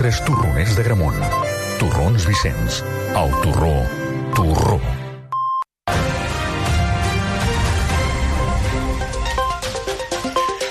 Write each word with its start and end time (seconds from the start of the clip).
nostres 0.00 0.24
torroners 0.24 0.76
de 0.76 0.82
Gramunt. 0.82 1.20
Torrons 1.78 2.24
Vicenç. 2.24 2.80
El 3.12 3.36
torró. 3.42 3.84
Torró. 4.34 4.99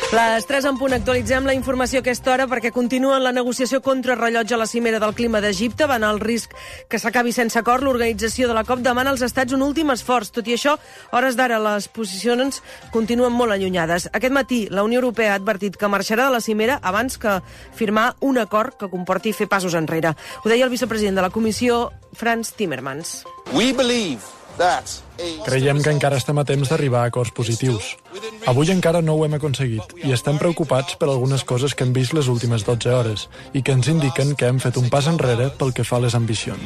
Les 0.10 0.48
3 0.50 0.66
en 0.66 0.78
punt 0.82 0.96
actualitzem 0.96 1.46
la 1.46 1.54
informació 1.54 2.00
a 2.00 2.02
aquesta 2.02 2.32
hora 2.34 2.48
perquè 2.50 2.72
continuen 2.74 3.22
la 3.22 3.30
negociació 3.30 3.78
contra 3.86 4.16
rellotge 4.18 4.56
a 4.56 4.58
la 4.58 4.66
cimera 4.66 4.98
del 4.98 5.14
clima 5.14 5.38
d'Egipte. 5.38 5.86
Van 5.86 6.02
al 6.04 6.18
risc 6.18 6.56
que 6.90 6.98
s'acabi 6.98 7.30
sense 7.30 7.60
acord. 7.62 7.86
L'organització 7.86 8.48
de 8.50 8.56
la 8.58 8.64
COP 8.66 8.82
demana 8.82 9.14
als 9.14 9.22
estats 9.22 9.54
un 9.54 9.62
últim 9.62 9.94
esforç. 9.94 10.32
Tot 10.34 10.50
i 10.50 10.56
això, 10.58 10.80
hores 11.14 11.38
d'ara 11.38 11.62
les 11.62 11.86
posicions 11.94 12.58
continuen 12.90 13.38
molt 13.38 13.54
allunyades. 13.54 14.10
Aquest 14.10 14.34
matí 14.34 14.64
la 14.74 14.88
Unió 14.88 15.04
Europea 15.04 15.36
ha 15.36 15.38
advertit 15.44 15.78
que 15.78 15.92
marxarà 15.94 16.26
de 16.26 16.40
la 16.40 16.42
cimera 16.42 16.80
abans 16.82 17.22
que 17.22 17.38
firmar 17.78 18.16
un 18.20 18.42
acord 18.42 18.80
que 18.82 18.90
comporti 18.90 19.30
fer 19.38 19.46
passos 19.48 19.78
enrere. 19.78 20.16
Ho 20.42 20.50
deia 20.50 20.66
el 20.66 20.74
vicepresident 20.74 21.22
de 21.22 21.28
la 21.28 21.30
Comissió, 21.30 21.92
Franz 22.18 22.56
Timmermans. 22.58 23.20
We 23.54 23.74
believe 23.74 24.39
Creiem 25.46 25.82
que 25.84 25.92
encara 25.92 26.20
estem 26.20 26.38
a 26.40 26.46
temps 26.48 26.70
d'arribar 26.72 27.04
a 27.06 27.12
acords 27.12 27.32
positius. 27.36 27.96
Avui 28.48 28.72
encara 28.74 29.02
no 29.02 29.16
ho 29.16 29.26
hem 29.26 29.36
aconseguit 29.38 29.96
i 30.04 30.14
estem 30.16 30.40
preocupats 30.42 30.96
per 31.00 31.10
algunes 31.10 31.44
coses 31.48 31.76
que 31.76 31.88
hem 31.88 31.94
vist 31.96 32.16
les 32.18 32.28
últimes 32.32 32.66
12 32.68 32.96
hores 32.96 33.28
i 33.54 33.64
que 33.64 33.76
ens 33.76 33.88
indiquen 33.92 34.36
que 34.36 34.52
hem 34.52 34.60
fet 34.64 34.80
un 34.82 34.90
pas 34.92 35.08
enrere 35.12 35.50
pel 35.60 35.74
que 35.76 35.88
fa 35.88 36.00
a 36.00 36.06
les 36.08 36.16
ambicions. 36.16 36.64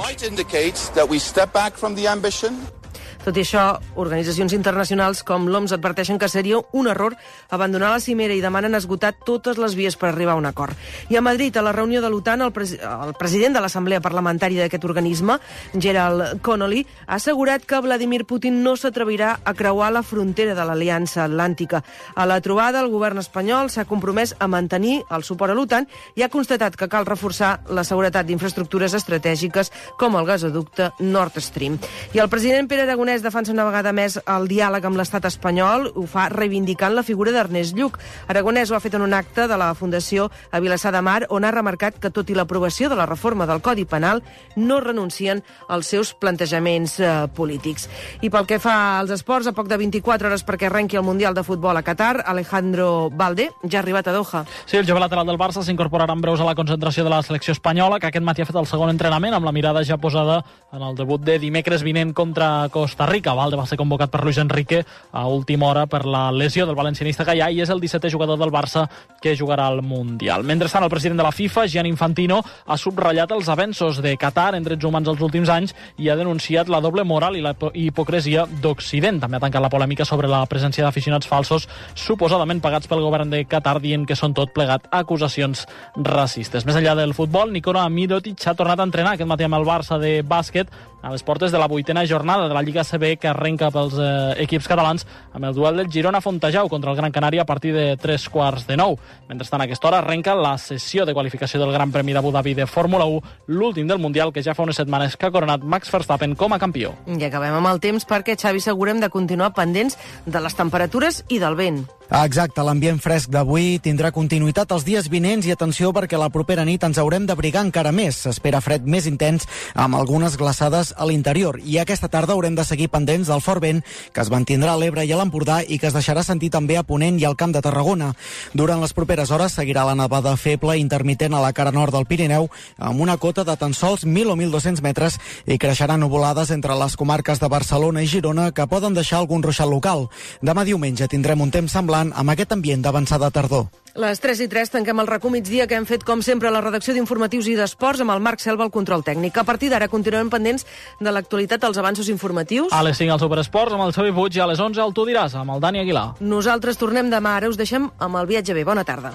Tot 3.24 3.38
i 3.38 3.44
això, 3.46 3.78
organitzacions 3.96 4.54
internacionals 4.58 5.22
com 5.24 5.46
l'OMS 5.48 5.76
adverteixen 5.78 6.20
que 6.20 6.28
seria 6.28 6.60
un 6.74 6.90
error 6.92 7.16
abandonar 7.54 7.92
la 7.94 8.02
cimera 8.04 8.34
i 8.36 8.42
demanen 8.44 8.76
esgotar 8.76 9.14
totes 9.14 9.60
les 9.62 9.76
vies 9.78 9.96
per 9.96 10.10
arribar 10.10 10.34
a 10.34 10.42
un 10.42 10.48
acord. 10.50 10.76
I 11.10 11.18
a 11.18 11.22
Madrid, 11.22 11.56
a 11.58 11.64
la 11.64 11.72
reunió 11.72 12.02
de 12.02 12.10
l'OTAN, 12.10 12.42
el, 12.42 12.52
pres 12.52 12.76
el 12.76 13.14
president 13.20 13.56
de 13.56 13.62
l'Assemblea 13.64 14.02
Parlamentària 14.04 14.66
d'aquest 14.66 14.84
organisme, 14.90 15.38
Gerald 15.78 16.42
Connolly, 16.44 16.84
ha 17.08 17.20
assegurat 17.22 17.64
que 17.66 17.80
Vladimir 17.86 18.26
Putin 18.26 18.62
no 18.64 18.76
s'atrevirà 18.76 19.38
a 19.44 19.54
creuar 19.54 19.92
la 19.94 20.04
frontera 20.04 20.56
de 20.58 20.68
l'Aliança 20.68 21.24
Atlàntica. 21.28 21.84
A 22.16 22.28
la 22.28 22.42
trobada, 22.42 22.82
el 22.84 22.92
govern 22.92 23.22
espanyol 23.22 23.72
s'ha 23.72 23.88
compromès 23.88 24.36
a 24.40 24.50
mantenir 24.52 25.02
el 25.12 25.24
suport 25.24 25.54
a 25.54 25.58
l'OTAN 25.58 25.88
i 26.16 26.24
ha 26.24 26.32
constatat 26.34 26.76
que 26.76 26.90
cal 26.92 27.08
reforçar 27.08 27.62
la 27.70 27.86
seguretat 27.88 28.28
d'infraestructures 28.28 28.96
estratègiques 29.00 29.72
com 30.00 30.18
el 30.20 30.28
gasoducte 30.28 30.92
Nord 31.00 31.40
Stream. 31.40 31.80
I 32.14 32.20
el 32.20 32.30
president 32.30 32.68
Pere 32.70 32.84
Aragonès 32.88 33.03
Aragonès 33.04 33.24
defensa 33.26 33.52
una 33.52 33.66
vegada 33.68 33.92
més 33.92 34.14
el 34.16 34.46
diàleg 34.48 34.86
amb 34.88 34.96
l'estat 34.96 35.26
espanyol, 35.28 35.90
ho 36.00 36.06
fa 36.08 36.30
reivindicant 36.32 36.94
la 36.96 37.02
figura 37.04 37.34
d'Ernest 37.36 37.76
Lluc. 37.76 37.98
Aragonès 38.32 38.70
ho 38.72 38.78
ha 38.78 38.80
fet 38.80 38.94
en 38.96 39.04
un 39.04 39.12
acte 39.12 39.44
de 39.52 39.58
la 39.60 39.74
Fundació 39.76 40.30
a 40.56 40.62
Vilassar 40.64 40.94
de 40.96 41.02
Mar, 41.04 41.26
on 41.28 41.44
ha 41.44 41.52
remarcat 41.52 41.98
que, 42.00 42.14
tot 42.16 42.32
i 42.32 42.38
l'aprovació 42.38 42.88
de 42.88 42.96
la 42.96 43.06
reforma 43.06 43.44
del 43.44 43.60
Codi 43.60 43.84
Penal, 43.84 44.22
no 44.56 44.78
renuncien 44.80 45.42
als 45.68 45.90
seus 45.92 46.14
plantejaments 46.16 46.94
eh, 47.02 47.10
polítics. 47.36 47.90
I 48.24 48.30
pel 48.32 48.48
que 48.48 48.62
fa 48.64 48.78
als 49.02 49.12
esports, 49.12 49.52
a 49.52 49.54
poc 49.58 49.68
de 49.68 49.82
24 49.84 50.32
hores 50.32 50.48
perquè 50.48 50.70
arrenqui 50.70 50.96
el 50.96 51.04
Mundial 51.04 51.36
de 51.36 51.44
Futbol 51.44 51.76
a 51.76 51.84
Qatar, 51.84 52.24
Alejandro 52.24 53.10
Valde 53.12 53.50
ja 53.68 53.82
ha 53.82 53.84
arribat 53.84 54.08
a 54.08 54.16
Doha. 54.16 54.46
Sí, 54.64 54.80
el 54.80 54.88
jove 54.88 55.04
lateral 55.04 55.28
del 55.28 55.42
Barça 55.42 55.66
s'incorporarà 55.68 56.16
en 56.16 56.24
breus 56.24 56.40
a 56.40 56.48
la 56.48 56.56
concentració 56.56 57.04
de 57.04 57.12
la 57.12 57.20
selecció 57.28 57.52
espanyola, 57.52 58.00
que 58.00 58.08
aquest 58.14 58.24
matí 58.24 58.48
ha 58.48 58.48
fet 58.48 58.64
el 58.64 58.72
segon 58.72 58.96
entrenament 58.96 59.36
amb 59.36 59.44
la 59.44 59.52
mirada 59.52 59.84
ja 59.84 60.00
posada 60.00 60.40
en 60.72 60.88
el 60.88 60.96
debut 60.96 61.20
de 61.20 61.36
dimecres 61.44 61.84
vinent 61.84 62.16
contra 62.16 62.70
Costa 62.72 62.83
Costa 62.84 63.06
Rica. 63.06 63.32
Valde 63.32 63.56
va 63.56 63.64
ser 63.64 63.78
convocat 63.80 64.12
per 64.12 64.26
Luis 64.26 64.36
Enrique 64.42 64.82
a 65.16 65.22
última 65.32 65.70
hora 65.70 65.86
per 65.88 66.02
la 66.04 66.26
lesió 66.36 66.66
del 66.68 66.76
valencianista 66.76 67.24
Gaià 67.24 67.48
i 67.48 67.62
és 67.64 67.70
el 67.72 67.80
17è 67.80 68.10
jugador 68.12 68.36
del 68.42 68.52
Barça 68.52 68.90
que 69.24 69.38
jugarà 69.40 69.70
al 69.72 69.80
Mundial. 69.88 70.44
Mentrestant, 70.44 70.84
el 70.84 70.92
president 70.92 71.22
de 71.22 71.24
la 71.24 71.32
FIFA, 71.32 71.64
Gian 71.72 71.88
Infantino, 71.88 72.42
ha 72.44 72.76
subratllat 72.76 73.32
els 73.32 73.48
avenços 73.48 74.02
de 74.04 74.18
Qatar 74.20 74.50
en 74.58 74.68
drets 74.68 74.84
humans 74.84 75.08
els 75.08 75.24
últims 75.24 75.48
anys 75.48 75.72
i 75.96 76.12
ha 76.12 76.18
denunciat 76.20 76.68
la 76.68 76.82
doble 76.84 77.08
moral 77.08 77.40
i 77.40 77.46
la 77.46 77.56
hipocresia 77.56 78.44
d'Occident. 78.60 79.22
També 79.24 79.40
ha 79.40 79.46
tancat 79.46 79.64
la 79.64 79.72
polèmica 79.72 80.04
sobre 80.04 80.28
la 80.28 80.44
presència 80.52 80.84
d'aficionats 80.84 81.30
falsos 81.32 81.70
suposadament 81.96 82.60
pagats 82.60 82.92
pel 82.92 83.06
govern 83.06 83.32
de 83.32 83.46
Qatar 83.48 83.78
dient 83.80 84.04
que 84.04 84.20
són 84.20 84.36
tot 84.36 84.52
plegat 84.52 84.92
acusacions 84.92 85.64
racistes. 85.96 86.68
Més 86.68 86.84
enllà 86.84 87.00
del 87.00 87.16
futbol, 87.16 87.56
Nikola 87.56 87.88
Mirotic 87.88 88.44
ha 88.44 88.60
tornat 88.60 88.84
a 88.84 88.92
entrenar 88.92 89.16
aquest 89.16 89.32
matí 89.32 89.48
amb 89.48 89.62
el 89.62 89.72
Barça 89.72 90.02
de 90.04 90.18
bàsquet 90.20 90.92
a 91.04 91.12
les 91.12 91.22
portes 91.22 91.52
de 91.52 91.60
la 91.60 91.68
vuitena 91.68 92.06
jornada 92.08 92.48
de 92.48 92.54
la 92.56 92.64
Lliga 92.64 92.86
CB 92.88 93.18
que 93.20 93.28
arrenca 93.28 93.70
pels 93.76 93.98
eh, 94.00 94.42
equips 94.42 94.70
catalans 94.72 95.06
amb 95.36 95.46
el 95.46 95.54
duel 95.54 95.78
del 95.78 95.92
Girona-Fontejau 95.92 96.72
contra 96.72 96.92
el 96.92 96.98
Gran 96.98 97.12
Canària 97.12 97.44
a 97.44 97.46
partir 97.46 97.74
de 97.76 97.98
tres 98.00 98.30
quarts 98.32 98.66
de 98.66 98.78
nou. 98.80 98.96
Mentrestant, 99.28 99.62
a 99.62 99.68
aquesta 99.68 99.90
hora 99.90 100.00
arrenca 100.00 100.34
la 100.34 100.56
sessió 100.58 101.06
de 101.06 101.14
qualificació 101.14 101.60
del 101.60 101.74
Gran 101.76 101.92
Premi 101.92 102.16
d'Abu 102.16 102.32
Dhabi 102.32 102.56
de 102.56 102.66
Fórmula 102.66 103.06
1, 103.06 103.36
l'últim 103.52 103.88
del 103.92 104.00
Mundial 104.00 104.32
que 104.32 104.42
ja 104.42 104.56
fa 104.56 104.64
unes 104.64 104.80
setmanes 104.80 105.18
que 105.18 105.28
ha 105.28 105.36
coronat 105.36 105.62
Max 105.68 105.92
Verstappen 105.92 106.38
com 106.40 106.56
a 106.56 106.62
campió. 106.64 106.96
I 107.06 107.28
acabem 107.28 107.60
amb 107.60 107.74
el 107.74 107.84
temps 107.84 108.08
perquè, 108.08 108.40
Xavi, 108.40 108.64
segurem 108.64 109.04
de 109.04 109.12
continuar 109.12 109.52
pendents 109.54 110.00
de 110.26 110.40
les 110.40 110.56
temperatures 110.56 111.26
i 111.28 111.44
del 111.44 111.60
vent. 111.60 111.84
Exacte, 112.14 112.62
l'ambient 112.62 113.00
fresc 113.02 113.32
d'avui 113.34 113.80
tindrà 113.82 114.12
continuïtat 114.14 114.70
els 114.76 114.84
dies 114.86 115.08
vinents 115.10 115.48
i 115.48 115.52
atenció 115.52 115.90
perquè 115.98 116.14
la 116.22 116.28
propera 116.30 116.62
nit 116.62 116.84
ens 116.86 117.00
haurem 117.02 117.24
d'abrigar 117.26 117.64
encara 117.66 117.90
més. 117.90 118.20
S'espera 118.22 118.60
fred 118.62 118.84
més 118.86 119.08
intens 119.10 119.48
amb 119.74 119.98
algunes 119.98 120.36
glaçades 120.38 120.92
a 120.94 121.08
l'interior 121.10 121.58
i 121.66 121.80
aquesta 121.82 122.12
tarda 122.14 122.36
haurem 122.38 122.54
de 122.54 122.66
seguir 122.70 122.92
pendents 122.94 123.32
del 123.32 123.42
fort 123.42 123.64
vent 123.64 123.82
que 124.14 124.22
es 124.22 124.30
mantindrà 124.30 124.76
a 124.76 124.78
l'Ebre 124.78 125.08
i 125.10 125.10
a 125.10 125.18
l'Empordà 125.18 125.64
i 125.66 125.80
que 125.82 125.90
es 125.90 125.96
deixarà 125.98 126.22
sentir 126.22 126.52
també 126.54 126.78
a 126.78 126.84
Ponent 126.86 127.18
i 127.18 127.26
al 127.26 127.34
Camp 127.36 127.56
de 127.56 127.64
Tarragona. 127.66 128.12
Durant 128.54 128.86
les 128.86 128.94
properes 128.94 129.34
hores 129.34 129.58
seguirà 129.58 129.88
la 129.90 129.98
nevada 129.98 130.36
feble 130.38 130.78
intermitent 130.78 131.34
a 131.34 131.42
la 131.42 131.50
cara 131.52 131.74
nord 131.74 131.98
del 131.98 132.06
Pirineu 132.06 132.46
amb 132.78 133.02
una 133.02 133.18
cota 133.18 133.42
de 133.42 133.58
tan 133.58 133.74
sols 133.74 134.06
1.000 134.06 134.30
o 134.30 134.38
1.200 134.38 134.86
metres 134.86 135.18
i 135.48 135.58
creixeran 135.58 136.06
nuvolades 136.06 136.54
entre 136.54 136.78
les 136.78 136.94
comarques 136.94 137.42
de 137.42 137.50
Barcelona 137.50 138.06
i 138.06 138.14
Girona 138.14 138.52
que 138.54 138.70
poden 138.70 138.94
deixar 138.94 139.18
algun 139.18 139.42
ruixat 139.42 139.66
local. 139.66 140.12
Demà 140.46 140.62
diumenge 140.62 141.10
tindrem 141.10 141.42
un 141.42 141.50
temps 141.50 141.74
semblant 141.74 142.03
amb 142.12 142.34
aquest 142.34 142.52
ambient 142.52 142.84
d'avançada 142.84 143.32
tardor. 143.32 143.70
Les 143.94 144.18
3 144.20 144.40
i 144.42 144.48
3 144.50 144.72
tanquem 144.74 145.00
el 145.00 145.08
racó 145.08 145.30
migdia 145.30 145.68
que 145.70 145.78
hem 145.78 145.86
fet, 145.86 146.04
com 146.04 146.24
sempre, 146.26 146.50
a 146.50 146.52
la 146.52 146.64
redacció 146.66 146.96
d'informatius 146.96 147.48
i 147.52 147.56
d'esports 147.56 148.02
amb 148.02 148.12
el 148.12 148.24
Marc 148.26 148.42
Selva 148.42 148.66
al 148.66 148.74
control 148.74 149.06
tècnic. 149.06 149.38
A 149.38 149.46
partir 149.46 149.70
d'ara 149.70 149.88
continuem 149.88 150.32
pendents 150.34 150.66
de 151.00 151.14
l'actualitat 151.14 151.62
dels 151.62 151.78
avanços 151.78 152.10
informatius. 152.10 152.74
A 152.74 152.82
les 152.84 152.98
5 152.98 153.14
al 153.14 153.22
Superesports 153.22 153.78
amb 153.78 153.86
el 153.86 153.94
Xavi 153.94 154.12
Puig 154.12 154.36
i 154.36 154.42
a 154.42 154.50
les 154.50 154.60
11 154.60 154.82
al 154.82 154.98
Tu 154.98 155.06
diràs 155.06 155.38
amb 155.38 155.54
el 155.54 155.62
Dani 155.62 155.86
Aguilar. 155.86 156.08
Nosaltres 156.20 156.82
tornem 156.82 157.14
demà. 157.14 157.38
Ara 157.38 157.54
us 157.54 157.58
deixem 157.58 157.92
amb 158.00 158.18
el 158.18 158.26
viatge 158.34 158.58
bé. 158.58 158.66
Bona 158.66 158.84
tarda. 158.84 159.14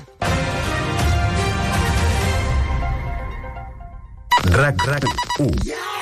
RAC 4.48 4.87
RAC 4.87 5.04
1. 5.43 5.50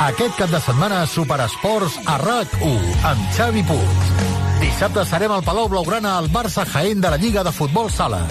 Aquest 0.07 0.37
cap 0.37 0.53
de 0.53 0.61
setmana 0.61 1.07
Superesports 1.09 1.99
a 2.05 2.21
RAC 2.21 2.61
1 2.61 2.97
amb 3.11 3.29
Xavi 3.35 3.65
Puig. 3.67 4.26
Dissabte 4.61 5.05
serem 5.05 5.33
al 5.33 5.43
Palau 5.45 5.69
Blaugrana 5.69 6.17
al 6.17 6.31
Barça 6.33 6.65
Jaén 6.65 7.01
de 7.01 7.11
la 7.13 7.19
Lliga 7.21 7.43
de 7.45 7.53
Futbol 7.53 7.91
Sala. 7.93 8.23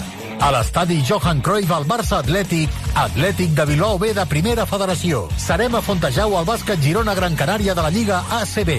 A 0.42 0.50
l'estadi 0.52 0.98
Johan 1.06 1.38
Cruyff 1.40 1.70
al 1.72 1.86
Barça 1.86 2.18
Atlètic, 2.18 2.72
Atlètic 2.98 3.54
de 3.56 3.64
Bilbao 3.70 3.98
B 3.98 4.10
de 4.12 4.24
Primera 4.26 4.66
Federació. 4.66 5.28
Serem 5.38 5.78
a 5.78 5.80
Fontejau 5.80 6.34
al 6.36 6.44
bàsquet 6.48 6.82
Girona 6.82 7.14
Gran 7.14 7.38
Canària 7.38 7.74
de 7.78 7.84
la 7.86 7.92
Lliga 7.94 8.24
ACB. 8.40 8.72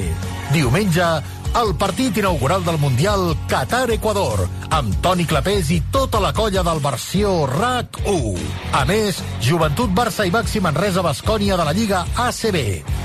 Diumenge, 0.51 1.07
el 1.57 1.73
partit 1.75 2.17
inaugural 2.17 2.63
del 2.63 2.77
Mundial 2.77 3.31
Qatar-Equador, 3.49 4.43
amb 4.69 4.93
Toni 5.01 5.25
Clapés 5.25 5.71
i 5.73 5.79
tota 5.89 6.19
la 6.21 6.29
colla 6.35 6.61
del 6.61 6.81
versió 6.83 7.31
RAC1. 7.49 8.43
A 8.77 8.83
més, 8.85 9.17
Joventut 9.41 9.89
Barça 9.97 10.27
i 10.27 10.33
Baxi 10.33 10.61
Manresa 10.61 11.01
Bascònia 11.01 11.57
de 11.57 11.65
la 11.65 11.73
Lliga 11.73 12.03
ACB, 12.13 12.59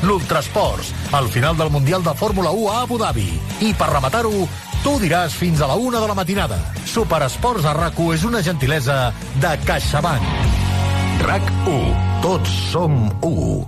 l'Ultrasports, 0.05 0.93
al 1.17 1.31
final 1.33 1.57
del 1.57 1.73
Mundial 1.73 2.05
de 2.05 2.15
Fórmula 2.15 2.53
1 2.53 2.69
a 2.69 2.83
Abu 2.83 3.01
Dhabi. 3.01 3.27
I 3.65 3.73
per 3.73 3.89
rematar-ho, 3.95 4.45
tu 4.85 4.99
diràs 5.01 5.33
fins 5.33 5.65
a 5.65 5.71
la 5.73 5.81
una 5.81 6.03
de 6.03 6.12
la 6.12 6.19
matinada. 6.19 6.61
Superesports 6.85 7.65
a 7.65 7.73
RAC1 7.79 8.15
és 8.19 8.29
una 8.29 8.45
gentilesa 8.45 9.01
de 9.41 9.57
CaixaBank. 9.65 10.29
RAC1. 11.25 12.09
Tots 12.21 12.61
som 12.69 13.01
1. 13.25 13.61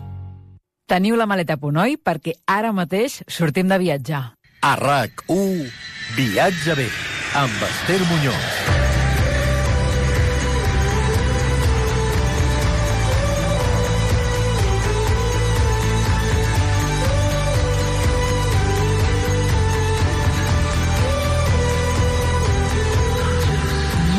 Teniu 0.87 1.17
la 1.17 1.25
maleta 1.25 1.57
a 1.57 1.61
punt, 1.63 1.81
oi? 1.81 1.97
Perquè 1.97 2.37
ara 2.45 2.77
mateix 2.77 3.23
sortim 3.25 3.73
de 3.73 3.81
viatjar. 3.81 4.25
A 4.65 4.79
RAC1, 4.81 5.69
Viatge 6.17 6.75
bé, 6.75 6.89
amb 7.37 7.67
Esther 7.69 8.01
Muñoz. 8.09 8.64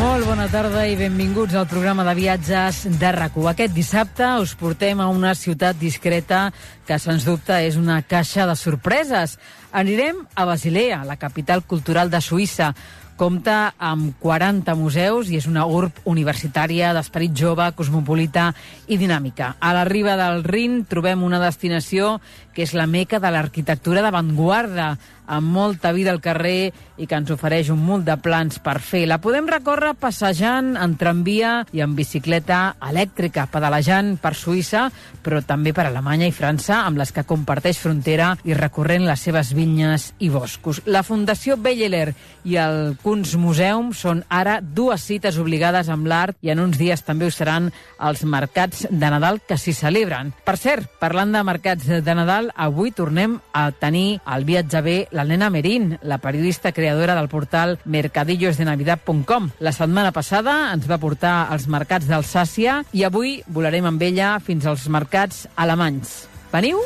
Molt 0.06 0.28
bona 0.30 0.46
tarda 0.54 0.84
i 0.86 0.94
benvinguts 1.00 1.56
al 1.58 1.66
programa 1.66 2.04
de 2.06 2.14
viatges 2.14 2.84
de 3.02 3.10
rac 3.16 3.40
Aquest 3.50 3.74
dissabte 3.74 4.28
us 4.38 4.54
portem 4.54 5.00
a 5.02 5.08
una 5.10 5.34
ciutat 5.34 5.80
discreta 5.82 6.52
que, 6.86 7.00
sens 7.00 7.26
dubte, 7.26 7.58
és 7.66 7.76
una 7.76 8.04
caixa 8.04 8.46
de 8.46 8.56
sorpreses. 8.56 9.40
Anirem 9.72 10.22
a 10.36 10.46
Basilea, 10.46 11.02
la 11.10 11.18
capital 11.18 11.64
cultural 11.66 12.12
de 12.12 12.22
Suïssa, 12.22 12.70
Compta 13.16 13.72
amb 13.80 14.18
40 14.20 14.74
museus 14.76 15.30
i 15.32 15.38
és 15.40 15.46
una 15.48 15.64
urb 15.72 16.02
universitària 16.12 16.90
d'esperit 16.92 17.32
jove, 17.32 17.70
cosmopolita 17.72 18.50
i 18.92 18.98
dinàmica. 19.00 19.54
A 19.56 19.72
la 19.72 19.86
riba 19.88 20.18
del 20.20 20.44
Rin 20.44 20.82
trobem 20.84 21.24
una 21.24 21.40
destinació 21.40 22.18
que 22.56 22.64
és 22.64 22.74
la 22.74 22.88
meca 22.88 23.20
de 23.20 23.32
l'arquitectura 23.36 24.02
d'avantguarda, 24.06 24.96
amb 25.28 25.52
molta 25.52 25.92
vida 25.92 26.12
al 26.12 26.22
carrer 26.22 26.72
i 26.98 27.08
que 27.10 27.18
ens 27.18 27.32
ofereix 27.34 27.70
un 27.74 27.82
munt 27.84 28.06
de 28.08 28.16
plans 28.22 28.60
per 28.64 28.78
fer. 28.80 29.04
La 29.10 29.20
podem 29.22 29.48
recórrer 29.50 29.96
passejant 30.00 30.76
en 30.80 30.96
tramvia 31.00 31.66
i 31.76 31.82
en 31.84 31.96
bicicleta 31.98 32.76
elèctrica, 32.90 33.48
pedalejant 33.52 34.16
per 34.22 34.36
Suïssa, 34.38 34.86
però 35.26 35.42
també 35.44 35.74
per 35.76 35.88
Alemanya 35.90 36.30
i 36.30 36.36
França, 36.36 36.84
amb 36.86 37.02
les 37.02 37.12
que 37.12 37.26
comparteix 37.28 37.80
frontera 37.82 38.36
i 38.46 38.56
recorrent 38.56 39.06
les 39.08 39.26
seves 39.28 39.52
vinyes 39.58 40.12
i 40.20 40.30
boscos. 40.32 40.84
La 40.86 41.04
Fundació 41.04 41.58
Belleler 41.58 42.14
i 42.46 42.58
el 42.62 42.96
Kunstmuseum 43.04 43.92
són 43.98 44.24
ara 44.30 44.60
dues 44.62 45.04
cites 45.04 45.40
obligades 45.42 45.90
amb 45.92 46.08
l'art 46.08 46.38
i 46.46 46.54
en 46.54 46.62
uns 46.64 46.80
dies 46.80 47.04
també 47.04 47.28
ho 47.28 47.34
seran 47.34 47.72
els 48.00 48.24
mercats 48.24 48.86
de 48.90 49.12
Nadal 49.12 49.42
que 49.44 49.58
s'hi 49.60 49.74
celebren. 49.76 50.32
Per 50.46 50.56
cert, 50.62 50.88
parlant 51.02 51.34
de 51.34 51.44
mercats 51.44 51.90
de 51.90 52.16
Nadal, 52.16 52.45
avui 52.56 52.92
tornem 52.92 53.40
a 53.54 53.70
tenir 53.72 54.20
al 54.26 54.46
viatge 54.46 54.82
bé 54.86 54.96
la 55.12 55.26
nena 55.26 55.50
Merín, 55.50 55.98
la 56.02 56.20
periodista 56.20 56.72
creadora 56.72 57.16
del 57.16 57.30
portal 57.30 57.80
mercadillosdenavidad.com. 57.86 59.52
La 59.60 59.74
setmana 59.74 60.12
passada 60.12 60.74
ens 60.74 60.90
va 60.90 61.02
portar 61.02 61.48
als 61.50 61.68
mercats 61.68 62.10
d'Alsàcia 62.10 62.84
i 62.94 63.06
avui 63.08 63.40
volarem 63.48 63.90
amb 63.90 64.02
ella 64.06 64.36
fins 64.40 64.66
als 64.70 64.90
mercats 64.90 65.46
alemanys. 65.56 66.26
Veniu? 66.54 66.84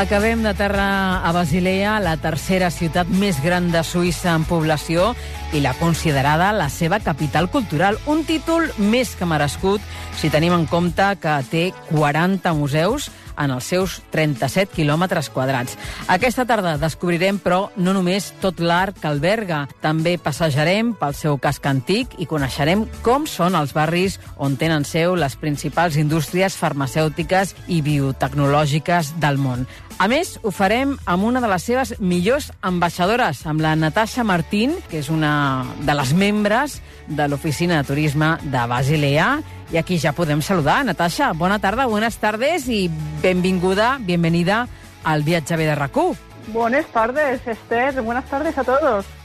Acabem 0.00 0.42
de 0.42 0.54
terra 0.54 1.20
a 1.28 1.30
Basilea, 1.30 1.98
la 2.00 2.14
tercera 2.16 2.70
ciutat 2.72 3.10
més 3.20 3.36
gran 3.44 3.66
de 3.68 3.82
Suïssa 3.84 4.32
en 4.32 4.46
població 4.48 5.10
i 5.52 5.60
la 5.60 5.74
considerada 5.76 6.54
la 6.56 6.70
seva 6.72 7.02
capital 7.04 7.50
cultural. 7.52 7.98
Un 8.08 8.24
títol 8.24 8.70
més 8.80 9.12
que 9.12 9.28
merescut 9.28 9.84
si 10.16 10.30
tenim 10.32 10.56
en 10.56 10.64
compte 10.70 11.04
que 11.20 11.34
té 11.50 11.64
40 11.90 12.54
museus 12.56 13.10
en 13.36 13.52
els 13.52 13.68
seus 13.68 13.98
37 14.14 14.72
quilòmetres 14.72 15.28
quadrats. 15.32 15.76
Aquesta 16.08 16.46
tarda 16.48 16.78
descobrirem, 16.80 17.36
però, 17.36 17.68
no 17.76 17.92
només 17.92 18.30
tot 18.40 18.60
l'art 18.64 18.96
que 19.00 19.08
alberga, 19.08 19.66
també 19.84 20.16
passejarem 20.16 20.94
pel 20.96 21.12
seu 21.16 21.36
casc 21.36 21.68
antic 21.68 22.16
i 22.16 22.28
coneixerem 22.30 22.86
com 23.04 23.28
són 23.28 23.56
els 23.56 23.76
barris 23.76 24.16
on 24.40 24.56
tenen 24.56 24.88
seu 24.88 25.12
les 25.12 25.36
principals 25.36 26.00
indústries 26.00 26.56
farmacèutiques 26.56 27.52
i 27.68 27.84
biotecnològiques 27.84 29.14
del 29.20 29.36
món. 29.36 29.68
A 30.00 30.06
més, 30.08 30.38
ho 30.40 30.48
farem 30.48 30.94
amb 31.04 31.26
una 31.28 31.42
de 31.44 31.48
les 31.50 31.64
seves 31.68 31.90
millors 32.00 32.46
ambaixadores, 32.64 33.42
amb 33.44 33.60
la 33.60 33.74
Natasha 33.76 34.24
Martín, 34.24 34.72
que 34.88 35.02
és 35.02 35.10
una 35.12 35.66
de 35.84 35.92
les 35.98 36.14
membres 36.16 36.78
de 37.04 37.26
l'Oficina 37.28 37.76
de 37.76 37.88
Turisme 37.90 38.30
de 38.40 38.62
Basilea, 38.72 39.28
i 39.68 39.76
aquí 39.76 40.00
ja 40.00 40.14
podem 40.16 40.40
saludar. 40.40 40.78
Natasha, 40.88 41.34
bona 41.36 41.60
tarda, 41.60 41.84
buenas 41.84 42.16
tardes 42.16 42.64
i 42.72 42.86
benvinguda, 43.20 43.98
bienvenida 44.00 44.62
al 45.04 45.20
viatge 45.20 45.60
bé 45.60 45.68
de 45.68 45.76
rac 45.76 46.00
Buenas 46.48 46.86
tardes, 46.86 47.46
Esther. 47.46 48.00
Buenas 48.00 48.24
tardes 48.24 48.56
a 48.56 48.64
todos. 48.64 49.19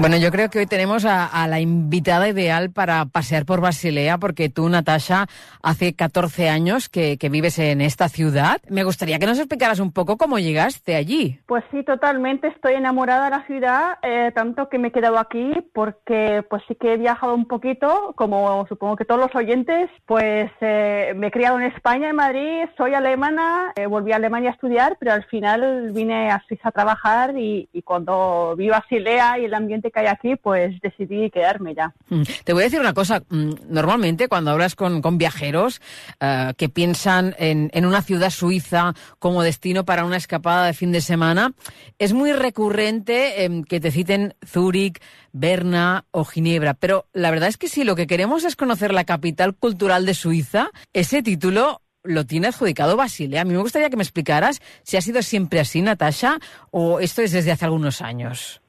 Bueno, 0.00 0.16
yo 0.16 0.30
creo 0.30 0.48
que 0.48 0.60
hoy 0.60 0.66
tenemos 0.66 1.04
a, 1.04 1.26
a, 1.26 1.48
la 1.48 1.58
invitada 1.58 2.28
ideal 2.28 2.70
para 2.70 3.04
pasear 3.06 3.44
por 3.44 3.60
Basilea, 3.60 4.18
porque 4.18 4.48
tú, 4.48 4.68
Natasha, 4.68 5.26
hace 5.60 5.92
14 5.92 6.48
años 6.48 6.88
que, 6.88 7.18
que, 7.18 7.28
vives 7.28 7.58
en 7.58 7.80
esta 7.80 8.08
ciudad. 8.08 8.60
Me 8.68 8.84
gustaría 8.84 9.18
que 9.18 9.26
nos 9.26 9.38
explicaras 9.38 9.80
un 9.80 9.90
poco 9.90 10.16
cómo 10.16 10.38
llegaste 10.38 10.94
allí. 10.94 11.40
Pues 11.46 11.64
sí, 11.72 11.82
totalmente. 11.82 12.46
Estoy 12.46 12.74
enamorada 12.74 13.24
de 13.24 13.30
la 13.30 13.46
ciudad, 13.46 13.98
eh, 14.04 14.30
tanto 14.36 14.68
que 14.68 14.78
me 14.78 14.88
he 14.88 14.92
quedado 14.92 15.18
aquí, 15.18 15.50
porque 15.74 16.44
pues 16.48 16.62
sí 16.68 16.76
que 16.76 16.92
he 16.92 16.96
viajado 16.96 17.34
un 17.34 17.48
poquito, 17.48 18.14
como 18.16 18.68
supongo 18.68 18.94
que 18.94 19.04
todos 19.04 19.20
los 19.20 19.34
oyentes. 19.34 19.90
Pues 20.06 20.48
eh, 20.60 21.12
me 21.16 21.26
he 21.26 21.30
criado 21.32 21.58
en 21.58 21.66
España, 21.66 22.10
en 22.10 22.16
Madrid, 22.16 22.66
soy 22.76 22.94
alemana, 22.94 23.72
eh, 23.74 23.86
volví 23.86 24.12
a 24.12 24.16
Alemania 24.16 24.50
a 24.50 24.52
estudiar, 24.52 24.96
pero 25.00 25.12
al 25.12 25.24
final 25.24 25.90
vine 25.90 26.30
a 26.30 26.40
Suiza 26.46 26.68
a 26.68 26.72
trabajar 26.72 27.36
y, 27.36 27.68
y 27.72 27.82
cuando 27.82 28.54
vi 28.56 28.68
Basilea 28.68 29.40
y 29.40 29.46
el 29.46 29.54
ambiente 29.54 29.87
que 29.90 30.00
hay 30.00 30.06
aquí, 30.06 30.36
pues 30.36 30.80
decidí 30.80 31.30
quedarme 31.30 31.74
ya. 31.74 31.94
Mm. 32.08 32.22
Te 32.44 32.52
voy 32.52 32.62
a 32.62 32.64
decir 32.64 32.80
una 32.80 32.94
cosa. 32.94 33.22
Mm, 33.28 33.52
normalmente 33.68 34.28
cuando 34.28 34.50
hablas 34.50 34.74
con, 34.74 35.02
con 35.02 35.18
viajeros 35.18 35.80
uh, 36.20 36.54
que 36.54 36.68
piensan 36.68 37.34
en, 37.38 37.70
en, 37.72 37.86
una 37.86 38.02
ciudad 38.02 38.30
suiza 38.30 38.94
como 39.18 39.42
destino 39.42 39.84
para 39.84 40.04
una 40.04 40.16
escapada 40.16 40.66
de 40.66 40.74
fin 40.74 40.92
de 40.92 41.00
semana, 41.00 41.52
es 41.98 42.12
muy 42.12 42.32
recurrente 42.32 43.44
eh, 43.44 43.62
que 43.68 43.80
te 43.80 43.90
citen 43.90 44.34
Zúrich, 44.46 45.00
Berna 45.32 46.04
o 46.10 46.24
Ginebra. 46.24 46.74
Pero 46.74 47.06
la 47.12 47.30
verdad 47.30 47.48
es 47.48 47.56
que 47.56 47.68
si 47.68 47.84
lo 47.84 47.96
que 47.96 48.06
queremos 48.06 48.44
es 48.44 48.56
conocer 48.56 48.92
la 48.92 49.04
capital 49.04 49.54
cultural 49.54 50.06
de 50.06 50.14
Suiza, 50.14 50.70
ese 50.92 51.22
título 51.22 51.82
lo 52.02 52.24
tiene 52.24 52.48
adjudicado 52.48 52.96
Basilea. 52.96 53.42
A 53.42 53.44
mí 53.44 53.52
me 53.52 53.60
gustaría 53.60 53.90
que 53.90 53.96
me 53.96 54.02
explicaras 54.02 54.60
si 54.82 54.96
ha 54.96 55.00
sido 55.00 55.22
siempre 55.22 55.60
así, 55.60 55.82
Natasha, 55.82 56.38
o 56.70 57.00
esto 57.00 57.22
es 57.22 57.32
desde 57.32 57.52
hace 57.52 57.64
algunos 57.64 58.00
años. 58.00 58.60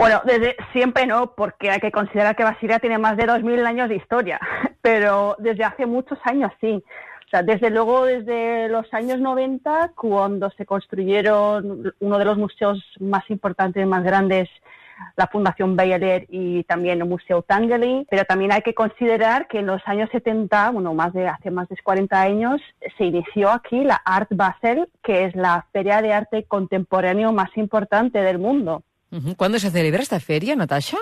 Bueno, 0.00 0.22
desde 0.24 0.56
siempre 0.72 1.06
no, 1.06 1.34
porque 1.34 1.70
hay 1.70 1.78
que 1.78 1.92
considerar 1.92 2.34
que 2.34 2.42
Basilea 2.42 2.78
tiene 2.78 2.96
más 2.96 3.18
de 3.18 3.26
2.000 3.26 3.66
años 3.66 3.90
de 3.90 3.96
historia, 3.96 4.40
pero 4.80 5.36
desde 5.38 5.62
hace 5.62 5.84
muchos 5.84 6.18
años 6.24 6.50
sí. 6.58 6.82
O 7.26 7.28
sea, 7.28 7.42
desde 7.42 7.68
luego 7.68 8.06
desde 8.06 8.70
los 8.70 8.92
años 8.94 9.20
90, 9.20 9.92
cuando 9.94 10.48
se 10.52 10.64
construyeron 10.64 11.92
uno 12.00 12.18
de 12.18 12.24
los 12.24 12.38
museos 12.38 12.82
más 12.98 13.28
importantes 13.28 13.86
más 13.86 14.02
grandes, 14.02 14.48
la 15.16 15.26
Fundación 15.26 15.76
Bayer 15.76 16.24
y 16.30 16.64
también 16.64 17.02
el 17.02 17.08
Museo 17.08 17.42
Tangeli, 17.42 18.06
pero 18.10 18.24
también 18.24 18.52
hay 18.52 18.62
que 18.62 18.74
considerar 18.74 19.48
que 19.48 19.58
en 19.58 19.66
los 19.66 19.82
años 19.84 20.08
70, 20.12 20.70
bueno, 20.70 20.94
más 20.94 21.12
de 21.12 21.28
hace 21.28 21.50
más 21.50 21.68
de 21.68 21.76
40 21.76 22.18
años, 22.18 22.62
se 22.96 23.04
inició 23.04 23.50
aquí 23.50 23.84
la 23.84 24.00
Art 24.06 24.30
Basel, 24.30 24.88
que 25.02 25.26
es 25.26 25.36
la 25.36 25.66
feria 25.72 26.00
de 26.00 26.14
arte 26.14 26.44
contemporáneo 26.44 27.32
más 27.32 27.50
importante 27.56 28.22
del 28.22 28.38
mundo. 28.38 28.82
¿Cuándo 29.36 29.58
se 29.58 29.70
celebra 29.70 30.02
esta 30.02 30.20
feria, 30.20 30.54
Natasha? 30.56 30.98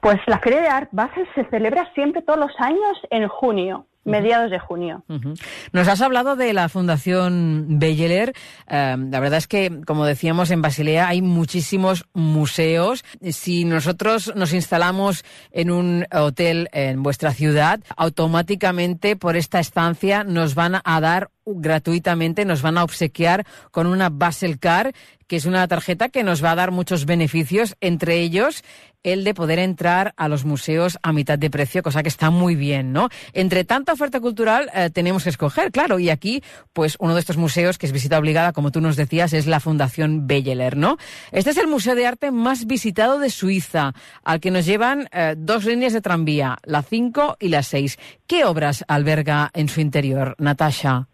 Pues 0.00 0.18
la 0.26 0.38
Feria 0.38 0.60
de 0.60 0.68
Art 0.68 0.90
se 1.34 1.44
celebra 1.50 1.92
siempre 1.94 2.22
todos 2.22 2.38
los 2.38 2.52
años 2.58 2.98
en 3.10 3.28
junio 3.28 3.86
mediados 4.06 4.50
de 4.50 4.58
junio. 4.58 5.04
Uh 5.08 5.16
-huh. 5.16 5.40
Nos 5.72 5.88
has 5.88 6.00
hablado 6.00 6.36
de 6.36 6.52
la 6.52 6.68
Fundación 6.68 7.78
Belleler. 7.78 8.32
Uh, 8.66 9.10
la 9.10 9.20
verdad 9.20 9.38
es 9.38 9.46
que, 9.46 9.80
como 9.86 10.06
decíamos, 10.06 10.50
en 10.50 10.62
Basilea 10.62 11.08
hay 11.08 11.22
muchísimos 11.22 12.06
museos. 12.14 13.04
Si 13.20 13.64
nosotros 13.64 14.32
nos 14.34 14.52
instalamos 14.52 15.24
en 15.50 15.70
un 15.70 16.06
hotel 16.12 16.68
en 16.72 17.02
vuestra 17.02 17.32
ciudad, 17.32 17.80
automáticamente 17.96 19.16
por 19.16 19.36
esta 19.36 19.60
estancia 19.60 20.24
nos 20.24 20.54
van 20.54 20.76
a 20.82 21.00
dar 21.00 21.30
gratuitamente, 21.46 22.44
nos 22.44 22.62
van 22.62 22.76
a 22.76 22.84
obsequiar 22.84 23.46
con 23.70 23.86
una 23.86 24.08
Basel 24.08 24.58
Car, 24.58 24.92
que 25.28 25.36
es 25.36 25.44
una 25.44 25.66
tarjeta 25.68 26.08
que 26.08 26.24
nos 26.24 26.42
va 26.44 26.52
a 26.52 26.56
dar 26.56 26.70
muchos 26.72 27.06
beneficios, 27.06 27.76
entre 27.80 28.18
ellos 28.18 28.62
el 29.02 29.22
de 29.22 29.34
poder 29.34 29.60
entrar 29.60 30.14
a 30.16 30.28
los 30.28 30.44
museos 30.44 30.98
a 31.02 31.12
mitad 31.12 31.38
de 31.38 31.48
precio, 31.48 31.82
cosa 31.82 32.02
que 32.02 32.08
está 32.08 32.30
muy 32.30 32.56
bien, 32.56 32.92
¿no? 32.92 33.08
Entre 33.32 33.64
tanta 33.64 33.94
oferta 33.96 34.20
cultural 34.20 34.70
eh, 34.74 34.90
tenemos 34.90 35.24
que 35.24 35.30
escoger, 35.30 35.72
claro, 35.72 35.98
y 35.98 36.10
aquí, 36.10 36.42
pues 36.72 36.96
uno 37.00 37.14
de 37.14 37.20
estos 37.20 37.36
museos 37.36 37.78
que 37.78 37.86
es 37.86 37.92
visita 37.92 38.18
obligada, 38.18 38.52
como 38.52 38.70
tú 38.70 38.80
nos 38.80 38.96
decías, 38.96 39.32
es 39.32 39.46
la 39.46 39.60
Fundación 39.60 40.26
Belleler, 40.26 40.76
¿no? 40.76 40.96
Este 41.32 41.50
es 41.50 41.58
el 41.58 41.66
museo 41.66 41.94
de 41.94 42.06
arte 42.06 42.30
más 42.30 42.66
visitado 42.66 43.18
de 43.18 43.30
Suiza, 43.30 43.92
al 44.22 44.40
que 44.40 44.50
nos 44.50 44.64
llevan 44.64 45.08
eh, 45.12 45.34
dos 45.36 45.64
líneas 45.64 45.92
de 45.92 46.00
tranvía, 46.00 46.58
la 46.62 46.82
5 46.82 47.36
y 47.40 47.48
la 47.48 47.62
6. 47.62 47.98
¿Qué 48.26 48.44
obras 48.44 48.84
alberga 48.88 49.50
en 49.54 49.68
su 49.68 49.80
interior, 49.80 50.36
Natasha? 50.38 51.08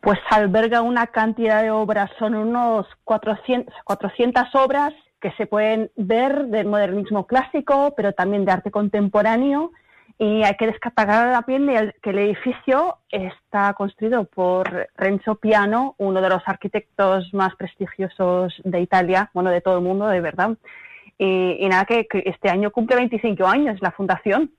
Pues 0.00 0.18
alberga 0.30 0.82
una 0.82 1.06
cantidad 1.06 1.62
de 1.62 1.70
obras, 1.70 2.10
son 2.18 2.34
unos 2.34 2.86
400, 3.04 3.72
400 3.84 4.54
obras 4.54 4.92
que 5.20 5.30
se 5.32 5.46
pueden 5.46 5.90
ver 5.96 6.46
del 6.46 6.66
modernismo 6.66 7.26
clásico, 7.26 7.94
pero 7.96 8.12
también 8.12 8.44
de 8.44 8.52
arte 8.52 8.70
contemporáneo. 8.72 9.70
Y 10.18 10.42
hay 10.42 10.54
que 10.56 10.66
destacar 10.66 11.32
también 11.32 11.92
que 12.02 12.10
el 12.10 12.18
edificio 12.18 12.98
está 13.10 13.72
construido 13.74 14.24
por 14.24 14.88
Renzo 14.96 15.34
Piano, 15.36 15.94
uno 15.98 16.20
de 16.20 16.28
los 16.28 16.42
arquitectos 16.46 17.32
más 17.32 17.54
prestigiosos 17.56 18.60
de 18.64 18.80
Italia, 18.80 19.30
bueno, 19.34 19.50
de 19.50 19.60
todo 19.60 19.78
el 19.78 19.84
mundo, 19.84 20.06
de 20.08 20.20
verdad. 20.20 20.56
Y, 21.18 21.68
nada, 21.68 21.84
que, 21.84 22.06
que 22.06 22.22
este 22.26 22.48
año 22.48 22.72
cumple 22.72 22.96
25 22.96 23.46
años 23.46 23.78
la 23.80 23.92
fundación. 23.92 24.50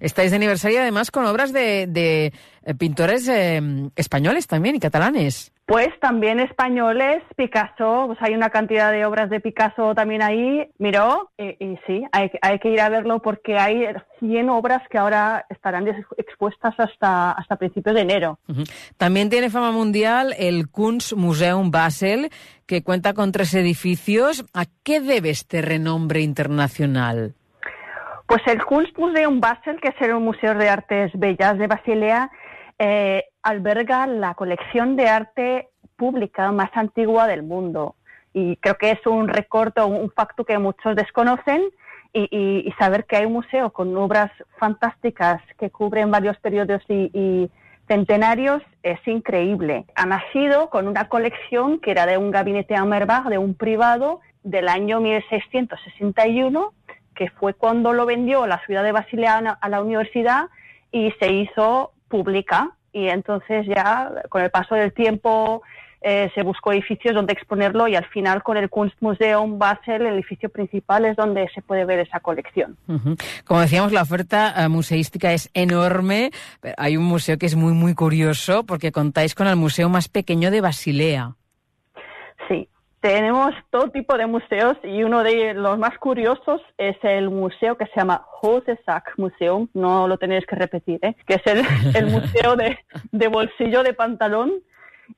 Estáis 0.00 0.30
de 0.30 0.36
aniversario 0.36 0.80
además 0.80 1.10
con 1.10 1.26
obras 1.26 1.52
de, 1.52 1.86
de 1.86 2.32
eh, 2.64 2.74
pintores 2.74 3.28
eh, 3.28 3.60
españoles 3.96 4.46
también 4.46 4.76
y 4.76 4.80
catalanes. 4.80 5.52
Pues 5.66 5.88
también 6.00 6.38
españoles, 6.38 7.24
Picasso, 7.34 8.04
pues 8.06 8.18
hay 8.22 8.34
una 8.34 8.50
cantidad 8.50 8.92
de 8.92 9.04
obras 9.04 9.28
de 9.30 9.40
Picasso 9.40 9.96
también 9.96 10.22
ahí, 10.22 10.70
miró, 10.78 11.32
y, 11.36 11.56
y 11.58 11.76
sí, 11.88 12.04
hay, 12.12 12.30
que- 12.30 12.38
hay 12.40 12.60
que 12.60 12.68
ir 12.70 12.80
a 12.80 12.88
verlo 12.88 13.20
porque 13.20 13.58
hay 13.58 13.84
100 14.20 14.48
obras 14.48 14.80
que 14.88 14.96
ahora 14.96 15.44
estarán 15.50 15.88
expuestas 16.18 16.72
hasta, 16.78 17.32
hasta 17.32 17.56
principios 17.56 17.96
de 17.96 18.02
enero. 18.02 18.38
También 18.96 19.28
tiene 19.28 19.50
fama 19.50 19.72
mundial 19.72 20.34
el 20.38 20.68
Kunstmuseum 20.70 21.72
Basel, 21.72 22.30
que 22.66 22.84
cuenta 22.84 23.12
con 23.12 23.32
tres 23.32 23.52
edificios. 23.54 24.44
¿A 24.54 24.66
qué 24.84 25.00
debe 25.00 25.30
este 25.30 25.62
renombre 25.62 26.20
internacional? 26.20 27.34
Pues 28.28 28.42
el 28.46 28.64
Kunstmuseum 28.64 29.40
Basel, 29.40 29.80
que 29.80 29.88
es 29.88 29.94
el 30.00 30.14
Museo 30.14 30.54
de 30.54 30.68
Artes 30.68 31.10
Bellas 31.14 31.58
de 31.58 31.66
Basilea, 31.66 32.30
eh, 32.78 33.24
alberga 33.42 34.06
la 34.06 34.34
colección 34.34 34.96
de 34.96 35.08
arte 35.08 35.68
pública 35.96 36.50
más 36.52 36.70
antigua 36.74 37.26
del 37.26 37.42
mundo. 37.42 37.96
Y 38.32 38.56
creo 38.56 38.76
que 38.76 38.90
es 38.90 39.06
un 39.06 39.28
recorto, 39.28 39.86
un 39.86 40.10
facto 40.10 40.44
que 40.44 40.58
muchos 40.58 40.94
desconocen. 40.96 41.62
Y, 42.12 42.28
y- 42.66 42.72
saber 42.78 43.04
que 43.04 43.16
hay 43.16 43.26
un 43.26 43.34
museo 43.34 43.70
con 43.70 43.94
obras 43.96 44.30
fantásticas 44.58 45.42
que 45.58 45.70
cubren 45.70 46.10
varios 46.10 46.38
periodos 46.38 46.82
y, 46.88 47.10
y 47.12 47.50
centenarios 47.88 48.62
es 48.82 48.98
increíble. 49.06 49.84
Ha 49.94 50.06
nacido 50.06 50.70
con 50.70 50.88
una 50.88 51.08
colección 51.10 51.78
que 51.78 51.90
era 51.90 52.06
de 52.06 52.16
un 52.16 52.30
gabinete 52.30 52.74
Amerbach, 52.74 53.26
de 53.26 53.36
un 53.38 53.54
privado, 53.54 54.20
del 54.42 54.68
año 54.68 55.00
1661 55.00 56.72
que 57.16 57.30
fue 57.30 57.54
cuando 57.54 57.92
lo 57.92 58.06
vendió 58.06 58.46
la 58.46 58.64
ciudad 58.66 58.84
de 58.84 58.92
Basilea 58.92 59.58
a 59.60 59.68
la 59.68 59.80
universidad 59.80 60.44
y 60.92 61.10
se 61.18 61.32
hizo 61.32 61.92
pública. 62.08 62.70
Y 62.92 63.08
entonces 63.08 63.66
ya 63.66 64.10
con 64.28 64.42
el 64.42 64.50
paso 64.50 64.74
del 64.74 64.92
tiempo 64.92 65.62
eh, 66.00 66.30
se 66.34 66.42
buscó 66.42 66.72
edificios 66.72 67.14
donde 67.14 67.32
exponerlo 67.32 67.88
y 67.88 67.96
al 67.96 68.04
final 68.06 68.42
con 68.42 68.56
el 68.56 68.70
Kunstmuseum 68.70 69.58
Basel, 69.58 70.02
el 70.02 70.14
edificio 70.14 70.48
principal, 70.48 71.04
es 71.04 71.16
donde 71.16 71.48
se 71.54 71.62
puede 71.62 71.84
ver 71.84 71.98
esa 71.98 72.20
colección. 72.20 72.76
Como 73.44 73.60
decíamos, 73.60 73.92
la 73.92 74.02
oferta 74.02 74.54
eh, 74.56 74.68
museística 74.68 75.32
es 75.32 75.50
enorme. 75.52 76.30
Hay 76.76 76.96
un 76.96 77.04
museo 77.04 77.38
que 77.38 77.46
es 77.46 77.56
muy, 77.56 77.72
muy 77.72 77.94
curioso 77.94 78.64
porque 78.64 78.92
contáis 78.92 79.34
con 79.34 79.46
el 79.46 79.56
museo 79.56 79.88
más 79.88 80.08
pequeño 80.08 80.50
de 80.50 80.60
Basilea. 80.60 81.34
Tenemos 83.06 83.54
todo 83.70 83.88
tipo 83.90 84.18
de 84.18 84.26
museos 84.26 84.76
y 84.82 85.04
uno 85.04 85.22
de 85.22 85.54
los 85.54 85.78
más 85.78 85.96
curiosos 85.96 86.60
es 86.76 86.96
el 87.04 87.30
museo 87.30 87.76
que 87.78 87.86
se 87.86 87.92
llama 87.94 88.26
Hosesack 88.42 89.12
Museum, 89.16 89.68
no 89.74 90.08
lo 90.08 90.18
tenéis 90.18 90.44
que 90.44 90.56
repetir, 90.56 90.98
¿eh? 91.02 91.14
que 91.24 91.34
es 91.34 91.42
el, 91.46 91.64
el 91.94 92.06
museo 92.10 92.56
de, 92.56 92.76
de 93.12 93.28
bolsillo 93.28 93.84
de 93.84 93.94
pantalón. 93.94 94.54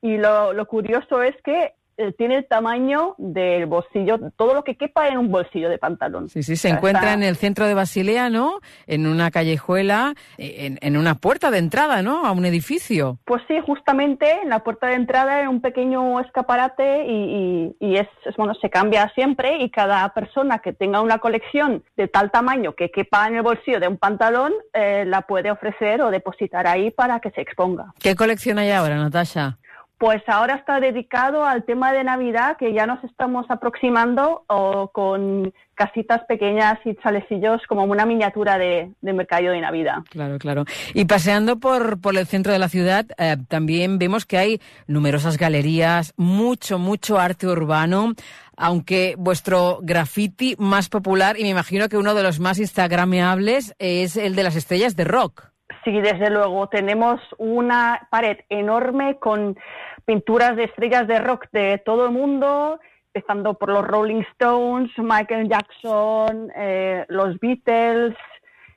Y 0.03 0.17
lo, 0.17 0.53
lo 0.53 0.67
curioso 0.67 1.23
es 1.23 1.35
que 1.41 1.73
eh, 1.99 2.13
tiene 2.17 2.35
el 2.37 2.47
tamaño 2.47 3.13
del 3.17 3.65
bolsillo, 3.67 4.17
todo 4.35 4.53
lo 4.53 4.63
que 4.63 4.75
quepa 4.75 5.07
en 5.09 5.17
un 5.17 5.29
bolsillo 5.29 5.69
de 5.69 5.77
pantalón. 5.77 6.29
Sí, 6.29 6.41
sí, 6.41 6.55
se 6.55 6.67
O 6.69 6.69
sea, 6.69 6.77
encuentra 6.77 7.01
está- 7.01 7.13
en 7.13 7.23
el 7.23 7.35
centro 7.35 7.67
de 7.67 7.73
Basilea, 7.75 8.29
¿no? 8.29 8.59
En 8.87 9.05
una 9.05 9.29
callejuela, 9.29 10.15
eh, 10.37 10.65
en, 10.65 10.79
en 10.81 10.97
una 10.97 11.15
puerta 11.15 11.51
de 11.51 11.59
entrada, 11.59 12.01
¿no? 12.01 12.25
A 12.25 12.31
un 12.31 12.45
edificio. 12.45 13.19
Pues 13.25 13.43
sí, 13.47 13.59
justamente 13.65 14.41
en 14.41 14.49
la 14.49 14.59
puerta 14.63 14.87
de 14.87 14.95
entrada 14.95 15.37
hay 15.37 15.47
un 15.47 15.61
pequeño 15.61 16.19
escaparate 16.21 17.05
y, 17.05 17.11
y- 17.11 17.75
y 17.79 17.95
es, 17.97 18.07
es, 18.25 18.35
bueno, 18.35 18.53
se 18.55 18.69
cambia 18.69 19.11
siempre 19.13 19.57
y 19.59 19.69
cada 19.69 20.07
persona 20.13 20.59
que 20.59 20.73
tenga 20.73 21.01
una 21.01 21.19
colección 21.19 21.83
de 21.97 22.07
tal 22.07 22.31
tamaño 22.31 22.73
que 22.73 22.89
quepa 22.89 23.27
en 23.27 23.35
el 23.35 23.41
bolsillo 23.43 23.79
de 23.79 23.87
un 23.87 23.97
pantalón 23.97 24.53
eh, 24.73 25.03
la 25.05 25.21
puede 25.21 25.51
ofrecer 25.51 26.01
o 26.01 26.09
depositar 26.09 26.65
ahí 26.65 26.89
para 26.89 27.19
que 27.19 27.29
se 27.31 27.41
exponga. 27.41 27.93
¿Qué 27.99 28.15
colección 28.15 28.57
hay 28.57 28.71
ahora, 28.71 28.95
Natasha? 28.97 29.58
Pues 29.99 30.23
ahora 30.27 30.55
está 30.55 30.79
dedicado 30.79 31.43
al 31.43 31.65
tema 31.65 31.91
de 31.91 32.05
Navidad 32.05 32.55
que 32.57 32.71
ya 32.71 32.85
nos 32.85 33.03
estamos 33.03 33.45
aproximando 33.49 34.45
o 34.47 34.87
con 34.93 35.53
casitas 35.75 36.21
pequeñas 36.25 36.79
y 36.85 36.95
chalecillos 36.95 37.61
como 37.67 37.83
una 37.83 38.05
miniatura 38.05 38.57
de, 38.57 38.93
de 39.01 39.13
mercado 39.13 39.51
de 39.51 39.59
Navidad. 39.59 39.97
Claro, 40.09 40.39
claro. 40.39 40.63
Y 40.93 41.03
paseando 41.03 41.59
por, 41.59 41.99
por 41.99 42.17
el 42.17 42.25
centro 42.27 42.53
de 42.53 42.59
la 42.59 42.69
ciudad, 42.69 43.07
eh, 43.17 43.35
también 43.49 43.99
vemos 43.99 44.25
que 44.25 44.37
hay 44.37 44.61
numerosas 44.87 45.37
galerías, 45.37 46.13
mucho, 46.15 46.79
mucho 46.79 47.19
arte 47.19 47.47
urbano, 47.47 48.13
aunque 48.55 49.15
vuestro 49.17 49.79
graffiti 49.81 50.55
más 50.59 50.87
popular, 50.87 51.37
y 51.37 51.43
me 51.43 51.49
imagino 51.49 51.89
que 51.89 51.97
uno 51.97 52.13
de 52.13 52.23
los 52.23 52.39
más 52.39 52.57
instagrameables, 52.57 53.75
es 53.79 54.15
el 54.15 54.33
de 54.37 54.43
las 54.43 54.55
estrellas 54.55 54.95
de 54.95 55.03
rock. 55.03 55.49
Sí, 55.83 55.91
desde 56.01 56.29
luego. 56.29 56.67
Tenemos 56.67 57.21
una 57.37 58.07
pared 58.11 58.37
enorme 58.49 59.17
con 59.19 59.57
pinturas 60.05 60.55
de 60.55 60.65
estrellas 60.65 61.07
de 61.07 61.19
rock 61.19 61.47
de 61.51 61.81
todo 61.85 62.05
el 62.05 62.11
mundo, 62.11 62.79
empezando 63.13 63.55
por 63.55 63.69
los 63.69 63.85
Rolling 63.85 64.21
Stones, 64.33 64.91
Michael 64.97 65.49
Jackson, 65.49 66.51
eh, 66.55 67.05
los 67.09 67.39
Beatles, 67.39 68.15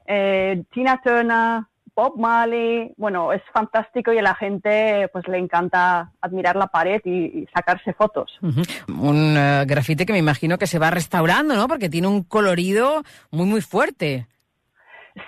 eh, 0.06 0.62
Tina 0.72 1.00
Turner, 1.02 1.62
Bob 1.94 2.18
Marley. 2.18 2.92
Bueno, 2.96 3.32
es 3.32 3.42
fantástico 3.52 4.12
y 4.12 4.18
a 4.18 4.22
la 4.22 4.34
gente 4.34 5.08
pues 5.12 5.28
le 5.28 5.38
encanta 5.38 6.10
admirar 6.20 6.56
la 6.56 6.68
pared 6.68 7.00
y, 7.04 7.40
y 7.40 7.48
sacarse 7.54 7.92
fotos. 7.92 8.38
Un 8.40 9.36
eh, 9.36 9.64
grafite 9.66 10.06
que 10.06 10.12
me 10.12 10.18
imagino 10.18 10.58
que 10.58 10.66
se 10.66 10.78
va 10.78 10.90
restaurando, 10.90 11.54
¿no? 11.54 11.68
Porque 11.68 11.88
tiene 11.88 12.08
un 12.08 12.22
colorido 12.22 13.02
muy, 13.30 13.46
muy 13.46 13.60
fuerte. 13.60 14.26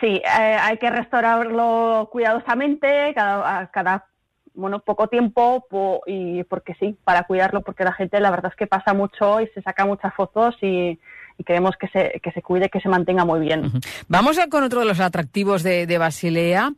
Sí, 0.00 0.22
eh, 0.24 0.56
hay 0.60 0.78
que 0.78 0.88
restaurarlo 0.88 2.08
cuidadosamente, 2.10 3.12
cada, 3.14 3.66
cada 3.66 4.06
bueno, 4.54 4.80
poco 4.80 5.08
tiempo, 5.08 5.66
po- 5.68 6.02
y 6.06 6.44
porque 6.44 6.74
sí, 6.74 6.96
para 7.04 7.24
cuidarlo, 7.24 7.62
porque 7.62 7.84
la 7.84 7.92
gente 7.92 8.20
la 8.20 8.30
verdad 8.30 8.52
es 8.52 8.56
que 8.56 8.66
pasa 8.66 8.94
mucho 8.94 9.40
y 9.40 9.48
se 9.48 9.62
saca 9.62 9.84
muchas 9.84 10.14
fotos 10.14 10.56
y, 10.62 10.98
y 11.38 11.44
queremos 11.44 11.76
que 11.78 11.88
se, 11.88 12.20
que 12.22 12.30
se 12.32 12.42
cuide, 12.42 12.68
que 12.68 12.80
se 12.80 12.88
mantenga 12.88 13.24
muy 13.24 13.40
bien. 13.40 13.72
Vamos 14.08 14.38
a 14.38 14.48
con 14.48 14.62
otro 14.62 14.80
de 14.80 14.86
los 14.86 15.00
atractivos 15.00 15.62
de, 15.62 15.86
de 15.86 15.98
Basilea. 15.98 16.72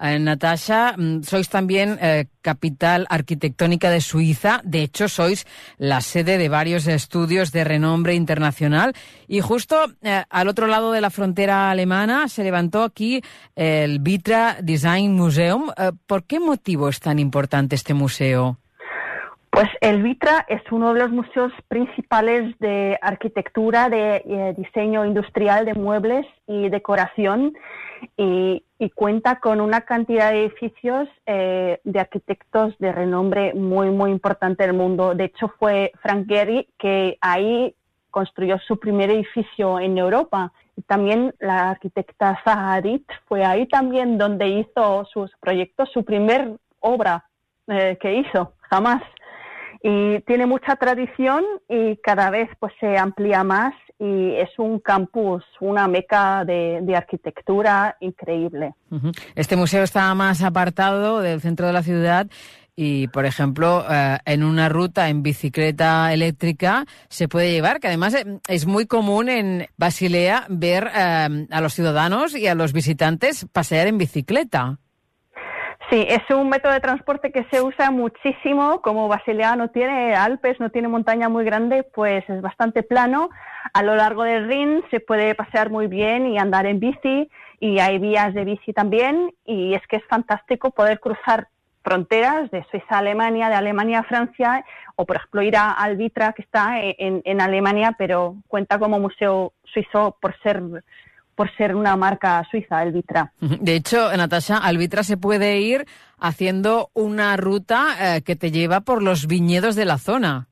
Eh, 0.00 0.18
Natasha, 0.18 0.94
mm, 0.96 1.22
sois 1.24 1.48
también 1.50 1.98
eh, 2.00 2.24
capital 2.40 3.06
arquitectónica 3.10 3.90
de 3.90 4.00
Suiza. 4.00 4.62
De 4.64 4.82
hecho, 4.82 5.08
sois 5.08 5.46
la 5.76 6.00
sede 6.00 6.38
de 6.38 6.48
varios 6.48 6.86
estudios 6.86 7.52
de 7.52 7.64
renombre 7.64 8.14
internacional. 8.14 8.94
Y 9.28 9.40
justo 9.40 9.76
eh, 10.00 10.24
al 10.30 10.48
otro 10.48 10.66
lado 10.68 10.92
de 10.92 11.02
la 11.02 11.10
frontera 11.10 11.70
alemana 11.70 12.28
se 12.28 12.44
levantó 12.44 12.82
aquí 12.82 13.20
el 13.54 13.98
Vitra 13.98 14.56
Design 14.62 15.12
Museum. 15.12 15.70
Eh, 15.76 15.92
¿Por 16.06 16.24
qué 16.24 16.40
motivo 16.40 16.88
es 16.88 16.98
tan 16.98 17.18
importante 17.18 17.76
este 17.76 17.92
museo? 17.92 18.59
Pues 19.50 19.68
el 19.80 20.02
Vitra 20.02 20.46
es 20.48 20.62
uno 20.70 20.94
de 20.94 21.00
los 21.00 21.10
museos 21.10 21.52
principales 21.66 22.56
de 22.60 22.96
arquitectura, 23.02 23.88
de 23.88 24.22
eh, 24.24 24.54
diseño 24.56 25.04
industrial 25.04 25.64
de 25.64 25.74
muebles 25.74 26.24
y 26.46 26.68
decoración 26.68 27.54
y, 28.16 28.64
cuenta 28.94 29.40
con 29.40 29.60
una 29.60 29.82
cantidad 29.82 30.30
de 30.30 30.44
edificios 30.44 31.08
eh, 31.26 31.80
de 31.84 32.00
arquitectos 32.00 32.76
de 32.78 32.92
renombre 32.92 33.54
muy, 33.54 33.90
muy 33.90 34.10
importante 34.10 34.62
del 34.62 34.74
mundo. 34.74 35.14
De 35.14 35.24
hecho, 35.24 35.52
fue 35.58 35.92
Frank 36.00 36.26
Gehry 36.28 36.68
que 36.78 37.18
ahí 37.20 37.74
construyó 38.10 38.58
su 38.58 38.78
primer 38.78 39.10
edificio 39.10 39.80
en 39.80 39.98
Europa. 39.98 40.52
También 40.86 41.34
la 41.40 41.70
arquitecta 41.70 42.40
Zaha 42.44 42.74
Hadid 42.74 43.02
fue 43.26 43.44
ahí 43.44 43.66
también 43.66 44.16
donde 44.16 44.48
hizo 44.48 45.04
sus 45.12 45.30
proyectos, 45.40 45.90
su 45.92 46.04
primer 46.04 46.56
obra 46.80 47.24
eh, 47.68 47.98
que 48.00 48.14
hizo, 48.14 48.54
jamás 48.62 49.02
y 49.82 50.20
tiene 50.20 50.46
mucha 50.46 50.76
tradición 50.76 51.44
y 51.68 51.96
cada 51.98 52.30
vez 52.30 52.50
pues 52.58 52.72
se 52.80 52.98
amplía 52.98 53.44
más 53.44 53.72
y 53.98 54.34
es 54.36 54.50
un 54.58 54.80
campus, 54.80 55.44
una 55.60 55.86
meca 55.86 56.44
de, 56.44 56.82
arquitectura 56.96 57.96
increíble. 58.00 58.74
Este 59.34 59.56
museo 59.56 59.82
está 59.82 60.14
más 60.14 60.42
apartado 60.42 61.20
del 61.20 61.40
centro 61.40 61.66
de 61.66 61.72
la 61.72 61.82
ciudad 61.82 62.26
y, 62.76 63.08
por 63.08 63.26
ejemplo, 63.26 63.84
eh, 63.90 64.18
en 64.24 64.42
una 64.42 64.70
ruta 64.70 65.10
en 65.10 65.22
bicicleta 65.22 66.14
eléctrica 66.14 66.86
se 67.10 67.28
puede 67.28 67.52
llevar, 67.52 67.78
que 67.78 67.88
además 67.88 68.14
eh, 68.14 68.24
es 68.48 68.64
muy 68.66 68.86
común 68.86 69.28
en 69.28 69.66
Basilea 69.76 70.46
ver 70.48 70.90
eh, 70.94 71.46
a 71.50 71.60
los 71.60 71.74
ciudadanos 71.74 72.34
y 72.34 72.46
a 72.46 72.54
los 72.54 72.72
visitantes 72.72 73.46
pasear 73.52 73.86
en 73.86 73.98
bicicleta. 73.98 74.78
Sí, 75.90 76.06
es 76.08 76.22
un 76.30 76.48
método 76.48 76.72
de 76.72 76.78
transporte 76.78 77.32
que 77.32 77.44
se 77.50 77.60
usa 77.60 77.90
muchísimo. 77.90 78.80
Como 78.80 79.08
Basilea 79.08 79.56
no 79.56 79.70
tiene 79.70 80.14
Alpes, 80.14 80.60
no 80.60 80.70
tiene 80.70 80.86
montaña 80.86 81.28
muy 81.28 81.44
grande, 81.44 81.82
pues 81.82 82.22
es 82.30 82.40
bastante 82.40 82.84
plano. 82.84 83.28
A 83.72 83.82
lo 83.82 83.96
largo 83.96 84.22
del 84.22 84.46
Rin 84.46 84.84
se 84.92 85.00
puede 85.00 85.34
pasear 85.34 85.68
muy 85.68 85.88
bien 85.88 86.26
y 86.26 86.38
andar 86.38 86.66
en 86.66 86.78
bici 86.78 87.28
y 87.58 87.80
hay 87.80 87.98
vías 87.98 88.32
de 88.34 88.44
bici 88.44 88.72
también 88.72 89.32
y 89.44 89.74
es 89.74 89.84
que 89.88 89.96
es 89.96 90.04
fantástico 90.08 90.70
poder 90.70 91.00
cruzar 91.00 91.48
fronteras 91.82 92.48
de 92.52 92.64
Suiza 92.70 92.94
a 92.94 92.98
Alemania, 92.98 93.48
de 93.48 93.56
Alemania 93.56 94.00
a 94.00 94.04
Francia, 94.04 94.64
o 94.94 95.06
por 95.06 95.16
ejemplo 95.16 95.42
ir 95.42 95.56
a 95.56 95.72
Albitra, 95.72 96.34
que 96.34 96.42
está 96.42 96.80
en, 96.80 97.20
en 97.24 97.40
Alemania, 97.40 97.96
pero 97.98 98.36
cuenta 98.46 98.78
como 98.78 99.00
museo 99.00 99.54
suizo 99.64 100.16
por 100.20 100.38
ser 100.40 100.62
por 101.40 101.50
ser 101.56 101.74
una 101.74 101.96
marca 101.96 102.46
suiza, 102.50 102.80
Albitra. 102.80 103.32
De 103.40 103.74
hecho, 103.74 104.14
Natasha, 104.14 104.58
Albitra 104.58 105.02
se 105.02 105.16
puede 105.16 105.56
ir 105.56 105.86
haciendo 106.18 106.90
una 106.92 107.34
ruta 107.38 107.96
eh, 107.98 108.20
que 108.20 108.36
te 108.36 108.50
lleva 108.50 108.82
por 108.82 109.02
los 109.02 109.26
viñedos 109.26 109.74
de 109.74 109.86
la 109.86 109.96
zona. 109.96 110.48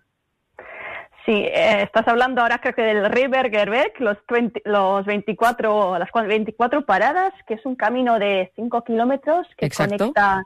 Sí, 1.26 1.34
eh, 1.34 1.82
estás 1.82 2.08
hablando 2.08 2.40
ahora 2.40 2.56
creo 2.62 2.74
que 2.74 2.80
del 2.80 3.04
River 3.10 3.50
Gerbeck, 3.50 4.00
los, 4.00 4.16
20, 4.30 4.62
los 4.64 5.04
24, 5.04 5.98
las 5.98 6.08
24 6.10 6.86
paradas, 6.86 7.34
que 7.46 7.52
es 7.52 7.66
un 7.66 7.76
camino 7.76 8.18
de 8.18 8.50
5 8.56 8.82
kilómetros 8.84 9.46
que 9.58 9.66
Exacto. 9.66 9.98
conecta 9.98 10.42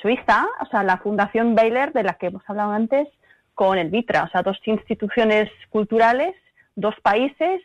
Suiza, 0.00 0.46
o 0.60 0.66
sea, 0.66 0.84
la 0.84 0.98
Fundación 0.98 1.56
Baylor, 1.56 1.92
de 1.92 2.04
la 2.04 2.14
que 2.14 2.26
hemos 2.28 2.44
hablado 2.46 2.70
antes, 2.70 3.08
con 3.54 3.76
el 3.76 3.90
Vitra, 3.90 4.22
o 4.22 4.28
sea, 4.28 4.42
dos 4.42 4.56
instituciones 4.66 5.50
culturales, 5.68 6.36
dos 6.76 6.94
países, 7.02 7.60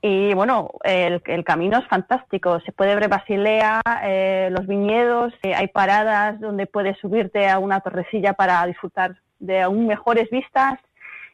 y 0.00 0.32
bueno, 0.34 0.70
el, 0.84 1.22
camino 1.44 1.78
es 1.78 1.86
fantástico. 1.88 2.60
Se 2.60 2.72
puede 2.72 2.94
ver 2.94 3.08
Basilea, 3.08 3.80
eh, 4.04 4.48
los 4.52 4.66
viñedos, 4.66 5.32
eh, 5.42 5.54
hay 5.54 5.68
paradas 5.68 6.40
donde 6.40 6.66
puedes 6.66 6.96
subirte 6.98 7.48
a 7.48 7.58
una 7.58 7.80
torrecilla 7.80 8.34
para 8.34 8.64
disfrutar 8.66 9.16
de 9.40 9.62
aún 9.62 9.86
mejores 9.86 10.30
vistas 10.30 10.78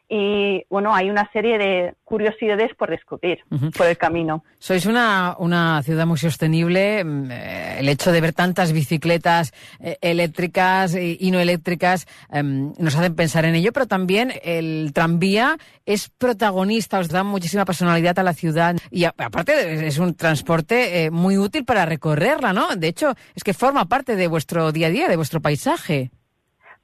y 0.07 0.63
bueno, 0.69 0.93
hay 0.93 1.09
una 1.09 1.29
serie 1.33 1.57
de 1.57 1.93
curiosidades 2.03 2.75
por 2.77 2.89
descubrir 2.89 3.39
por 3.77 3.87
el 3.87 3.97
camino. 3.97 4.43
Sois 4.59 4.85
una, 4.85 5.35
una 5.39 5.81
ciudad 5.83 6.05
muy 6.05 6.17
sostenible. 6.17 7.03
mm, 7.03 7.31
eh, 7.31 7.75
El 7.79 7.89
hecho 7.89 8.11
de 8.11 8.21
ver 8.21 8.33
tantas 8.33 8.71
bicicletas 8.71 9.53
eh, 9.79 9.97
eléctricas 10.01 10.95
y, 10.95 11.31
no 11.31 11.39
eléctricas 11.39 12.05
em, 12.31 12.73
nos 12.77 12.95
hacen 12.95 13.15
pensar 13.15 13.45
en 13.45 13.55
ello, 13.55 13.71
pero 13.73 13.87
también 13.87 14.31
el 14.43 14.91
tranvía 14.93 15.57
es 15.85 16.09
protagonista, 16.09 16.99
os 16.99 17.09
da 17.09 17.23
muchísima 17.23 17.65
personalidad 17.65 18.17
a 18.19 18.23
la 18.23 18.33
ciudad 18.33 18.75
y 18.91 19.05
a- 19.05 19.13
aparte 19.17 19.87
es 19.87 19.97
un 19.97 20.13
transporte 20.15 21.05
eh, 21.05 21.11
muy 21.11 21.37
útil 21.37 21.65
para 21.65 21.85
recorrerla, 21.85 22.53
¿no? 22.53 22.75
De 22.75 22.87
hecho, 22.87 23.13
es 23.35 23.43
que 23.43 23.53
forma 23.53 23.85
parte 23.85 24.15
de 24.15 24.27
vuestro 24.27 24.71
día 24.71 24.87
a 24.87 24.89
día, 24.91 25.07
de 25.09 25.15
vuestro 25.15 25.41
paisaje. 25.41 26.11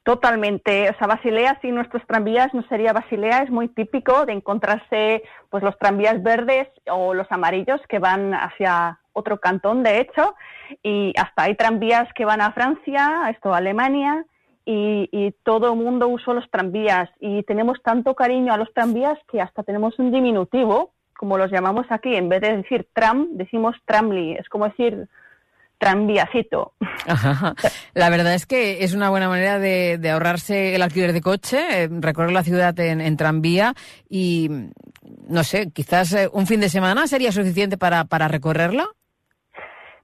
Totalmente, 0.04 0.90
o 0.90 0.98
sea, 0.98 1.06
Basilea 1.06 1.60
sin 1.62 1.76
nuestros 1.76 2.04
tranvías 2.06 2.52
no 2.54 2.62
sería 2.64 2.92
Basilea, 2.92 3.44
es 3.44 3.50
muy 3.50 3.68
típico 3.68 4.26
de 4.26 4.32
encontrarse 4.32 5.22
pues 5.48 5.62
los 5.62 5.78
tranvías 5.78 6.20
verdes 6.22 6.68
o 6.90 7.14
los 7.14 7.30
amarillos 7.30 7.80
que 7.88 8.00
van 8.00 8.34
hacia 8.34 8.98
otro 9.12 9.38
cantón, 9.38 9.84
de 9.84 10.00
hecho, 10.00 10.34
y 10.82 11.12
hasta 11.16 11.44
hay 11.44 11.54
tranvías 11.54 12.08
que 12.14 12.24
van 12.24 12.40
a 12.40 12.52
Francia, 12.52 13.28
esto 13.30 13.54
a 13.54 13.58
Alemania, 13.58 14.24
y, 14.64 15.34
todo 15.42 15.72
el 15.72 15.78
mundo 15.78 16.08
usa 16.08 16.34
los 16.34 16.48
tranvías. 16.50 17.10
Y 17.20 17.42
tenemos 17.42 17.82
tanto 17.82 18.14
cariño 18.14 18.52
a 18.52 18.56
los 18.56 18.72
tranvías 18.72 19.18
que 19.30 19.40
hasta 19.40 19.62
tenemos 19.62 19.98
un 19.98 20.12
diminutivo, 20.12 20.92
como 21.16 21.36
los 21.36 21.50
llamamos 21.50 21.86
aquí, 21.90 22.14
en 22.14 22.28
vez 22.28 22.40
de 22.40 22.56
decir 22.58 22.88
tram, 22.92 23.28
decimos 23.32 23.76
tramli, 23.84 24.32
es 24.34 24.48
como 24.48 24.68
decir 24.68 25.08
tranviacito. 25.82 26.74
Ajá. 27.08 27.54
La 27.94 28.08
verdad 28.08 28.34
es 28.34 28.46
que 28.46 28.84
es 28.84 28.94
una 28.94 29.10
buena 29.10 29.28
manera 29.28 29.58
de, 29.58 29.98
de 29.98 30.10
ahorrarse 30.10 30.76
el 30.76 30.82
alquiler 30.82 31.12
de 31.12 31.20
coche, 31.20 31.58
eh, 31.82 31.88
recorrer 31.90 32.30
la 32.30 32.44
ciudad 32.44 32.78
en, 32.78 33.00
en 33.00 33.16
tranvía 33.16 33.74
y, 34.08 34.48
no 35.28 35.42
sé, 35.42 35.72
quizás 35.72 36.12
eh, 36.12 36.28
un 36.32 36.46
fin 36.46 36.60
de 36.60 36.68
semana 36.68 37.08
sería 37.08 37.32
suficiente 37.32 37.78
para, 37.78 38.04
para 38.04 38.28
recorrerla. 38.28 38.86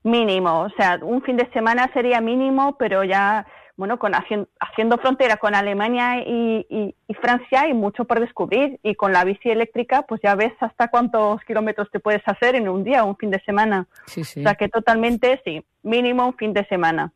Mínimo, 0.03 0.63
o 0.63 0.71
sea, 0.71 0.99
un 1.01 1.23
fin 1.23 1.37
de 1.37 1.49
semana 1.53 1.89
sería 1.95 2.21
mínimo, 2.21 2.77
pero 2.77 3.05
ya, 3.05 3.47
bueno, 3.79 3.99
con 3.99 4.13
haciendo, 4.15 4.49
haciendo 4.61 4.99
frontera 4.99 5.39
con 5.39 5.55
Alemania 5.55 6.19
y, 6.27 6.67
y- 6.69 6.95
y 7.07 7.15
Francia 7.15 7.63
hay 7.63 7.73
mucho 7.73 8.05
por 8.05 8.21
descubrir 8.21 8.79
y 8.83 8.95
con 8.97 9.13
la 9.15 9.25
bici 9.25 9.49
eléctrica 9.49 10.03
pues 10.03 10.21
ya 10.23 10.35
ves 10.35 10.53
hasta 10.61 10.89
cuántos 10.89 11.41
kilómetros 11.45 11.89
te 11.91 12.01
puedes 12.01 12.21
hacer 12.27 12.57
en 12.57 12.69
un 12.69 12.85
día 12.85 13.05
o 13.05 13.07
un 13.09 13.17
fin 13.17 13.31
de 13.31 13.41
semana. 13.47 13.87
Sí, 14.07 14.25
sí. 14.25 14.41
O 14.41 14.43
sea 14.43 14.57
que 14.57 14.69
totalmente 14.69 15.41
sí, 15.45 15.65
mínimo 15.83 16.27
un 16.27 16.35
fin 16.37 16.53
de 16.53 16.67
semana. 16.67 17.13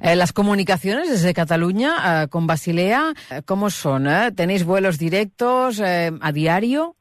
Eh, 0.00 0.16
las 0.16 0.32
comunicaciones 0.32 1.08
desde 1.08 1.32
Cataluña 1.32 2.24
eh, 2.24 2.28
con 2.28 2.46
Basilea, 2.46 3.12
eh, 3.30 3.42
¿cómo 3.46 3.70
son? 3.70 4.06
eh? 4.08 4.32
¿Tenéis 4.36 4.64
vuelos 4.66 4.98
directos 4.98 5.80
eh, 5.80 6.10
a 6.20 6.32
diario? 6.32 6.96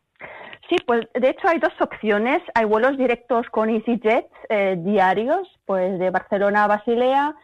Sí, 0.69 0.75
pues 0.87 1.01
de 1.13 1.29
hecho 1.29 1.47
hay 1.47 1.59
dos 1.59 1.73
opciones. 1.79 2.41
Hay 2.55 2.65
vuelos 2.65 2.97
directos 2.97 3.45
con 3.51 3.69
EasyJet 3.69 4.27
eh, 4.49 4.75
diarios, 4.79 5.47
pues 5.65 5.99
de 5.99 6.09
Barcelona 6.09 6.63
a 6.63 6.67
Basilea, 6.67 7.35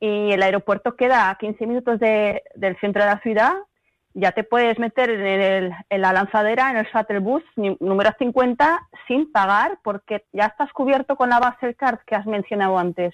y 0.00 0.32
el 0.32 0.42
aeropuerto 0.42 0.96
queda 0.96 1.30
a 1.30 1.36
15 1.36 1.66
minutos 1.66 1.98
de- 2.00 2.42
del 2.54 2.76
centro 2.80 3.02
de 3.02 3.08
la 3.10 3.20
ciudad. 3.20 3.52
Ya 4.16 4.30
te 4.32 4.44
puedes 4.44 4.78
meter 4.78 5.10
en, 5.10 5.40
el- 5.40 5.72
en 5.90 6.00
la 6.00 6.12
lanzadera, 6.12 6.70
en 6.70 6.76
el 6.76 6.86
shuttle 6.86 7.18
bus 7.18 7.42
número 7.56 8.10
50, 8.18 8.80
sin 9.08 9.30
pagar, 9.32 9.78
porque 9.82 10.24
ya 10.32 10.46
estás 10.46 10.72
cubierto 10.72 11.16
con 11.16 11.30
la 11.30 11.40
base 11.40 11.74
card 11.74 11.98
que 12.06 12.14
has 12.14 12.24
mencionado 12.26 12.78
antes. 12.78 13.12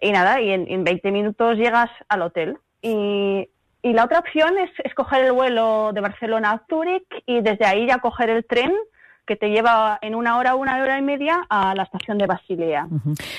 Y 0.00 0.12
nada, 0.12 0.40
y 0.40 0.50
en, 0.50 0.66
en 0.68 0.84
20 0.84 1.10
minutos 1.12 1.56
llegas 1.56 1.90
al 2.08 2.22
hotel. 2.22 2.58
Y, 2.82 3.48
y 3.82 3.92
la 3.94 4.04
otra 4.04 4.18
opción 4.18 4.58
es, 4.58 4.70
es 4.84 4.92
coger 4.94 5.24
el 5.24 5.32
vuelo 5.32 5.92
de 5.94 6.00
Barcelona 6.02 6.50
a 6.52 6.62
Zúrich 6.68 7.06
y 7.26 7.40
desde 7.40 7.64
ahí 7.64 7.86
ya 7.86 7.98
coger 7.98 8.28
el 8.30 8.44
tren 8.44 8.72
que 9.28 9.36
te 9.36 9.50
lleva 9.50 9.98
en 10.00 10.14
una 10.14 10.38
hora, 10.38 10.56
una 10.56 10.82
hora 10.82 10.98
y 10.98 11.02
media 11.02 11.46
a 11.50 11.74
la 11.74 11.82
estación 11.84 12.16
de 12.16 12.26
Basilea. 12.26 12.88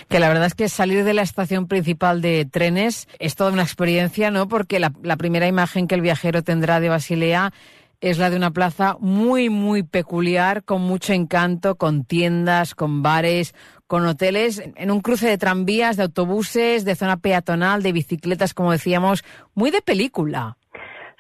Que 0.08 0.20
la 0.20 0.30
verdad 0.30 0.46
es 0.46 0.54
que 0.54 0.70
salir 0.70 1.04
de 1.04 1.16
la 1.16 1.24
estación 1.24 1.68
principal 1.68 2.22
de 2.22 2.46
trenes 2.46 3.08
es 3.18 3.36
toda 3.36 3.52
una 3.52 3.64
experiencia, 3.64 4.30
¿no? 4.30 4.48
Porque 4.48 4.80
la 4.80 5.18
primera 5.18 5.48
imagen 5.48 5.88
que 5.88 5.96
el 5.96 6.02
viajero 6.02 6.44
tendrá 6.44 6.80
de 6.80 6.90
Basilea 6.90 7.52
es 8.02 8.18
la 8.18 8.30
de 8.30 8.38
una 8.38 8.52
plaza 8.52 8.98
muy, 9.00 9.50
muy 9.50 9.84
peculiar, 9.84 10.64
con 10.64 10.82
mucho 10.82 11.12
encanto, 11.14 11.76
con 11.76 12.06
tiendas, 12.06 12.76
con 12.76 13.02
bares, 13.02 13.54
con 13.88 14.06
hoteles, 14.06 14.62
en 14.76 14.92
un 14.92 15.02
cruce 15.02 15.28
de 15.28 15.38
tranvías, 15.38 15.98
de 15.98 16.04
autobuses, 16.04 16.86
de 16.86 16.96
zona 16.96 17.18
peatonal, 17.18 17.84
de 17.84 17.92
bicicletas, 17.92 18.54
como 18.54 18.72
decíamos, 18.72 19.26
muy 19.56 19.72
de 19.72 19.82
película. 19.82 20.59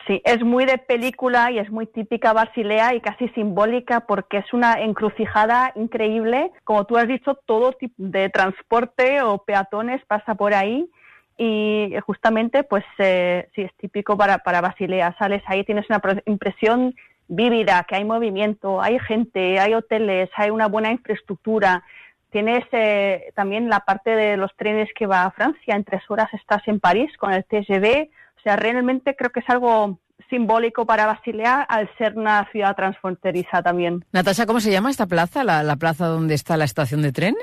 Sí, 0.10 0.24
es 0.26 0.44
muy 0.44 0.66
de 0.66 0.80
película 0.80 1.52
y 1.52 1.60
es 1.60 1.70
muy 1.70 1.86
típica 1.86 2.34
Basilea 2.34 2.96
y 2.96 3.00
casi 3.00 3.30
simbólica 3.30 4.00
porque 4.08 4.38
es 4.38 4.54
una 4.54 4.82
encrucijada 4.82 5.72
increíble. 5.76 6.52
Como 6.64 6.86
tú 6.86 6.98
has 6.98 7.08
dicho, 7.08 7.36
todo 7.46 7.74
tipo 7.74 7.94
de 8.00 8.28
transporte 8.30 9.22
o 9.22 9.38
peatones 9.38 10.04
pasa 10.08 10.34
por 10.34 10.56
ahí 10.56 10.90
y 11.38 11.94
justamente 12.08 12.64
pues 12.64 12.84
eh, 12.98 13.50
sí 13.54 13.62
es 13.62 13.72
típico 13.76 14.18
para, 14.18 14.40
para 14.40 14.62
Basilea. 14.62 15.16
Sales 15.20 15.44
ahí, 15.46 15.64
tienes 15.64 15.86
una 15.92 16.02
impresión 16.26 16.96
vívida, 17.28 17.86
que 17.88 17.98
hay 17.98 18.04
movimiento, 18.04 18.82
hay 18.82 18.98
gente, 18.98 19.60
hay 19.60 19.76
hoteles, 19.76 20.32
hay 20.36 20.50
una 20.50 20.66
buena 20.66 20.92
infraestructura. 20.92 21.84
Tienes 22.32 22.66
eh, 22.72 23.32
también 23.36 23.70
la 23.70 23.82
parte 23.82 24.16
de 24.16 24.38
los 24.38 24.56
trenes 24.56 24.90
que 24.96 25.06
va 25.06 25.26
a 25.26 25.32
Francia. 25.32 25.76
En 25.76 25.84
tres 25.84 26.02
horas 26.10 26.34
estás 26.34 26.68
en 26.68 26.80
París 26.80 27.16
con 27.20 27.32
el 27.32 27.46
TGV. 27.46 28.10
O 28.40 28.42
sea, 28.44 28.56
realmente 28.56 29.16
creo 29.16 29.32
que 29.32 29.42
es 29.42 29.50
algo 29.50 30.00
simbólico 30.30 30.86
para 30.86 31.06
Basilea 31.06 31.62
al 31.62 31.90
ser 31.98 32.18
una 32.18 32.48
ciudad 32.52 32.76
transfronteriza 32.76 33.62
también. 33.62 34.06
Natasha, 34.12 34.46
¿cómo 34.46 34.60
se 34.60 34.72
llama 34.72 34.90
esta 34.90 35.08
plaza? 35.08 35.44
¿La, 35.44 35.64
la 35.64 35.76
plaza 35.76 36.08
donde 36.08 36.36
está 36.36 36.56
la 36.56 36.66
estación 36.66 37.02
de 37.02 37.12
tren? 37.12 37.36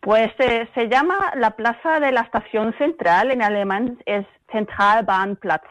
Pues 0.00 0.30
eh, 0.38 0.68
se 0.74 0.88
llama 0.88 1.32
la 1.36 1.50
plaza 1.52 2.00
de 2.00 2.12
la 2.12 2.20
estación 2.22 2.74
central, 2.78 3.30
en 3.30 3.42
alemán 3.42 3.98
es 4.06 4.26
Zentralbahnplatz. 4.52 5.66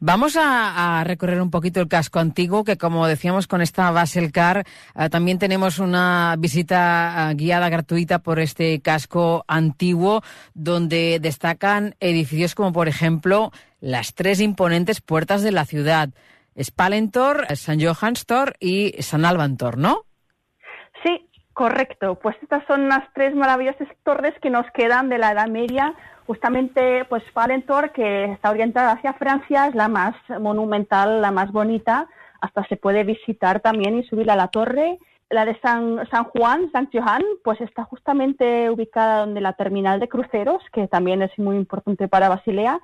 Vamos 0.00 0.36
a, 0.38 1.02
recorrer 1.04 1.40
un 1.40 1.50
poquito 1.50 1.80
el 1.80 1.88
casco 1.88 2.18
antiguo, 2.18 2.64
que 2.64 2.76
como 2.76 3.06
decíamos 3.06 3.46
con 3.46 3.62
esta 3.62 3.90
Baselcar, 3.90 4.64
eh, 4.96 5.08
también 5.08 5.38
tenemos 5.38 5.78
una 5.78 6.36
visita 6.38 7.30
eh, 7.30 7.34
guiada 7.34 7.68
gratuita 7.68 8.18
por 8.18 8.38
este 8.38 8.80
casco 8.80 9.44
antiguo, 9.48 10.22
donde 10.54 11.18
destacan 11.20 11.94
edificios 12.00 12.54
como, 12.54 12.72
por 12.72 12.88
ejemplo, 12.88 13.50
las 13.80 14.14
tres 14.14 14.40
imponentes 14.40 15.00
puertas 15.00 15.42
de 15.42 15.52
la 15.52 15.64
ciudad. 15.64 16.10
Spalentor, 16.62 17.46
San 17.56 17.80
Johannstor 17.80 18.54
y 18.60 18.94
San 19.02 19.24
Albantor, 19.24 19.78
¿no? 19.78 20.02
Sí, 21.02 21.28
correcto. 21.52 22.18
Pues 22.20 22.36
estas 22.42 22.64
son 22.66 22.88
las 22.88 23.12
tres 23.14 23.34
maravillosas 23.34 23.88
torres 24.04 24.34
que 24.40 24.50
nos 24.50 24.66
quedan 24.72 25.08
de 25.08 25.18
la 25.18 25.32
Edad 25.32 25.48
Media. 25.48 25.94
Justamente, 26.26 27.04
pues 27.06 27.22
Falentor, 27.32 27.92
que 27.92 28.24
está 28.32 28.50
orientada 28.50 28.92
hacia 28.92 29.12
Francia, 29.12 29.66
es 29.66 29.74
la 29.74 29.88
más 29.88 30.14
monumental, 30.40 31.20
la 31.20 31.30
más 31.30 31.52
bonita. 31.52 32.08
Hasta 32.40 32.64
se 32.64 32.76
puede 32.76 33.04
visitar 33.04 33.60
también 33.60 33.98
y 33.98 34.04
subir 34.04 34.30
a 34.30 34.36
la 34.36 34.48
torre. 34.48 34.98
La 35.28 35.44
de 35.44 35.58
San, 35.60 36.06
San 36.10 36.24
Juan, 36.24 36.70
San 36.72 36.88
Johan, 36.92 37.22
pues 37.42 37.60
está 37.60 37.84
justamente 37.84 38.70
ubicada 38.70 39.20
donde 39.20 39.40
la 39.40 39.54
terminal 39.54 40.00
de 40.00 40.08
cruceros, 40.08 40.62
que 40.72 40.86
también 40.88 41.22
es 41.22 41.36
muy 41.38 41.56
importante 41.56 42.08
para 42.08 42.28
Basilea. 42.28 42.80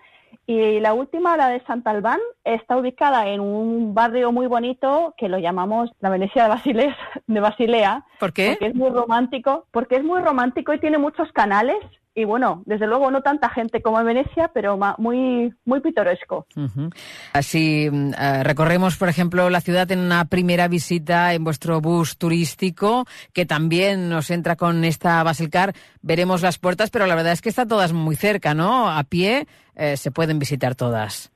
Y 0.46 0.80
la 0.80 0.94
última, 0.94 1.36
la 1.36 1.48
de 1.48 1.62
Santalbán, 1.64 2.20
está 2.44 2.76
ubicada 2.76 3.28
en 3.28 3.40
un 3.40 3.94
barrio 3.94 4.32
muy 4.32 4.46
bonito 4.48 5.14
que 5.16 5.28
lo 5.28 5.38
llamamos 5.38 5.90
la 6.00 6.10
Venecia 6.10 6.44
de 6.44 6.48
Basilea, 6.48 6.96
de 7.26 7.40
Basilea 7.40 8.04
¿Por 8.18 8.32
qué? 8.32 8.50
porque 8.50 8.66
es 8.66 8.74
muy 8.74 8.90
romántico, 8.90 9.66
porque 9.70 9.96
es 9.96 10.04
muy 10.04 10.20
romántico 10.20 10.72
y 10.74 10.80
tiene 10.80 10.98
muchos 10.98 11.30
canales 11.32 11.78
y 12.20 12.24
bueno, 12.24 12.62
desde 12.66 12.86
luego 12.86 13.10
no 13.10 13.22
tanta 13.22 13.48
gente 13.48 13.80
como 13.80 13.98
en 13.98 14.06
Venecia, 14.06 14.50
pero 14.52 14.78
muy, 14.98 15.54
muy 15.64 15.80
pintoresco. 15.80 16.46
Así 17.32 17.86
eh, 17.86 18.42
recorremos, 18.42 18.96
por 18.96 19.08
ejemplo, 19.08 19.48
la 19.48 19.60
ciudad 19.60 19.90
en 19.90 20.00
una 20.00 20.26
primera 20.26 20.68
visita 20.68 21.32
en 21.32 21.44
vuestro 21.44 21.80
bus 21.80 22.18
turístico, 22.18 23.06
que 23.32 23.46
también 23.46 24.10
nos 24.10 24.30
entra 24.30 24.56
con 24.56 24.84
esta 24.84 25.22
Baselcar. 25.22 25.72
Veremos 26.02 26.42
las 26.42 26.58
puertas, 26.58 26.90
pero 26.90 27.06
la 27.06 27.14
verdad 27.14 27.32
es 27.32 27.40
que 27.40 27.48
están 27.48 27.68
todas 27.68 27.92
muy 27.92 28.16
cerca, 28.16 28.52
¿no? 28.52 28.90
A 28.90 29.02
pie 29.04 29.46
eh, 29.76 29.96
se 29.96 30.10
pueden 30.10 30.38
visitar 30.38 30.74
todas. 30.74 31.32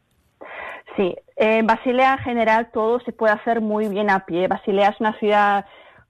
Sí, 0.97 1.15
en 1.37 1.67
Basilea 1.67 2.15
en 2.15 2.25
general 2.25 2.71
todo 2.73 3.01
se 3.01 3.13
puede 3.13 3.33
hacer 3.33 3.61
muy 3.61 3.89
bien 3.89 4.11
a 4.11 4.27
pie. 4.27 4.49
Basilea 4.49 4.91
es 4.91 5.01
una 5.01 5.19
ciudad 5.19 5.65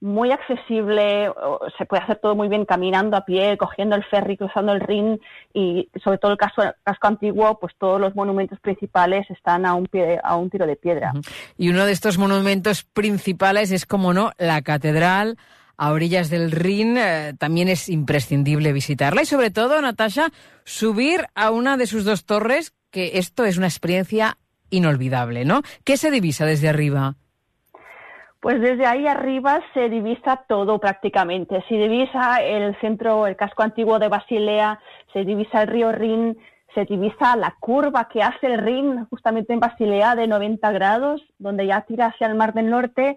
muy 0.04 0.32
accesible, 0.32 1.32
se 1.78 1.86
puede 1.86 2.02
hacer 2.02 2.18
todo 2.18 2.36
muy 2.36 2.48
bien 2.48 2.66
caminando 2.66 3.16
a 3.16 3.24
pie, 3.24 3.56
cogiendo 3.56 3.96
el 3.96 4.04
ferry, 4.04 4.36
cruzando 4.36 4.72
el 4.72 4.80
Rin 4.80 5.18
y 5.54 5.88
sobre 6.04 6.18
todo 6.18 6.32
el 6.32 6.36
casco, 6.36 6.62
casco 6.82 7.06
antiguo, 7.06 7.58
pues 7.58 7.72
todos 7.78 7.98
los 7.98 8.14
monumentos 8.14 8.60
principales 8.60 9.28
están 9.30 9.64
a 9.64 9.72
un, 9.72 9.86
pie, 9.86 10.20
a 10.22 10.36
un 10.36 10.50
tiro 10.50 10.66
de 10.66 10.76
piedra. 10.76 11.14
Y 11.56 11.70
uno 11.70 11.86
de 11.86 11.92
estos 11.92 12.18
monumentos 12.18 12.84
principales 12.84 13.72
es, 13.72 13.86
como 13.86 14.12
no, 14.12 14.32
la 14.36 14.60
catedral 14.60 15.38
a 15.78 15.90
orillas 15.90 16.28
del 16.28 16.50
Rin. 16.50 16.98
Eh, 16.98 17.32
también 17.38 17.68
es 17.68 17.88
imprescindible 17.88 18.74
visitarla 18.74 19.22
y 19.22 19.26
sobre 19.26 19.50
todo, 19.50 19.80
Natasha, 19.80 20.28
subir 20.64 21.28
a 21.34 21.50
una 21.50 21.78
de 21.78 21.86
sus 21.86 22.04
dos 22.04 22.26
torres, 22.26 22.74
que 22.90 23.12
esto 23.14 23.46
es 23.46 23.56
una 23.56 23.68
experiencia 23.68 24.36
inolvidable, 24.68 25.46
¿no? 25.46 25.62
¿Qué 25.82 25.96
se 25.96 26.10
divisa 26.10 26.44
desde 26.44 26.68
arriba? 26.68 27.16
Pues 28.44 28.60
desde 28.60 28.84
ahí 28.84 29.06
arriba 29.06 29.62
se 29.72 29.88
divisa 29.88 30.44
todo 30.46 30.78
prácticamente. 30.78 31.64
Se 31.66 31.76
divisa 31.76 32.42
el 32.42 32.78
centro, 32.78 33.26
el 33.26 33.36
casco 33.36 33.62
antiguo 33.62 33.98
de 33.98 34.08
Basilea, 34.08 34.80
se 35.14 35.24
divisa 35.24 35.62
el 35.62 35.68
río 35.68 35.92
Rin, 35.92 36.36
se 36.74 36.84
divisa 36.84 37.36
la 37.36 37.56
curva 37.58 38.06
que 38.10 38.22
hace 38.22 38.48
el 38.48 38.58
Rin 38.58 39.06
justamente 39.06 39.54
en 39.54 39.60
Basilea 39.60 40.14
de 40.14 40.26
90 40.26 40.72
grados, 40.72 41.22
donde 41.38 41.66
ya 41.66 41.80
tira 41.86 42.08
hacia 42.08 42.26
el 42.26 42.34
Mar 42.34 42.52
del 42.52 42.68
Norte, 42.68 43.16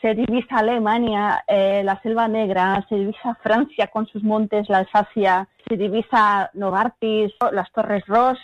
se 0.00 0.14
divisa 0.14 0.58
Alemania, 0.58 1.42
eh, 1.48 1.82
la 1.84 2.00
Selva 2.02 2.28
Negra, 2.28 2.86
se 2.88 2.94
divisa 2.94 3.36
Francia 3.42 3.88
con 3.88 4.06
sus 4.06 4.22
montes, 4.22 4.68
la 4.68 4.78
Alsacia, 4.78 5.48
se 5.68 5.76
divisa 5.76 6.52
Novartis, 6.54 7.32
las 7.50 7.68
Torres 7.72 8.06
Ross. 8.06 8.38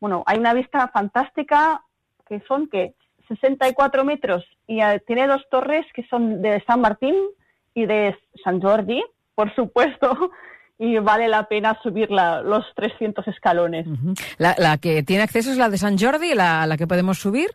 Bueno, 0.00 0.22
hay 0.26 0.38
una 0.38 0.52
vista 0.52 0.86
fantástica 0.88 1.82
que 2.28 2.40
son 2.40 2.68
que 2.68 2.94
64 3.28 4.04
metros 4.04 4.44
y 4.66 4.80
eh, 4.80 5.02
tiene 5.06 5.26
dos 5.26 5.42
torres 5.50 5.86
que 5.94 6.06
son 6.08 6.42
de 6.42 6.62
San 6.66 6.80
Martín 6.80 7.14
y 7.74 7.86
de 7.86 8.16
San 8.42 8.60
Jordi, 8.60 9.02
por 9.34 9.54
supuesto, 9.54 10.30
y 10.78 10.98
vale 10.98 11.28
la 11.28 11.44
pena 11.48 11.78
subir 11.82 12.10
los 12.10 12.64
300 12.74 13.26
escalones. 13.28 13.86
la, 14.38 14.78
que 14.78 15.02
tiene 15.02 15.22
acceso 15.22 15.50
es 15.50 15.56
la 15.56 15.68
de 15.68 15.78
San 15.78 15.98
Jordi, 15.98 16.34
la, 16.34 16.66
la 16.66 16.76
que 16.76 16.86
podemos 16.86 17.18
subir? 17.18 17.50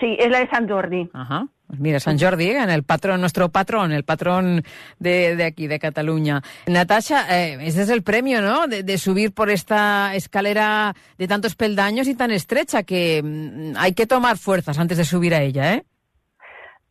Sí, 0.00 0.16
es 0.18 0.30
la 0.30 0.40
de 0.40 0.48
San 0.48 0.68
Jordi. 0.68 1.08
Ajá. 1.12 1.46
Pues 1.66 1.80
mira, 1.80 1.98
San 1.98 2.18
Jordi, 2.18 2.50
en 2.50 2.70
el 2.70 2.84
patrón, 2.84 3.20
nuestro 3.20 3.48
patrón, 3.48 3.90
el 3.90 4.04
patrón 4.04 4.62
de, 5.00 5.34
de 5.34 5.44
aquí, 5.44 5.66
de 5.66 5.80
Cataluña. 5.80 6.42
Natasha, 6.66 7.26
eh, 7.36 7.58
ese 7.60 7.82
es 7.82 7.88
el 7.88 8.02
premio, 8.02 8.40
¿no? 8.40 8.68
De, 8.68 8.98
subir 8.98 9.32
por 9.32 9.50
esta 9.50 10.14
escalera 10.14 10.94
de 11.18 11.26
tantos 11.26 11.56
peldaños 11.56 12.06
y 12.06 12.14
tan 12.14 12.30
estrecha 12.30 12.84
que 12.84 13.20
mm, 13.22 13.72
hay 13.76 13.94
que 13.94 14.06
tomar 14.06 14.38
fuerzas 14.38 14.78
antes 14.78 14.96
de 14.96 15.04
subir 15.04 15.34
a 15.34 15.42
ella, 15.42 15.74
¿eh? 15.74 15.84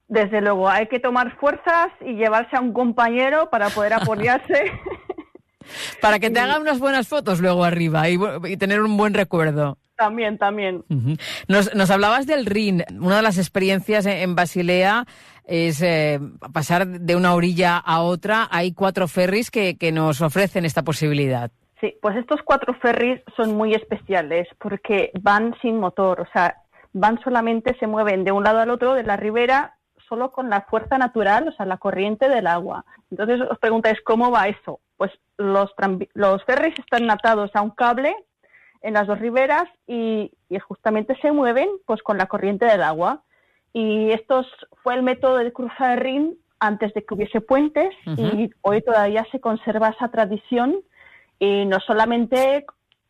Desde 0.07 0.41
luego, 0.41 0.69
hay 0.69 0.87
que 0.87 0.99
tomar 0.99 1.35
fuerzas 1.37 1.87
y 2.01 2.13
llevarse 2.13 2.57
a 2.57 2.61
un 2.61 2.73
compañero 2.73 3.49
para 3.49 3.69
poder 3.69 3.93
apoyarse. 3.93 4.71
para 6.01 6.19
que 6.19 6.29
te 6.29 6.39
haga 6.39 6.59
unas 6.59 6.79
buenas 6.79 7.07
fotos 7.07 7.39
luego 7.39 7.63
arriba 7.63 8.09
y, 8.09 8.19
y 8.45 8.57
tener 8.57 8.81
un 8.81 8.97
buen 8.97 9.13
recuerdo. 9.13 9.77
También, 9.95 10.37
también. 10.37 10.83
nos, 11.47 11.73
nos, 11.73 11.89
hablabas 11.89 12.27
del 12.27 12.45
Rin. 12.45 12.83
Una 12.99 13.17
de 13.17 13.21
las 13.21 13.37
experiencias 13.37 14.05
en 14.05 14.35
Basilea 14.35 15.05
es 15.45 15.81
eh, 15.81 16.19
pasar 16.53 16.87
de 16.87 17.15
una 17.15 17.33
orilla 17.33 17.77
a 17.77 18.01
otra. 18.01 18.47
Hay 18.51 18.73
cuatro 18.73 19.07
ferries 19.07 19.51
que, 19.51 19.77
que 19.77 19.91
nos 19.91 20.21
ofrecen 20.21 20.65
esta 20.65 20.83
posibilidad. 20.83 21.51
Sí, 21.79 21.95
pues 22.01 22.15
estos 22.15 22.41
cuatro 22.43 22.73
ferries 22.75 23.21
son 23.35 23.55
muy 23.55 23.73
especiales 23.73 24.47
porque 24.59 25.11
van 25.21 25.55
sin 25.61 25.79
motor, 25.79 26.21
o 26.21 26.27
sea, 26.31 26.55
van 26.93 27.19
solamente, 27.21 27.75
se 27.79 27.87
mueven 27.87 28.23
de 28.23 28.31
un 28.31 28.43
lado 28.43 28.59
al 28.59 28.69
otro 28.69 28.93
de 28.93 29.03
la 29.03 29.17
ribera 29.17 29.75
solo 30.07 30.31
con 30.31 30.49
la 30.49 30.61
fuerza 30.61 30.97
natural, 30.97 31.47
o 31.47 31.51
sea, 31.51 31.65
la 31.65 31.77
corriente 31.77 32.29
del 32.29 32.47
agua. 32.47 32.85
Entonces 33.11 33.41
os 33.49 33.59
preguntáis, 33.59 33.99
¿cómo 34.01 34.31
va 34.31 34.47
eso? 34.47 34.79
Pues 34.97 35.11
los, 35.37 35.71
los 36.13 36.43
ferries 36.45 36.77
están 36.79 37.09
atados 37.09 37.51
a 37.53 37.61
un 37.61 37.71
cable 37.71 38.15
en 38.81 38.93
las 38.93 39.07
dos 39.07 39.19
riberas 39.19 39.65
y, 39.87 40.31
justamente 40.67 41.17
se 41.21 41.31
mueven 41.31 41.67
pues 41.85 42.01
con 42.01 42.17
la 42.17 42.27
corriente 42.27 42.65
del 42.65 42.81
agua. 42.81 43.23
Y 43.73 44.11
esto 44.11 44.45
fue 44.83 44.95
el 44.95 45.03
método 45.03 45.37
de 45.37 45.51
cruzar 45.51 45.97
el 45.97 45.99
Rin 45.99 46.37
antes 46.59 46.93
de 46.93 47.03
que 47.03 47.13
hubiese 47.13 47.41
puentes 47.41 47.93
y 48.05 48.49
hoy 48.61 48.81
todavía 48.81 49.25
se 49.31 49.41
conserva 49.41 49.89
esa 49.89 50.07
tradición 50.07 50.77
y 51.39 51.65
no 51.65 51.79
solamente 51.81 52.65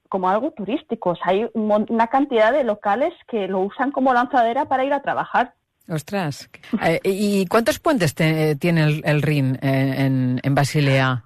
como 0.10 0.30
algo 0.30 0.51
turístico, 0.51 1.15
hay 1.21 1.47
una 1.54 2.08
cantidad 2.08 2.51
de 2.51 2.63
locales 2.63 3.13
que 3.28 3.47
lo 3.47 3.60
usan 3.60 3.91
como 3.91 4.13
lanzadera 4.13 4.65
para 4.65 4.86
ir 4.86 4.93
a 4.93 5.01
trabajar. 5.01 5.54
Ostras. 5.88 6.49
Eh, 6.84 6.99
¿Y 7.04 7.45
cuántos 7.47 7.80
puentes 7.80 8.15
tiene 8.15 9.01
el, 9.04 9.21
Rin 9.21 9.60
en, 9.62 10.39
en 10.41 10.56
Basilea? 10.56 11.25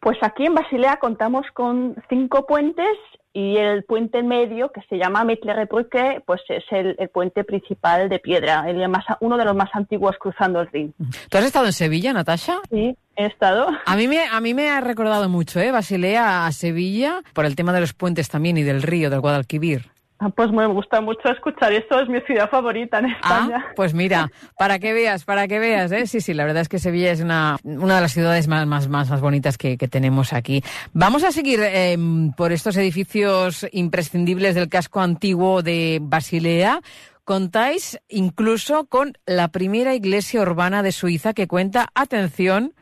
Pues 0.00 0.18
aquí 0.20 0.44
en 0.44 0.54
Basilea 0.54 0.98
contamos 0.98 1.46
con 1.54 1.96
cinco 2.10 2.44
puentes 2.46 2.96
y 3.36 3.56
el 3.56 3.82
puente 3.82 4.22
medio, 4.22 4.70
que 4.70 4.80
se 4.88 4.96
llama 4.96 5.24
Brücke, 5.24 6.22
pues 6.24 6.40
es 6.48 6.64
el, 6.70 6.96
puente 7.12 7.42
principal 7.42 8.08
de 8.08 8.20
piedra, 8.20 8.64
el 8.70 8.88
más, 8.88 9.04
uno 9.20 9.36
de 9.36 9.44
los 9.44 9.56
más 9.56 9.70
antiguos 9.72 10.16
cruzando 10.20 10.60
el 10.60 10.68
Rin. 10.68 10.94
¿Tú 11.28 11.38
has 11.38 11.44
estado 11.44 11.66
en 11.66 11.72
Sevilla, 11.72 12.12
Natasha? 12.12 12.60
Sí, 12.70 12.96
he 13.16 13.26
estado. 13.26 13.66
A 13.86 13.96
mí 13.96 14.06
me, 14.06 14.24
a 14.24 14.40
mí 14.40 14.54
me 14.54 14.70
ha 14.70 14.80
recordado 14.80 15.28
mucho, 15.28 15.58
¿eh? 15.58 15.72
Basilea 15.72 16.46
a 16.46 16.52
Sevilla, 16.52 17.22
por 17.32 17.44
el 17.44 17.56
tema 17.56 17.72
de 17.72 17.80
los 17.80 17.92
puentes 17.92 18.28
también 18.28 18.56
y 18.56 18.62
del 18.62 18.82
río, 18.82 19.10
del 19.10 19.20
Guadalquivir. 19.20 19.93
Ah, 20.24 20.30
pues 20.30 20.50
me 20.52 20.66
gusta 20.66 21.02
mucho 21.02 21.28
escuchar 21.28 21.70
esto, 21.74 22.00
es 22.00 22.08
mi 22.08 22.18
ciudad 22.22 22.48
favorita 22.48 22.98
en 22.98 23.06
España. 23.10 23.62
Ah, 23.62 23.72
pues 23.76 23.92
mira, 23.92 24.30
para 24.58 24.78
que 24.78 24.94
veas, 24.94 25.26
para 25.26 25.46
que 25.46 25.58
veas, 25.58 25.92
¿eh? 25.92 26.06
Sí, 26.06 26.22
sí, 26.22 26.32
la 26.32 26.46
verdad 26.46 26.62
es 26.62 26.70
que 26.70 26.78
Sevilla 26.78 27.12
es 27.12 27.20
una, 27.20 27.58
una 27.62 27.96
de 27.96 28.00
las 28.00 28.12
ciudades 28.12 28.48
más, 28.48 28.66
más, 28.66 28.88
más, 28.88 29.20
bonitas 29.20 29.58
que, 29.58 29.76
tenemos 29.76 30.32
aquí. 30.32 30.62
Vamos 30.94 31.24
a 31.24 31.30
seguir 31.30 31.60
em, 31.62 32.32
por 32.32 32.52
estos 32.52 32.78
edificios 32.78 33.66
imprescindibles 33.72 34.54
del 34.54 34.70
casco 34.70 35.00
antiguo 35.00 35.62
de 35.62 35.98
Basilea. 36.00 36.80
Contáis 37.24 38.00
incluso 38.08 38.86
con 38.86 39.18
la 39.26 39.48
primera 39.48 39.94
iglesia 39.94 40.40
urbana 40.40 40.82
de 40.82 40.92
Suiza 40.92 41.34
que 41.34 41.46
cuenta, 41.46 41.88
atención, 41.94 42.72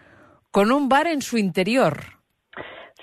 con 0.53 0.71
un 0.71 0.89
bar 0.89 1.09
en 1.09 1.23
su 1.23 1.39
interior. 1.39 2.23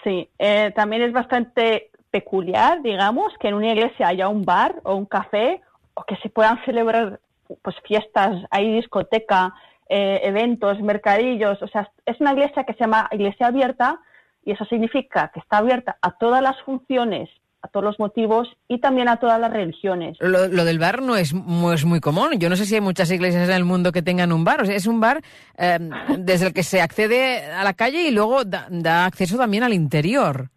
Sí, 0.02 0.30
eh, 0.40 0.72
también 0.78 1.02
es 1.02 1.12
bastante 1.12 1.89
peculiar, 2.12 2.82
digamos, 2.82 3.34
que 3.40 3.50
en 3.50 3.56
una 3.56 3.72
iglesia 3.72 4.08
haya 4.08 4.28
un 4.28 4.44
bar 4.44 4.76
o 4.84 4.96
un 4.96 5.06
café 5.06 5.62
o 5.94 6.04
que 6.04 6.16
se 6.18 6.30
puedan 6.30 6.64
celebrar 6.66 7.20
pues 7.62 7.76
fiestas, 7.88 8.44
hay 8.52 8.76
discoteca, 8.76 9.54
eh, 9.90 10.22
eventos, 10.24 10.80
mercadillos, 10.82 11.62
o 11.62 11.68
sea, 11.68 11.92
es 12.06 12.20
una 12.20 12.34
iglesia 12.34 12.64
que 12.64 12.74
se 12.74 12.82
llama 12.82 13.10
iglesia 13.12 13.48
abierta 13.48 14.00
y 14.46 14.52
eso 14.52 14.66
significa 14.66 15.32
que 15.34 15.40
está 15.40 15.58
abierta 15.58 15.98
a 16.02 16.12
todas 16.12 16.44
las 16.44 16.62
funciones, 16.62 17.30
a 17.62 17.68
todos 17.68 17.84
los 17.84 18.00
motivos 18.00 18.48
y 18.68 18.80
también 18.80 19.10
a 19.10 19.18
todas 19.18 19.40
las 19.42 19.52
religiones. 19.52 20.18
Lo, 20.20 20.48
del 20.48 20.80
bar 20.80 21.02
no 21.02 21.16
es, 21.16 21.34
muy 21.34 22.00
común. 22.00 22.40
Yo 22.40 22.50
no 22.50 22.56
sé 22.56 22.66
si 22.66 22.76
hay 22.76 22.82
muchas 22.82 23.12
iglesias 23.12 23.50
en 23.50 23.56
el 23.56 23.66
mundo 23.66 23.92
que 23.92 24.02
tengan 24.02 24.32
un 24.32 24.44
bar. 24.44 24.62
O 24.62 24.66
sea, 24.66 24.76
es 24.76 24.88
un 24.88 25.00
bar 25.02 25.22
eh, 25.58 25.78
desde 26.18 26.48
el 26.48 26.54
que 26.54 26.64
se 26.64 26.82
accede 26.82 27.44
a 27.52 27.64
la 27.64 27.74
calle 27.74 28.04
y 28.04 28.12
luego 28.12 28.44
da 28.46 29.06
acceso 29.06 29.38
también 29.38 29.64
al 29.64 29.74
interior. 29.74 30.50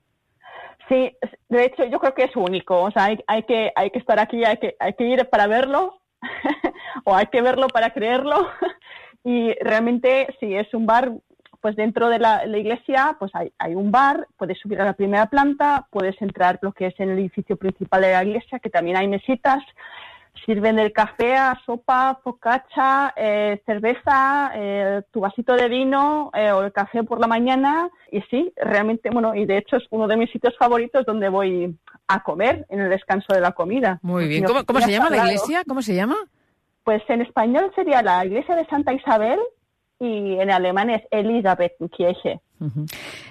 Sí, 0.88 1.16
de 1.48 1.64
hecho 1.64 1.84
yo 1.84 1.98
creo 2.00 2.14
que 2.14 2.24
es 2.24 2.36
único, 2.36 2.82
o 2.82 2.90
sea, 2.90 3.04
hay, 3.04 3.18
hay, 3.26 3.44
que, 3.44 3.72
hay 3.76 3.90
que 3.90 3.98
estar 3.98 4.18
aquí, 4.18 4.44
hay 4.44 4.56
que, 4.56 4.76
hay 4.80 4.94
que 4.94 5.04
ir 5.04 5.28
para 5.28 5.46
verlo 5.46 6.00
o 7.04 7.14
hay 7.14 7.26
que 7.26 7.40
verlo 7.40 7.68
para 7.68 7.90
creerlo 7.90 8.48
y 9.24 9.52
realmente 9.60 10.34
sí, 10.40 10.54
es 10.54 10.72
un 10.74 10.86
bar, 10.86 11.12
pues 11.60 11.76
dentro 11.76 12.08
de 12.08 12.18
la, 12.18 12.44
la, 12.46 12.58
iglesia 12.58 13.16
pues 13.18 13.30
hay, 13.34 13.52
hay 13.58 13.74
un 13.74 13.92
bar, 13.92 14.26
puedes 14.36 14.58
subir 14.58 14.80
a 14.80 14.84
la 14.84 14.94
primera 14.94 15.26
planta, 15.26 15.86
puedes 15.90 16.20
entrar 16.20 16.58
lo 16.62 16.72
que 16.72 16.86
es 16.86 16.98
en 16.98 17.10
el 17.10 17.18
edificio 17.20 17.56
principal 17.56 18.02
de 18.02 18.12
la 18.12 18.24
iglesia, 18.24 18.58
que 18.58 18.70
también 18.70 18.96
hay 18.96 19.06
mesitas, 19.06 19.62
sirven 20.44 20.78
el 20.78 20.92
café 20.92 21.34
a 21.34 21.60
sopa, 21.64 22.20
focaccia, 22.22 23.12
eh, 23.16 23.62
cerveza, 23.66 24.52
eh, 24.54 25.02
tu 25.10 25.20
vasito 25.20 25.54
de 25.54 25.68
vino 25.68 26.30
eh, 26.34 26.50
o 26.52 26.62
el 26.62 26.72
café 26.72 27.02
por 27.04 27.20
la 27.20 27.26
mañana. 27.26 27.90
Y 28.10 28.20
sí, 28.22 28.52
realmente, 28.56 29.10
bueno, 29.10 29.34
y 29.34 29.46
de 29.46 29.58
hecho 29.58 29.76
es 29.76 29.84
uno 29.90 30.08
de 30.08 30.16
mis 30.16 30.30
sitios 30.30 30.56
favoritos 30.58 31.06
donde 31.06 31.28
voy 31.28 31.76
a 32.08 32.22
comer 32.22 32.66
en 32.68 32.80
el 32.80 32.90
descanso 32.90 33.32
de 33.32 33.40
la 33.40 33.52
comida. 33.52 33.98
Muy 34.02 34.26
bien. 34.28 34.44
¿Cómo, 34.44 34.80
se 34.80 34.90
llama 34.90 35.10
la 35.10 35.18
iglesia? 35.18 35.62
¿Cómo 35.66 35.82
se 35.82 35.94
llama? 35.94 36.16
Pues 36.84 37.02
en 37.08 37.22
español 37.22 37.70
sería 37.74 38.02
la 38.02 38.24
iglesia 38.24 38.56
de 38.56 38.66
Santa 38.66 38.92
Isabel 38.92 39.38
y 40.00 40.34
en 40.40 40.50
alemán 40.50 40.90
es 40.90 41.02
Elisabeth 41.12 41.74
Kirche. 41.96 42.40
Ujú. 42.58 42.86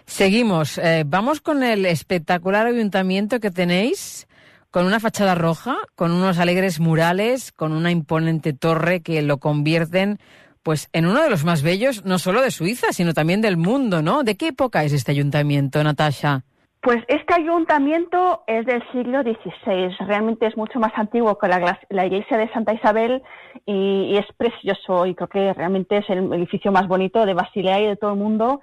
Seguimos. 0.05 0.77
Eh, 0.77 1.03
vamos 1.05 1.41
con 1.41 1.63
el 1.63 1.85
espectacular 1.85 2.65
ayuntamiento 2.65 3.39
que 3.39 3.51
tenéis, 3.51 4.27
con 4.71 4.85
una 4.85 4.99
fachada 4.99 5.35
roja, 5.35 5.77
con 5.95 6.11
unos 6.11 6.39
alegres 6.39 6.79
murales, 6.79 7.51
con 7.51 7.73
una 7.73 7.91
imponente 7.91 8.53
torre 8.53 9.01
que 9.01 9.21
lo 9.21 9.37
convierten 9.37 10.17
pues 10.63 10.89
en 10.93 11.05
uno 11.05 11.21
de 11.23 11.29
los 11.29 11.43
más 11.43 11.63
bellos, 11.63 12.05
no 12.05 12.19
solo 12.19 12.41
de 12.41 12.51
Suiza, 12.51 12.91
sino 12.91 13.13
también 13.13 13.41
del 13.41 13.57
mundo, 13.57 14.01
¿no? 14.01 14.23
¿De 14.23 14.37
qué 14.37 14.49
época 14.49 14.83
es 14.83 14.93
este 14.93 15.11
ayuntamiento, 15.11 15.83
Natasha? 15.83 16.43
Pues 16.81 17.03
este 17.07 17.33
ayuntamiento 17.35 18.43
es 18.47 18.65
del 18.65 18.83
siglo 18.91 19.21
XVI, 19.21 19.95
realmente 20.07 20.47
es 20.47 20.57
mucho 20.57 20.79
más 20.79 20.91
antiguo 20.95 21.37
que 21.37 21.47
la, 21.47 22.05
iglesia 22.05 22.37
de 22.37 22.51
Santa 22.53 22.73
Isabel 22.73 23.21
y, 23.65 24.09
y 24.11 24.17
es 24.17 24.25
precioso 24.35 25.05
y 25.05 25.13
creo 25.13 25.27
que 25.27 25.53
realmente 25.53 25.97
es 25.97 26.09
el 26.09 26.31
edificio 26.33 26.71
más 26.71 26.87
bonito 26.87 27.25
de 27.25 27.35
Basilea 27.35 27.81
y 27.81 27.87
de 27.87 27.97
todo 27.97 28.13
el 28.13 28.19
mundo. 28.19 28.61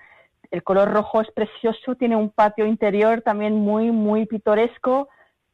El 0.50 0.64
color 0.64 0.90
rojo 0.90 1.20
es 1.20 1.30
precioso, 1.30 1.94
tiene 1.94 2.16
un 2.16 2.30
patio 2.30 2.66
interior 2.66 3.22
también 3.22 3.54
muy, 3.54 3.92
muy 3.92 4.26
pintoresco, 4.26 5.08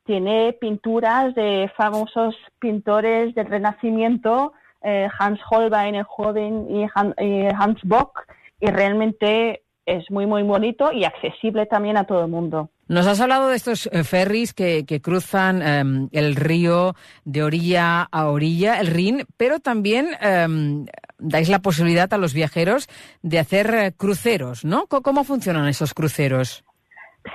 tiene 0.05 0.53
pinturas 0.61 1.35
de 1.35 1.71
famosos 1.77 2.35
pintores 2.59 3.35
del 3.35 3.47
Renacimiento, 3.47 4.53
eh, 4.83 5.09
Hans 5.19 5.41
Holbein 5.51 5.95
el 5.95 6.05
joven 6.05 6.67
y, 6.71 6.87
Han- 6.95 7.15
y 7.19 7.47
Hans 7.47 7.81
Bock, 7.85 8.27
y 8.61 8.67
realmente 8.67 9.63
es 9.87 10.11
muy, 10.11 10.27
muy 10.27 10.43
bonito 10.43 10.93
y 10.93 11.05
accesible 11.05 11.67
también 11.67 11.97
a 11.97 12.05
todo 12.05 12.23
el 12.25 12.31
mundo. 12.31 12.71
Nos 12.87 13.07
has 13.07 13.21
hablado 13.21 13.49
de 13.49 13.57
estos 13.57 13.87
eh, 13.93 14.05
ferries 14.05 14.53
que, 14.53 14.85
cruzan 15.03 15.63
em, 15.63 16.09
el 16.13 16.37
río 16.37 16.95
de 17.25 17.43
orilla 17.43 18.03
a 18.03 18.27
orilla, 18.29 18.79
el 18.79 18.89
Rin, 18.89 19.25
pero 19.39 19.59
también 19.61 20.09
em, 20.21 20.85
dais 21.19 21.49
la 21.49 21.61
posibilidad 21.61 22.13
a 22.13 22.19
los 22.19 22.35
viajeros 22.35 22.89
de 23.23 23.39
hacer 23.39 23.75
eh, 23.75 23.93
cruceros, 23.97 24.65
¿no? 24.67 24.87
¿Cómo 24.87 25.25
funcionan 25.25 25.67
esos 25.67 25.95
cruceros? 25.95 26.63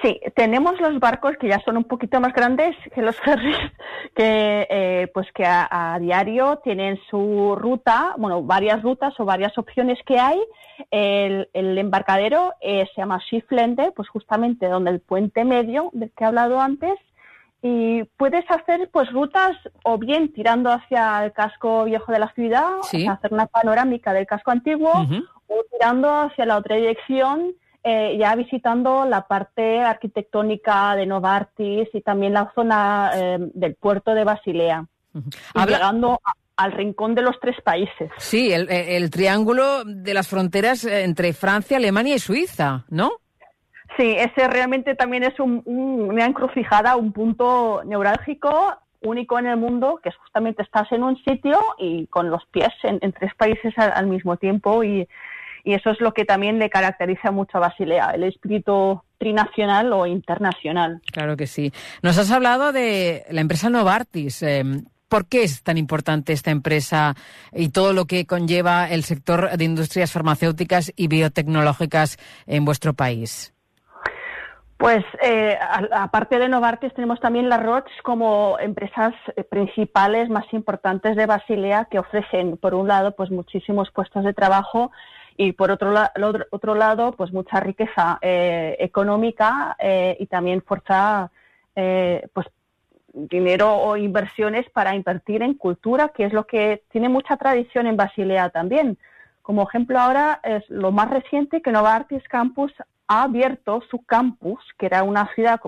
Sí, 0.02 0.20
tenemos 0.36 0.80
los 0.80 0.98
barcos 1.00 1.36
que 1.38 1.50
ya 1.50 1.60
son 1.66 1.76
un 1.76 1.84
poquito 1.84 2.22
más 2.22 2.34
grandes 2.34 2.76
que 2.96 3.02
los 3.02 3.16
ferries, 3.22 3.58
que 4.16 4.66
eh, 4.70 5.12
pues 5.14 5.28
que 5.34 5.46
a, 5.46 5.68
a 5.96 6.00
diario 6.00 6.58
tienen 6.64 6.98
su 7.10 7.56
ruta, 7.58 8.14
bueno, 8.18 8.42
varias 8.42 8.82
rutas 8.82 9.14
o 9.20 9.26
varias 9.26 9.58
opciones 9.58 10.00
que 10.06 10.18
hay. 10.20 10.40
El, 10.92 11.50
el 11.54 11.78
embarcadero 11.78 12.54
eh, 12.62 12.88
se 12.96 13.02
llama 13.02 13.20
Schifflende, 13.20 13.92
pues 13.92 14.08
justamente 14.08 14.68
donde 14.68 14.92
el 14.92 15.02
puente 15.02 15.44
medio 15.44 15.90
del 15.92 16.12
que 16.12 16.24
he 16.24 16.28
hablado 16.28 16.62
antes, 16.62 16.94
y 17.62 18.04
puedes 18.16 18.50
hacer 18.50 18.90
pues 18.94 19.12
rutas 19.12 19.58
o 19.84 19.98
bien 19.98 20.32
tirando 20.32 20.72
hacia 20.72 21.26
el 21.26 21.34
casco 21.34 21.84
viejo 21.84 22.14
de 22.14 22.20
la 22.20 22.32
ciudad, 22.34 22.70
Sí. 22.84 22.98
o 22.98 23.02
sea, 23.02 23.12
hacer 23.14 23.34
una 23.34 23.48
panorámica 23.48 24.14
del 24.14 24.26
casco 24.26 24.52
antiguo, 24.52 24.94
o 25.48 25.64
tirando 25.78 26.10
hacia 26.10 26.46
la 26.46 26.56
otra 26.58 26.78
dirección, 26.78 27.52
eh, 27.84 28.18
ya 28.20 28.36
visitando 28.36 29.06
la 29.06 29.28
parte 29.28 29.80
arquitectónica 29.82 30.96
de 30.96 31.06
Novartis 31.06 31.88
y 31.94 32.02
también 32.02 32.34
la 32.34 32.52
zona 32.54 33.12
eh, 33.15 33.38
del 33.54 33.76
puerto 33.76 34.13
de 34.13 34.24
Basilea, 34.26 34.86
y 35.13 35.20
Habla- 35.60 35.78
llegando 35.78 36.20
a- 36.24 36.34
al 36.58 36.74
rincón 36.74 37.15
de 37.15 37.22
los 37.22 37.39
tres 37.39 37.56
países. 37.62 38.12
Sí, 38.18 38.52
el, 38.52 38.70
el 38.70 39.10
triángulo 39.10 39.86
de 39.86 40.13
las 40.13 40.28
fronteras 40.28 40.84
eh, 40.84 41.04
entre 41.06 41.32
Francia, 41.32 41.78
Alemania 41.78 42.15
y 42.15 42.20
Suiza, 42.20 42.84
¿no? 42.89 43.12
Sí, 43.98 44.15
ese 44.18 44.48
realmente 44.50 44.94
también 44.96 45.24
es 45.24 45.39
un- 45.39 45.62
un- 45.65 46.02
una 46.10 46.26
encrucijada, 46.26 46.96
un 46.98 47.13
punto 47.13 47.82
neurálgico 47.86 48.76
único 49.02 49.39
en 49.39 49.48
el 49.48 49.56
mundo, 49.56 50.02
que 50.04 50.10
es 50.10 50.15
justamente 50.18 50.62
estás 50.62 50.92
en 50.92 51.04
un 51.04 51.15
sitio 51.24 51.58
y 51.78 52.08
con 52.08 52.30
los 52.30 52.46
pies 52.48 52.68
en, 52.84 53.00
en 53.02 53.13
tres 53.13 53.34
países 53.36 53.74
al, 53.78 53.94
al 53.96 54.08
mismo 54.08 54.36
tiempo 54.36 54.84
y, 54.84 55.08
y 55.69 55.75
eso 55.75 55.91
es 55.91 56.01
lo 56.01 56.13
que 56.13 56.25
también 56.25 56.58
le 56.58 56.71
caracteriza 56.71 57.29
mucho 57.29 57.58
a 57.58 57.62
Basilea, 57.62 58.12
el 58.15 58.23
espíritu 58.23 59.03
trinacional 59.19 59.93
o 59.93 60.08
internacional. 60.08 60.99
Claro 61.12 61.38
que 61.38 61.45
sí. 61.45 61.71
Nos 62.01 62.17
has 62.17 62.32
hablado 62.32 62.71
de 62.71 63.23
la 63.29 63.41
empresa 63.41 63.69
Novartis. 63.69 64.41
eh, 64.41 64.63
¿Por 65.08 65.27
qué 65.27 65.43
es 65.43 65.62
tan 65.62 65.77
importante 65.77 66.34
esta 66.34 66.49
empresa 66.49 67.15
y 67.51 67.69
todo 67.69 67.93
lo 67.93 68.05
que 68.05 68.25
conlleva 68.25 68.89
el 68.89 69.03
sector 69.03 69.58
de 69.58 69.63
industrias 69.63 70.12
farmacéuticas 70.12 70.91
y 70.95 71.08
biotecnológicas 71.08 72.17
en 72.47 72.65
vuestro 72.65 72.93
país? 72.93 73.53
Pues 74.77 75.03
eh, 75.21 75.58
aparte 75.91 76.39
de 76.39 76.47
Novartis 76.47 76.93
tenemos 76.93 77.19
también 77.19 77.49
la 77.49 77.58
Roche 77.58 77.91
como 78.01 78.58
empresas 78.60 79.13
eh, 79.36 79.43
principales 79.43 80.29
más 80.29 80.45
importantes 80.53 81.15
de 81.15 81.25
Basilea 81.25 81.89
que 81.91 81.99
ofrecen 81.99 82.55
por 82.58 82.73
un 82.73 82.88
lado 82.88 83.15
pues 83.15 83.29
muchísimos 83.29 83.91
puestos 83.91 84.23
de 84.23 84.34
trabajo 84.34 84.91
y 85.41 85.54
por 85.54 85.71
otro, 85.71 85.91
la- 85.93 86.12
otro, 86.52 86.75
lado 86.75 87.13
pues 87.13 87.32
mucha 87.32 87.62
riqueza 87.62 88.19
eh, 88.21 88.75
económica 88.80 89.78
eh, 89.80 90.17
y 90.19 90.25
también 90.25 90.62
fuerza 90.62 91.32
eh, 91.78 92.28
pues 92.34 92.47
dinero 93.13 93.73
o 93.73 93.95
inversiones 93.95 94.69
para 94.69 94.95
invertir 94.95 95.41
en 95.41 95.54
cultura 95.54 96.10
que 96.10 96.25
es 96.25 96.34
lo 96.34 96.45
que 96.45 96.84
tiene 96.91 97.08
mucha 97.08 97.38
tradición 97.38 97.88
en 97.88 97.95
Basilea 97.95 98.49
también. 98.49 98.97
Como 99.41 99.63
ejemplo 99.63 99.97
ahora 99.97 100.41
es 100.43 100.69
lo 100.69 100.91
más 100.91 101.10
reciente 101.10 101.62
que 101.62 101.71
Novartis 101.71 102.28
Campus 102.28 102.73
ha 103.08 103.23
abierto 103.23 103.82
su 103.89 104.04
campus, 104.06 104.60
que 104.78 104.88
era 104.88 105.04
una 105.04 105.34
ciudad 105.36 105.62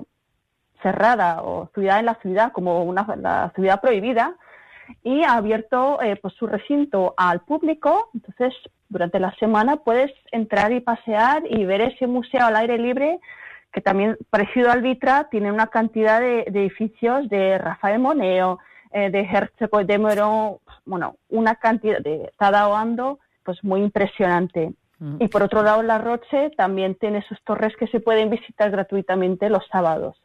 cerrada 0.82 1.42
o 1.42 1.70
ciudad 1.72 1.98
en 1.98 2.06
la 2.06 2.16
ciudad, 2.16 2.52
como 2.52 2.84
una 2.84 3.06
la 3.16 3.50
ciudad 3.54 3.80
prohibida, 3.80 4.34
y 5.02 5.22
ha 5.24 5.34
abierto 5.34 6.00
eh, 6.02 6.16
pues 6.16 6.34
su 6.34 6.46
recinto 6.46 7.14
al 7.16 7.40
público. 7.40 8.10
Entonces, 8.14 8.54
durante 8.88 9.18
la 9.20 9.34
semana 9.36 9.76
puedes 9.76 10.12
entrar 10.30 10.72
y 10.72 10.80
pasear 10.80 11.42
y 11.48 11.64
ver 11.64 11.80
ese 11.80 12.06
museo 12.06 12.44
al 12.44 12.56
aire 12.56 12.78
libre, 12.78 13.18
que 13.72 13.80
también, 13.80 14.18
parecido 14.30 14.70
al 14.70 14.82
Vitra, 14.82 15.28
tiene 15.30 15.50
una 15.50 15.68
cantidad 15.68 16.20
de, 16.20 16.44
de 16.50 16.60
edificios 16.60 17.28
de 17.28 17.58
Rafael 17.58 17.98
Moneo, 17.98 18.58
eh, 18.94 19.10
de 19.10 19.20
Herzog 19.20 19.86
de 19.86 19.98
Meuron, 19.98 20.58
bueno, 20.84 21.16
una 21.30 21.54
cantidad 21.54 22.00
de 22.00 22.30
Tadao 22.36 22.76
Ando, 22.76 23.20
pues 23.42 23.62
muy 23.64 23.80
impresionante. 23.80 24.74
Y 25.18 25.26
por 25.26 25.42
otro 25.42 25.64
lado, 25.64 25.82
La 25.82 25.98
Roche 25.98 26.50
también 26.56 26.94
tiene 26.94 27.22
sus 27.22 27.42
torres 27.42 27.74
que 27.76 27.88
se 27.88 27.98
pueden 27.98 28.30
visitar 28.30 28.70
gratuitamente 28.70 29.50
los 29.50 29.66
sábados. 29.66 30.16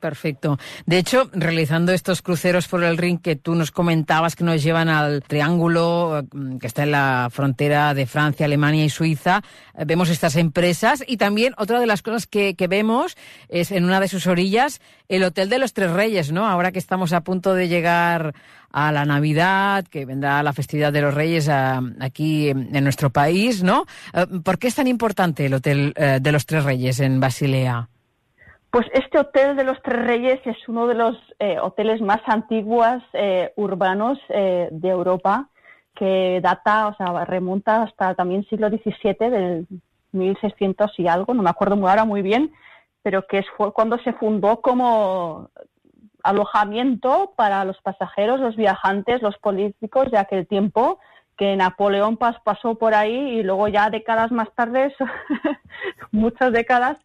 Perfecto. 0.00 0.58
De 0.86 0.98
hecho, 0.98 1.30
realizando 1.32 1.92
estos 1.92 2.22
cruceros 2.22 2.66
por 2.66 2.82
el 2.82 2.96
Rin 2.96 3.18
que 3.18 3.36
tú 3.36 3.54
nos 3.54 3.70
comentabas 3.70 4.34
que 4.34 4.42
nos 4.42 4.62
llevan 4.62 4.88
al 4.88 5.22
triángulo 5.22 6.18
eh, 6.18 6.58
que 6.60 6.66
está 6.66 6.82
en 6.82 6.90
la 6.90 7.28
frontera 7.30 7.94
de 7.94 8.06
Francia, 8.06 8.46
Alemania 8.46 8.84
y 8.84 8.90
Suiza, 8.90 9.42
eh, 9.76 9.84
vemos 9.86 10.10
estas 10.10 10.34
empresas 10.36 11.04
y 11.06 11.18
también 11.18 11.54
otra 11.56 11.78
de 11.78 11.86
las 11.86 12.02
cosas 12.02 12.26
que, 12.26 12.54
vemos 12.68 13.16
es 13.48 13.70
en 13.72 13.84
una 13.84 14.00
de 14.00 14.08
sus 14.08 14.26
orillas 14.26 14.80
el 15.08 15.24
Hotel 15.24 15.48
de 15.48 15.58
los 15.58 15.72
Tres 15.72 15.90
Reyes, 15.90 16.30
¿no? 16.30 16.46
Ahora 16.46 16.72
que 16.72 16.78
estamos 16.78 17.12
a 17.12 17.22
punto 17.22 17.54
de 17.54 17.68
llegar 17.68 18.34
a 18.72 18.92
la 18.92 19.04
Navidad, 19.04 19.84
que 19.88 20.04
vendrá 20.04 20.42
la 20.42 20.52
festividad 20.52 20.92
de 20.92 21.00
los 21.00 21.14
Reyes 21.14 21.48
ah, 21.48 21.80
aquí 22.00 22.48
en, 22.48 22.74
en 22.74 22.84
nuestro 22.84 23.10
país, 23.10 23.62
¿no? 23.62 23.86
Eh, 24.14 24.26
¿Por 24.44 24.58
qué 24.58 24.68
es 24.68 24.74
tan 24.74 24.86
importante 24.86 25.46
el 25.46 25.54
Hotel 25.54 25.92
eh, 25.96 26.18
de 26.20 26.32
los 26.32 26.46
Tres 26.46 26.64
Reyes 26.64 27.00
en 27.00 27.20
Basilea? 27.20 27.88
Pues 28.70 28.86
este 28.92 29.18
Hotel 29.18 29.56
de 29.56 29.64
los 29.64 29.82
Tres 29.82 30.06
Reyes 30.06 30.40
es 30.44 30.68
uno 30.68 30.86
de 30.86 30.94
los 30.94 31.16
eh, 31.40 31.58
hoteles 31.60 32.00
más 32.00 32.20
antiguos 32.26 33.02
eh, 33.14 33.52
urbanos 33.56 34.18
eh, 34.28 34.68
de 34.70 34.88
Europa, 34.88 35.48
que 35.94 36.40
data, 36.40 36.86
o 36.86 36.94
sea, 36.94 37.24
remonta 37.24 37.82
hasta 37.82 38.14
también 38.14 38.44
siglo 38.48 38.68
XVII, 38.68 39.28
del 39.30 39.66
1600 40.12 40.92
y 40.98 41.08
algo, 41.08 41.34
no 41.34 41.42
me 41.42 41.50
acuerdo 41.50 41.74
ahora 41.88 42.04
muy 42.04 42.22
bien, 42.22 42.52
pero 43.02 43.26
que 43.26 43.42
fue 43.56 43.72
cuando 43.72 43.98
se 43.98 44.12
fundó 44.12 44.60
como 44.60 45.50
alojamiento 46.22 47.32
para 47.36 47.64
los 47.64 47.80
pasajeros, 47.80 48.40
los 48.40 48.54
viajantes, 48.56 49.20
los 49.22 49.36
políticos 49.38 50.10
de 50.12 50.18
aquel 50.18 50.46
tiempo, 50.46 51.00
que 51.36 51.56
Napoleón 51.56 52.18
pas- 52.18 52.40
pasó 52.44 52.76
por 52.76 52.94
ahí 52.94 53.38
y 53.38 53.42
luego 53.42 53.66
ya 53.68 53.90
décadas 53.90 54.30
más 54.30 54.48
tarde, 54.54 54.94
muchas 56.12 56.52
décadas, 56.52 56.98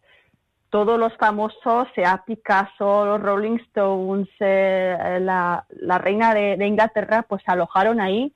todos 0.84 0.98
los 1.00 1.16
famosos, 1.16 1.88
sea 1.94 2.22
Picasso, 2.26 3.06
los 3.06 3.22
Rolling 3.22 3.56
Stones, 3.68 4.28
eh, 4.40 5.18
la, 5.22 5.64
la 5.70 5.96
reina 5.96 6.34
de, 6.34 6.58
de 6.58 6.66
Inglaterra, 6.66 7.24
pues 7.26 7.42
se 7.46 7.50
alojaron 7.50 7.98
ahí. 7.98 8.34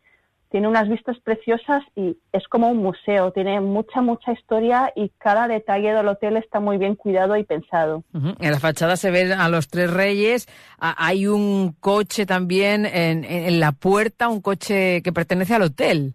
Tiene 0.50 0.66
unas 0.66 0.88
vistas 0.88 1.18
preciosas 1.22 1.82
y 1.94 2.16
es 2.32 2.48
como 2.48 2.70
un 2.70 2.78
museo. 2.78 3.30
Tiene 3.30 3.60
mucha, 3.60 4.00
mucha 4.00 4.32
historia 4.32 4.90
y 4.96 5.10
cada 5.18 5.46
detalle 5.48 5.92
del 5.92 6.08
hotel 6.08 6.38
está 6.38 6.60
muy 6.60 6.78
bien 6.78 6.94
cuidado 6.96 7.36
y 7.36 7.44
pensado. 7.44 8.04
En 8.14 8.50
la 8.50 8.58
fachada 8.58 8.96
se 8.96 9.10
ven 9.10 9.32
a 9.32 9.48
los 9.50 9.68
tres 9.68 9.92
reyes. 9.92 10.48
A- 10.78 10.96
Hay 11.06 11.26
un 11.26 11.76
coche 11.78 12.24
también 12.24 12.86
en- 12.86 13.24
en 13.24 13.60
la 13.60 13.72
puerta, 13.72 14.28
un 14.28 14.40
coche 14.40 15.02
que 15.02 15.12
pertenece 15.12 15.54
al 15.56 15.62
hotel. 15.62 16.14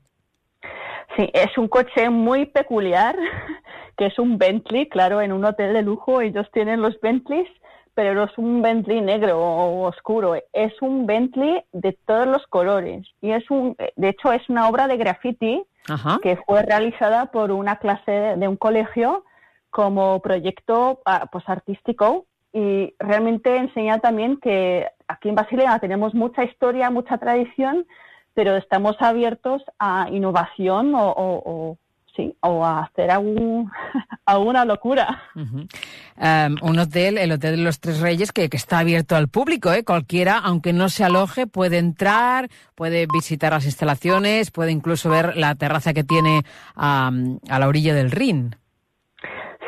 Sí, 1.16 1.30
es 1.34 1.56
un 1.58 1.68
coche 1.70 2.10
muy 2.10 2.46
peculiar, 2.48 3.16
que 3.98 4.08
es 4.08 4.20
un 4.20 4.38
Bentley, 4.38 4.88
claro, 4.90 5.22
en 5.22 5.32
un 5.32 5.46
hotel 5.46 5.74
de 5.74 5.82
lujo 5.82 6.22
ellos 6.22 6.48
tienen 6.52 6.82
los 6.82 7.00
Bentleys, 7.02 7.48
pero 7.94 8.14
no 8.14 8.26
es 8.26 8.38
un 8.38 8.62
Bentley 8.62 9.00
negro 9.02 9.40
o 9.40 9.86
oscuro, 9.88 10.36
es 10.54 10.82
un 10.82 11.06
Bentley 11.06 11.64
de 11.72 11.94
todos 12.06 12.28
los 12.28 12.46
colores. 12.48 13.08
Y 13.22 13.32
es 13.32 13.50
un, 13.50 13.76
de 13.96 14.10
hecho, 14.10 14.34
es 14.34 14.48
una 14.50 14.68
obra 14.68 14.88
de 14.88 14.98
graffiti 14.98 15.64
Ajá. 15.88 16.20
que 16.22 16.36
fue 16.46 16.64
realizada 16.64 17.28
por 17.28 17.52
una 17.52 17.78
clase 17.78 18.12
de, 18.12 18.48
un 18.48 18.58
colegio 18.58 19.24
como 19.70 20.20
proyecto 20.22 21.02
ah, 21.06 21.28
pues 21.32 21.44
artístico 21.48 22.26
y 22.52 22.94
realmente 23.00 23.56
enseñar 23.58 24.02
también 24.02 24.38
que 24.38 24.88
aquí 25.08 25.30
en 25.30 25.36
Basilea 25.36 25.80
tenemos 25.80 26.14
mucha 26.14 26.44
historia, 26.44 26.90
mucha 26.90 27.18
tradición, 27.18 27.86
pero 28.34 28.56
estamos 28.58 28.96
abiertos 29.00 29.64
a 29.80 30.08
innovación 30.12 30.96
o, 30.96 31.12
o- 31.12 31.42
o, 31.46 31.78
sí, 32.16 32.36
o 32.42 32.66
a 32.66 32.84
hacer 32.84 33.12
algún, 33.12 33.72
alguna 34.26 34.66
locura. 34.66 35.24
Um, 35.36 36.56
un 36.62 36.80
hotel, 36.80 37.18
el 37.18 37.32
Hotel 37.32 37.58
de 37.58 37.64
los 37.64 37.80
Tres 37.80 38.00
Reyes, 38.00 38.32
que, 38.32 38.50
que 38.50 38.58
está 38.58 38.80
abierto 38.80 39.16
al 39.16 39.28
público, 39.28 39.72
¿eh? 39.72 39.84
Cualquiera, 39.84 40.40
aunque 40.44 40.74
no 40.74 40.90
se 40.90 41.04
aloje, 41.04 41.48
puede 41.48 41.78
entrar, 41.78 42.50
puede 42.76 43.08
visitar 43.12 43.52
las 43.54 43.66
instalaciones, 43.66 44.52
puede 44.52 44.72
incluso 44.72 45.10
ver 45.10 45.36
la 45.38 45.56
terraza 45.56 45.94
que 45.94 46.04
tiene 46.04 46.42
am, 46.76 47.40
a 47.50 47.60
la 47.60 47.68
orilla 47.68 47.94
del 47.94 48.12
Rin. 48.12 48.56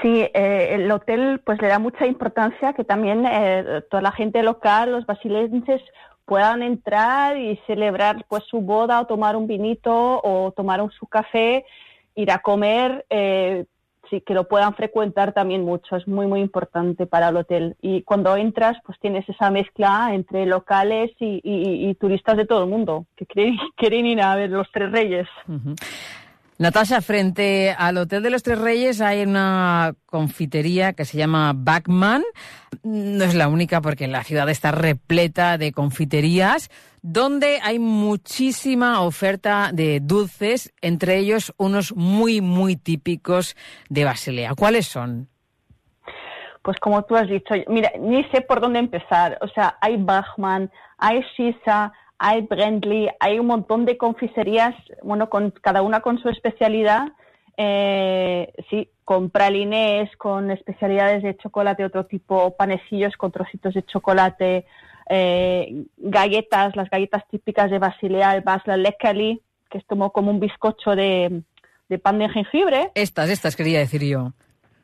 Sí, 0.02 0.28
eh, 0.34 0.70
el 0.72 0.92
hotel 0.92 1.42
pues 1.44 1.60
le 1.62 1.68
da 1.68 1.80
mucha 1.80 2.06
importancia 2.06 2.74
que 2.74 2.84
también 2.84 3.26
eh, 3.26 3.82
toda 3.90 4.04
la 4.04 4.12
gente 4.12 4.44
local, 4.44 4.92
los 4.92 5.08
basilenses, 5.08 5.82
puedan 6.28 6.62
entrar 6.62 7.38
y 7.38 7.56
celebrar 7.66 8.26
pues 8.28 8.44
su 8.44 8.60
boda 8.60 9.00
o 9.00 9.08
tomar 9.08 9.38
un 9.38 9.48
vinito 9.48 10.22
o 10.24 10.52
tomar 10.52 10.82
un, 10.82 10.92
su 10.92 11.08
café, 11.08 11.66
ir 12.18 12.32
a 12.32 12.40
comer, 12.40 13.06
eh, 13.10 13.66
que 14.26 14.34
lo 14.34 14.48
puedan 14.48 14.74
frecuentar 14.74 15.34
también 15.34 15.64
mucho, 15.64 15.96
es 15.98 16.08
muy 16.08 16.28
muy 16.28 16.40
importante 16.40 17.06
para 17.06 17.30
el 17.30 17.38
hotel. 17.38 17.76
Y 17.82 18.02
cuando 18.04 18.36
entras 18.36 18.78
pues 18.86 18.98
tienes 19.00 19.28
esa 19.30 19.52
mezcla 19.52 20.10
entre 20.14 20.46
locales 20.46 21.12
y, 21.20 21.94
turistas 22.00 22.38
de 22.38 22.46
todo 22.46 22.64
el 22.64 22.70
mundo 22.70 23.06
que 23.16 23.26
quieren, 23.26 24.06
ir 24.06 24.22
a 24.22 24.36
ver 24.36 24.50
los 24.50 24.70
Tres 24.72 24.92
Reyes. 24.92 25.28
Natasha, 26.60 27.02
frente 27.02 27.76
al 27.78 27.98
Hotel 27.98 28.24
de 28.24 28.30
los 28.32 28.42
Tres 28.42 28.60
Reyes 28.60 29.00
hay 29.02 29.22
una 29.22 29.94
confitería 30.08 30.94
que 30.94 31.06
se 31.06 31.18
llama 31.18 31.54
Backman. 31.56 32.24
No 32.84 33.24
es 33.24 33.36
la 33.36 33.48
única 33.48 33.82
porque 33.82 34.08
la 34.08 34.24
ciudad 34.24 34.50
está 34.50 34.72
repleta 34.72 35.58
de 35.58 35.72
confiterías 35.72 36.70
donde 37.02 37.60
hay 37.64 37.80
muchísima 37.80 39.02
oferta 39.02 39.72
de 39.74 40.00
dulces, 40.02 40.74
entre 40.82 41.18
ellos 41.18 41.54
unos 41.58 41.96
muy, 41.96 42.42
muy 42.42 42.76
típicos 42.76 43.56
de 43.90 44.06
Basilea. 44.06 44.54
¿Cuáles 44.56 44.88
son? 44.88 45.28
Pues 46.62 46.80
como 46.80 47.04
tú 47.04 47.16
has 47.16 47.30
dicho, 47.30 47.54
mira, 47.68 47.92
ni 48.00 48.24
sé 48.26 48.42
por 48.42 48.60
dónde 48.60 48.80
empezar. 48.80 49.38
O 49.42 49.48
sea, 49.48 49.78
hay 49.80 49.96
Bachmann, 49.98 50.70
hay 50.98 51.22
Shisa, 51.36 51.94
hay 52.18 52.42
Brendley, 52.42 53.10
hay 53.20 53.40
un 53.40 53.48
montón 53.48 53.86
de 53.86 53.98
confiserías, 53.98 54.76
bueno, 55.02 55.30
con 55.30 55.52
cada 55.52 55.82
una 55.82 56.02
con 56.02 56.20
su 56.20 56.30
especialidad. 56.30 57.08
Eh, 57.60 58.54
sí, 58.70 58.90
con 59.04 59.30
pralinés, 59.30 60.16
con 60.18 60.52
especialidades 60.52 61.24
de 61.24 61.38
chocolate, 61.38 61.86
otro 61.86 62.06
tipo, 62.06 62.56
panecillos 62.56 63.16
con 63.18 63.32
trocitos 63.32 63.74
de 63.74 63.84
chocolate, 63.84 64.66
eh, 65.10 65.86
galletas, 65.98 66.76
las 66.76 66.90
galletas 66.90 67.24
típicas 67.30 67.70
de 67.72 67.80
Basilea, 67.80 68.36
el 68.36 68.42
Basla 68.42 68.78
Leckerli, 68.78 69.42
que 69.70 69.78
es 69.80 69.84
como, 69.86 70.12
como 70.12 70.32
un 70.32 70.40
bizcocho 70.40 70.92
de, 70.96 71.42
de 71.90 72.00
pan 72.00 72.20
de 72.20 72.30
jengibre. 72.30 72.92
Estas, 72.96 73.30
estas 73.30 73.56
quería 73.56 73.80
decir 73.80 74.04
yo. 74.04 74.22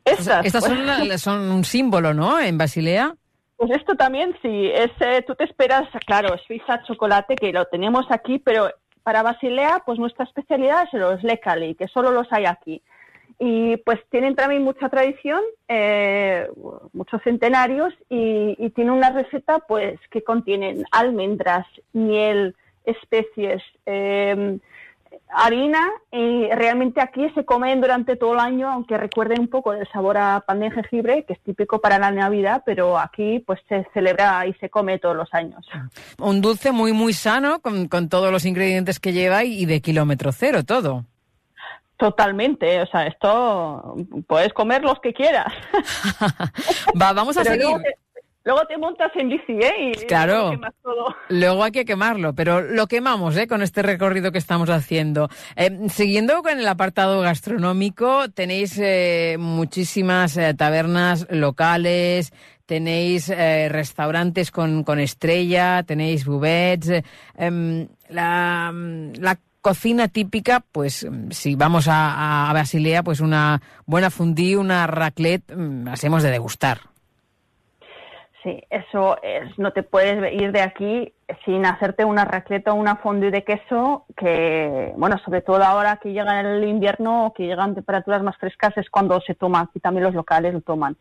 O 0.06 0.22
sea, 0.22 0.40
Estas, 0.40 0.46
estas 0.46 0.64
pues. 0.66 0.78
son, 0.78 0.86
la- 0.86 1.18
son 1.18 1.40
un 1.50 1.64
símbolo, 1.64 2.12
¿no? 2.14 2.38
En 2.40 2.58
Basilea. 2.58 3.14
Pues 3.56 3.70
esto 3.70 3.94
también 3.94 4.34
sí, 4.42 4.70
es, 4.74 4.90
eh, 5.00 5.22
tú 5.26 5.34
te 5.36 5.44
esperas, 5.44 5.88
claro, 6.06 6.36
Suiza 6.46 6.82
chocolate, 6.82 7.36
que 7.36 7.52
lo 7.52 7.64
tenemos 7.66 8.04
aquí, 8.10 8.38
pero 8.38 8.68
para 9.04 9.22
Basilea, 9.22 9.82
pues 9.86 9.98
nuestra 9.98 10.24
especialidad 10.24 10.84
es 10.92 10.98
los 10.98 11.22
Lecali, 11.22 11.74
que 11.74 11.86
solo 11.88 12.10
los 12.10 12.26
hay 12.32 12.46
aquí. 12.46 12.82
Y 13.38 13.76
pues 13.78 13.98
tienen 14.10 14.36
también 14.36 14.62
mucha 14.62 14.88
tradición, 14.88 15.40
eh, 15.68 16.48
muchos 16.92 17.22
centenarios, 17.22 17.92
y, 18.08 18.56
y 18.58 18.70
tienen 18.70 18.94
una 18.94 19.10
receta 19.10 19.58
pues 19.60 19.98
que 20.10 20.22
contienen 20.22 20.84
almendras, 20.92 21.66
miel, 21.92 22.54
especies, 22.84 23.62
eh, 23.86 24.58
harina, 25.30 25.90
y 26.12 26.48
realmente 26.48 27.00
aquí 27.00 27.28
se 27.34 27.44
comen 27.44 27.80
durante 27.80 28.16
todo 28.16 28.34
el 28.34 28.40
año, 28.40 28.70
aunque 28.70 28.96
recuerden 28.96 29.40
un 29.40 29.48
poco 29.48 29.72
del 29.72 29.88
sabor 29.90 30.16
a 30.16 30.44
pan 30.46 30.60
de 30.60 30.70
jengibre, 30.70 31.24
que 31.24 31.32
es 31.32 31.40
típico 31.40 31.80
para 31.80 31.98
la 31.98 32.10
Navidad, 32.10 32.62
pero 32.64 32.98
aquí 32.98 33.40
pues 33.40 33.60
se 33.68 33.86
celebra 33.92 34.46
y 34.46 34.54
se 34.54 34.70
come 34.70 34.98
todos 34.98 35.16
los 35.16 35.32
años. 35.34 35.66
Un 36.18 36.40
dulce 36.40 36.72
muy, 36.72 36.92
muy 36.92 37.12
sano, 37.12 37.60
con, 37.60 37.88
todos 38.08 38.30
los 38.30 38.44
ingredientes 38.44 39.00
que 39.00 39.12
lleva 39.12 39.44
y 39.44 39.66
de 39.66 39.80
kilómetro 39.80 40.30
cero 40.32 40.62
todo. 40.64 41.04
Totalmente, 41.96 42.80
o 42.82 42.86
sea, 42.86 43.06
esto 43.06 43.96
puedes 44.26 44.52
comer 44.52 44.82
los 44.82 44.98
que 45.00 45.12
quieras. 45.12 45.52
Va, 47.00 47.12
vamos 47.12 47.36
a 47.36 47.42
Pero 47.42 47.52
seguir. 47.54 47.66
luego 47.66 47.82
te, 47.82 47.94
luego 48.44 48.60
te 48.66 48.78
montas 48.78 49.12
en 49.14 49.28
bici, 49.28 49.52
¿eh? 49.52 49.92
Y 49.92 50.06
Claro. 50.06 50.58
todo. 50.82 51.14
Luego 51.28 51.62
hay 51.64 51.70
que 51.72 51.84
quemarlo, 51.84 52.34
pero 52.34 52.60
lo 52.60 52.86
quemamos 52.88 53.36
¿eh? 53.36 53.46
con 53.46 53.62
este 53.62 53.82
recorrido 53.82 54.32
que 54.32 54.38
estamos 54.38 54.70
haciendo. 54.70 55.28
Eh, 55.56 55.70
siguiendo 55.88 56.42
con 56.42 56.58
el 56.58 56.66
apartado 56.66 57.20
gastronómico, 57.20 58.28
tenéis 58.30 58.76
eh, 58.82 59.36
muchísimas 59.38 60.36
eh, 60.36 60.52
tabernas 60.54 61.26
locales, 61.30 62.32
tenéis 62.66 63.28
eh, 63.30 63.68
restaurantes 63.70 64.50
con, 64.50 64.82
con 64.84 64.98
estrella, 64.98 65.84
tenéis 65.84 66.24
buvets. 66.26 66.88
eh, 66.88 67.02
em, 67.36 67.86
la, 68.08 68.72
la 68.74 69.38
cocina 69.64 70.08
típica, 70.08 70.60
pues 70.60 71.06
mm, 71.10 71.30
si 71.30 71.56
vamos 71.56 71.88
a, 71.88 72.50
a 72.50 72.52
Basilea, 72.52 73.02
pues 73.02 73.20
una 73.20 73.62
buena 73.86 74.10
fondue, 74.10 74.58
una 74.58 74.86
raclette, 74.86 75.56
mm, 75.56 75.86
las 75.86 76.04
hemos 76.04 76.22
de 76.22 76.30
degustar. 76.30 76.78
Sí, 78.42 78.62
eso 78.68 79.16
es, 79.22 79.58
no 79.58 79.72
te 79.72 79.82
puedes 79.82 80.30
ir 80.34 80.52
de 80.52 80.60
aquí 80.60 81.14
sin 81.46 81.64
hacerte 81.64 82.04
una 82.04 82.26
racleta 82.26 82.74
o 82.74 82.74
una 82.74 82.96
fondue 82.96 83.30
de 83.30 83.42
queso, 83.42 84.04
que, 84.18 84.92
bueno, 84.98 85.16
sobre 85.24 85.40
todo 85.40 85.64
ahora 85.64 85.96
que 85.96 86.12
llega 86.12 86.40
el 86.40 86.62
invierno 86.64 87.24
o 87.24 87.32
que 87.32 87.46
llegan 87.46 87.74
temperaturas 87.74 88.22
más 88.22 88.36
frescas 88.36 88.76
es 88.76 88.90
cuando 88.90 89.18
se 89.22 89.34
toma, 89.34 89.60
aquí 89.60 89.80
también 89.80 90.04
los 90.04 90.14
locales 90.14 90.52
lo 90.52 90.60
toman. 90.60 90.98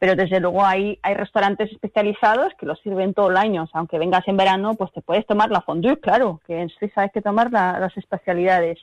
Pero 0.00 0.16
desde 0.16 0.40
luego 0.40 0.64
hay, 0.64 0.98
hay 1.02 1.14
restaurantes 1.14 1.70
especializados 1.70 2.52
que 2.58 2.66
lo 2.66 2.74
sirven 2.74 3.14
todo 3.14 3.30
el 3.30 3.36
año, 3.36 3.62
o 3.62 3.66
sea, 3.68 3.78
aunque 3.78 3.98
vengas 3.98 4.26
en 4.26 4.36
verano, 4.36 4.74
pues 4.74 4.90
te 4.92 5.02
puedes 5.02 5.24
tomar 5.26 5.50
la 5.50 5.60
fondue, 5.60 6.00
claro, 6.00 6.40
que 6.46 6.58
en 6.60 6.68
Suiza 6.70 7.02
hay 7.02 7.10
que 7.10 7.20
tomar 7.22 7.52
la- 7.52 7.78
las 7.78 7.96
especialidades. 7.96 8.78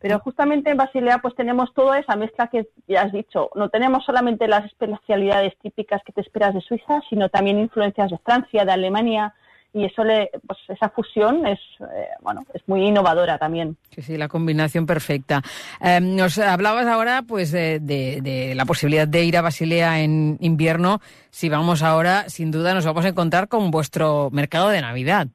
Pero 0.00 0.20
justamente 0.20 0.70
en 0.70 0.76
Basilea 0.76 1.18
pues 1.18 1.34
tenemos 1.34 1.74
toda 1.74 1.98
esa 1.98 2.14
mezcla 2.14 2.46
que 2.46 2.68
ya 2.86 3.02
has 3.02 3.12
dicho. 3.12 3.50
No 3.56 3.68
tenemos 3.68 4.04
solamente 4.04 4.46
las 4.46 4.64
especialidades 4.64 5.58
típicas 5.58 6.00
que 6.04 6.12
te 6.12 6.20
esperas 6.20 6.54
de 6.54 6.60
Suiza, 6.60 7.00
sino 7.10 7.28
también 7.28 7.58
influencias 7.58 8.10
de 8.12 8.18
Francia, 8.18 8.64
de 8.64 8.70
Alemania 8.72 9.34
y 9.74 9.84
eso 9.84 10.02
le, 10.02 10.30
pues 10.46 10.58
esa 10.68 10.88
fusión 10.88 11.46
es 11.46 11.58
eh, 11.80 12.08
bueno 12.22 12.44
es 12.54 12.62
muy 12.66 12.86
innovadora 12.86 13.38
también. 13.38 13.76
Sí, 13.94 14.02
sí, 14.02 14.16
la 14.16 14.28
combinación 14.28 14.86
perfecta. 14.86 15.42
Eh, 15.80 16.00
nos 16.00 16.38
hablabas 16.38 16.86
ahora 16.86 17.22
pues 17.26 17.50
de, 17.52 17.78
de- 17.80 18.20
de 18.22 18.54
la 18.54 18.64
posibilidad 18.64 19.06
de 19.06 19.24
ir 19.24 19.36
a 19.36 19.42
Basilea 19.42 20.00
en 20.00 20.38
invierno. 20.40 21.00
Si 21.30 21.48
vamos 21.48 21.82
ahora, 21.82 22.28
sin 22.28 22.50
duda 22.50 22.72
nos 22.74 22.86
vamos 22.86 23.04
a 23.04 23.08
encontrar 23.08 23.48
con 23.48 23.70
vuestro 23.70 24.30
mercado 24.32 24.68
de 24.70 24.80
Navidad. 24.80 25.28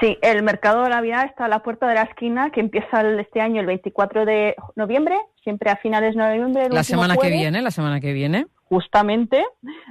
Sí, 0.00 0.18
el 0.20 0.42
mercado 0.42 0.82
de 0.82 0.90
Navidad 0.90 1.24
está 1.24 1.46
a 1.46 1.48
la 1.48 1.60
puerta 1.62 1.86
de 1.88 1.94
la 1.94 2.02
esquina 2.02 2.50
que 2.50 2.60
empieza 2.60 3.00
el- 3.00 3.18
este 3.20 3.40
año 3.40 3.60
el 3.62 3.66
24 3.66 4.26
de 4.26 4.54
noviembre, 4.74 5.16
siempre 5.42 5.70
a 5.70 5.76
finales 5.76 6.14
de 6.14 6.20
noviembre. 6.20 6.66
el 6.66 6.74
La 6.74 6.84
semana 6.84 7.16
que 7.16 7.30
viene, 7.30 7.62
la 7.62 7.70
semana 7.70 7.98
que 8.00 8.12
viene. 8.12 8.46
Justamente 8.68 9.44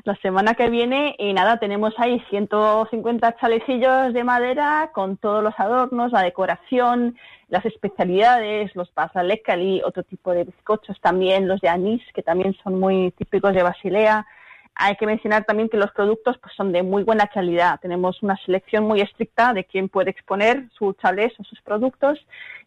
la 0.03 0.15
semana 0.17 0.53
que 0.53 0.69
viene 0.69 1.15
y 1.17 1.33
nada, 1.33 1.57
tenemos 1.57 1.93
ahí 1.97 2.21
150 2.29 3.37
chalecillos 3.37 4.13
de 4.13 4.23
madera 4.23 4.91
con 4.93 5.17
todos 5.17 5.43
los 5.43 5.53
adornos, 5.57 6.11
la 6.11 6.23
decoración, 6.23 7.17
las 7.47 7.65
especialidades, 7.65 8.75
los 8.75 8.89
pasalecali, 8.91 9.81
otro 9.83 10.03
tipo 10.03 10.31
de 10.31 10.43
bizcochos 10.43 10.99
también, 10.99 11.47
los 11.47 11.61
de 11.61 11.69
anís, 11.69 12.01
que 12.13 12.21
también 12.21 12.55
son 12.63 12.79
muy 12.79 13.11
típicos 13.11 13.53
de 13.53 13.63
Basilea. 13.63 14.25
Hay 14.75 14.95
que 14.97 15.05
mencionar 15.05 15.45
también 15.45 15.69
que 15.69 15.77
los 15.77 15.91
productos 15.91 16.37
pues, 16.41 16.53
son 16.55 16.71
de 16.71 16.83
muy 16.83 17.03
buena 17.03 17.27
calidad. 17.27 17.79
Tenemos 17.79 18.21
una 18.21 18.37
selección 18.45 18.83
muy 18.85 19.01
estricta 19.01 19.53
de 19.53 19.63
quién 19.63 19.87
puede 19.87 20.11
exponer 20.11 20.67
su 20.77 20.93
chalés 20.93 21.33
o 21.39 21.43
sus 21.43 21.61
productos 21.61 22.19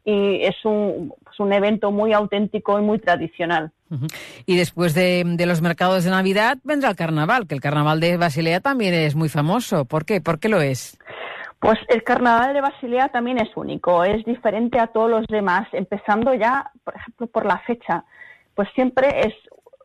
y 0.05 0.43
es 0.43 0.57
un, 0.65 1.13
pues, 1.23 1.39
un 1.39 1.53
evento 1.53 1.91
muy 1.91 2.15
auténtico 2.15 2.79
y 2.79 2.83
muy 2.83 2.99
tradicional. 2.99 3.73
Y 4.47 4.57
después 4.57 4.95
de, 4.95 5.23
de 5.25 5.47
los 5.47 5.61
mercados 5.61 6.05
de 6.05 6.11
Navidad 6.11 6.59
vendrá 6.65 6.91
el 6.91 6.97
carnaval, 6.97 7.47
que 7.47 7.55
el 7.55 7.61
carnaval 7.61 8.01
de 8.01 8.17
Basilea 8.17 8.61
también 8.61 8.95
es 8.95 9.15
muy 9.15 9.29
famoso. 9.29 9.85
¿Por 9.85 10.05
qué? 10.05 10.21
¿Por 10.21 10.39
qué 10.39 10.49
lo 10.49 10.61
es? 10.61 10.99
Pues 11.61 11.79
el 11.89 12.05
carnaval 12.05 12.55
de 12.55 12.61
Basilea 12.61 13.09
también 13.09 13.39
es 13.39 13.49
único, 13.57 14.05
es 14.05 14.25
diferente 14.25 14.79
a 14.79 14.87
todos 14.87 15.11
los 15.11 15.27
demás, 15.27 15.67
empezando 15.73 16.33
ya, 16.33 16.71
por 16.85 16.95
ejemplo, 16.95 17.27
por 17.27 17.45
la 17.45 17.59
fecha. 17.59 18.05
Pues 18.55 18.69
siempre 18.75 19.09
es 19.21 19.35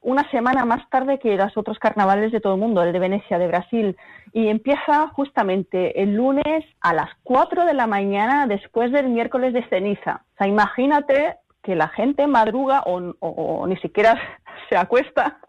una 0.03 0.29
semana 0.31 0.65
más 0.65 0.87
tarde 0.89 1.17
que 1.19 1.35
los 1.35 1.55
otros 1.57 1.79
carnavales 1.79 2.31
de 2.31 2.39
todo 2.39 2.53
el 2.55 2.59
mundo, 2.59 2.83
el 2.83 2.93
de 2.93 2.99
Venecia, 2.99 3.39
de 3.39 3.47
Brasil, 3.47 3.97
y 4.33 4.47
empieza 4.49 5.07
justamente 5.09 6.01
el 6.01 6.15
lunes 6.15 6.65
a 6.81 6.93
las 6.93 7.09
4 7.23 7.65
de 7.65 7.73
la 7.73 7.87
mañana 7.87 8.45
después 8.47 8.91
del 8.91 9.09
miércoles 9.09 9.53
de 9.53 9.67
ceniza. 9.69 10.23
O 10.33 10.37
sea, 10.37 10.47
imagínate 10.47 11.37
que 11.63 11.75
la 11.75 11.87
gente 11.87 12.27
madruga 12.27 12.83
o, 12.85 12.99
o- 13.19 13.29
o 13.61 13.67
ni 13.67 13.77
siquiera 13.77 14.19
se 14.69 14.75
acuesta 14.77 15.39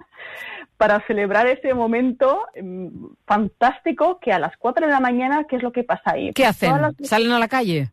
para 0.77 1.01
celebrar 1.07 1.47
ese 1.47 1.73
momento 1.75 2.47
mm, 2.61 2.89
fantástico 3.27 4.19
que 4.21 4.33
a 4.33 4.39
las 4.39 4.57
4 4.57 4.87
de 4.87 4.93
la 4.93 5.01
mañana, 5.01 5.45
¿qué 5.49 5.57
es 5.57 5.63
lo 5.63 5.73
que 5.73 5.85
pasa 5.85 6.13
ahí? 6.13 6.33
¿Qué 6.33 6.47
hacen? 6.47 6.71
Todas 6.71 6.83
las- 6.99 7.09
¿Salen 7.09 7.33
a 7.33 7.39
la 7.39 7.49
calle? 7.49 7.91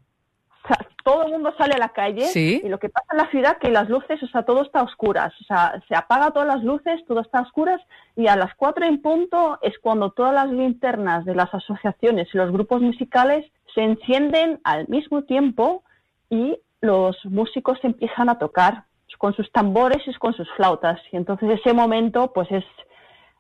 O 0.64 0.68
sea, 0.68 0.78
todo 1.04 1.24
el 1.26 1.32
mundo 1.32 1.54
sale 1.58 1.74
a 1.74 1.80
la 1.80 1.90
calle 1.90 2.26
Sí. 2.28 2.62
y 2.64 2.70
lo 2.70 2.78
que 2.78 2.90
pasa 2.90 3.08
en 3.12 3.18
la 3.18 3.30
ciudad 3.32 3.58
que 3.58 3.72
las 3.72 3.90
luces, 3.90 4.22
o 4.22 4.28
sea, 4.28 4.44
todo 4.44 4.62
está 4.62 4.82
a 4.82 4.84
oscuras, 4.84 5.34
o 5.42 5.44
sea, 5.46 5.82
se 5.88 5.96
apaga 5.96 6.32
todas 6.32 6.48
las 6.48 6.64
luces, 6.64 7.04
todo 7.08 7.22
está 7.22 7.40
a 7.40 7.44
oscuras 7.44 7.82
y 8.16 8.28
a 8.28 8.36
las 8.36 8.54
cuatro 8.56 8.86
en 8.86 9.02
punto 9.02 9.58
es 9.62 9.78
cuando 9.80 10.12
todas 10.12 10.34
las 10.34 10.50
linternas 10.52 11.26
de 11.26 11.36
las 11.36 11.54
asociaciones 11.54 12.28
y 12.34 12.38
los 12.38 12.52
grupos 12.52 12.82
musicales 12.82 13.52
se 13.74 13.82
encienden 13.82 14.60
al 14.64 14.88
mismo 14.88 15.24
tiempo 15.24 15.84
y 16.30 16.60
los 16.82 17.18
músicos 17.26 17.80
empiezan 17.84 18.30
a 18.30 18.38
tocar 18.38 18.84
con 19.18 19.34
sus 19.36 19.52
tambores 19.52 20.00
y 20.08 20.14
con 20.16 20.34
sus 20.34 20.50
flautas 20.56 21.00
y 21.12 21.18
entonces 21.18 21.60
ese 21.60 21.74
momento 21.74 22.32
pues 22.34 22.50
es 22.52 22.64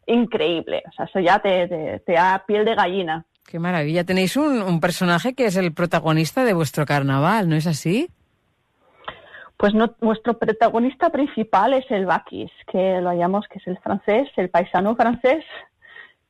increíble, 0.05 0.84
o 0.89 0.91
sea, 0.93 1.05
eso 1.05 1.19
ya 1.19 1.39
te, 1.39 1.67
te, 1.67 1.99
te 1.99 2.13
da 2.13 2.43
piel 2.45 2.65
de 2.65 2.76
gallina. 2.76 3.26
Qué 3.46 3.60
maravilla. 3.60 4.04
Tenéis 4.06 4.38
un, 4.38 4.80
personaje 4.80 5.34
que 5.34 5.46
es 5.46 5.58
el 5.58 5.74
protagonista 5.74 6.44
de 6.46 6.54
vuestro 6.54 6.86
carnaval, 6.86 7.50
¿no 7.50 7.56
es 7.56 7.68
así? 7.68 8.10
Pues 9.58 9.74
no- 9.74 9.94
nuestro 10.02 10.38
protagonista 10.39 11.10
principal 11.10 11.74
es 11.74 11.86
el 11.92 12.06
Bakis, 12.06 12.52
que 12.72 13.00
lo 13.02 13.14
llamamos 13.14 13.46
que 13.48 13.60
es 13.60 13.68
el 13.68 13.78
francés, 13.80 14.30
el 14.38 14.50
paisano 14.50 14.96
francés, 14.96 15.44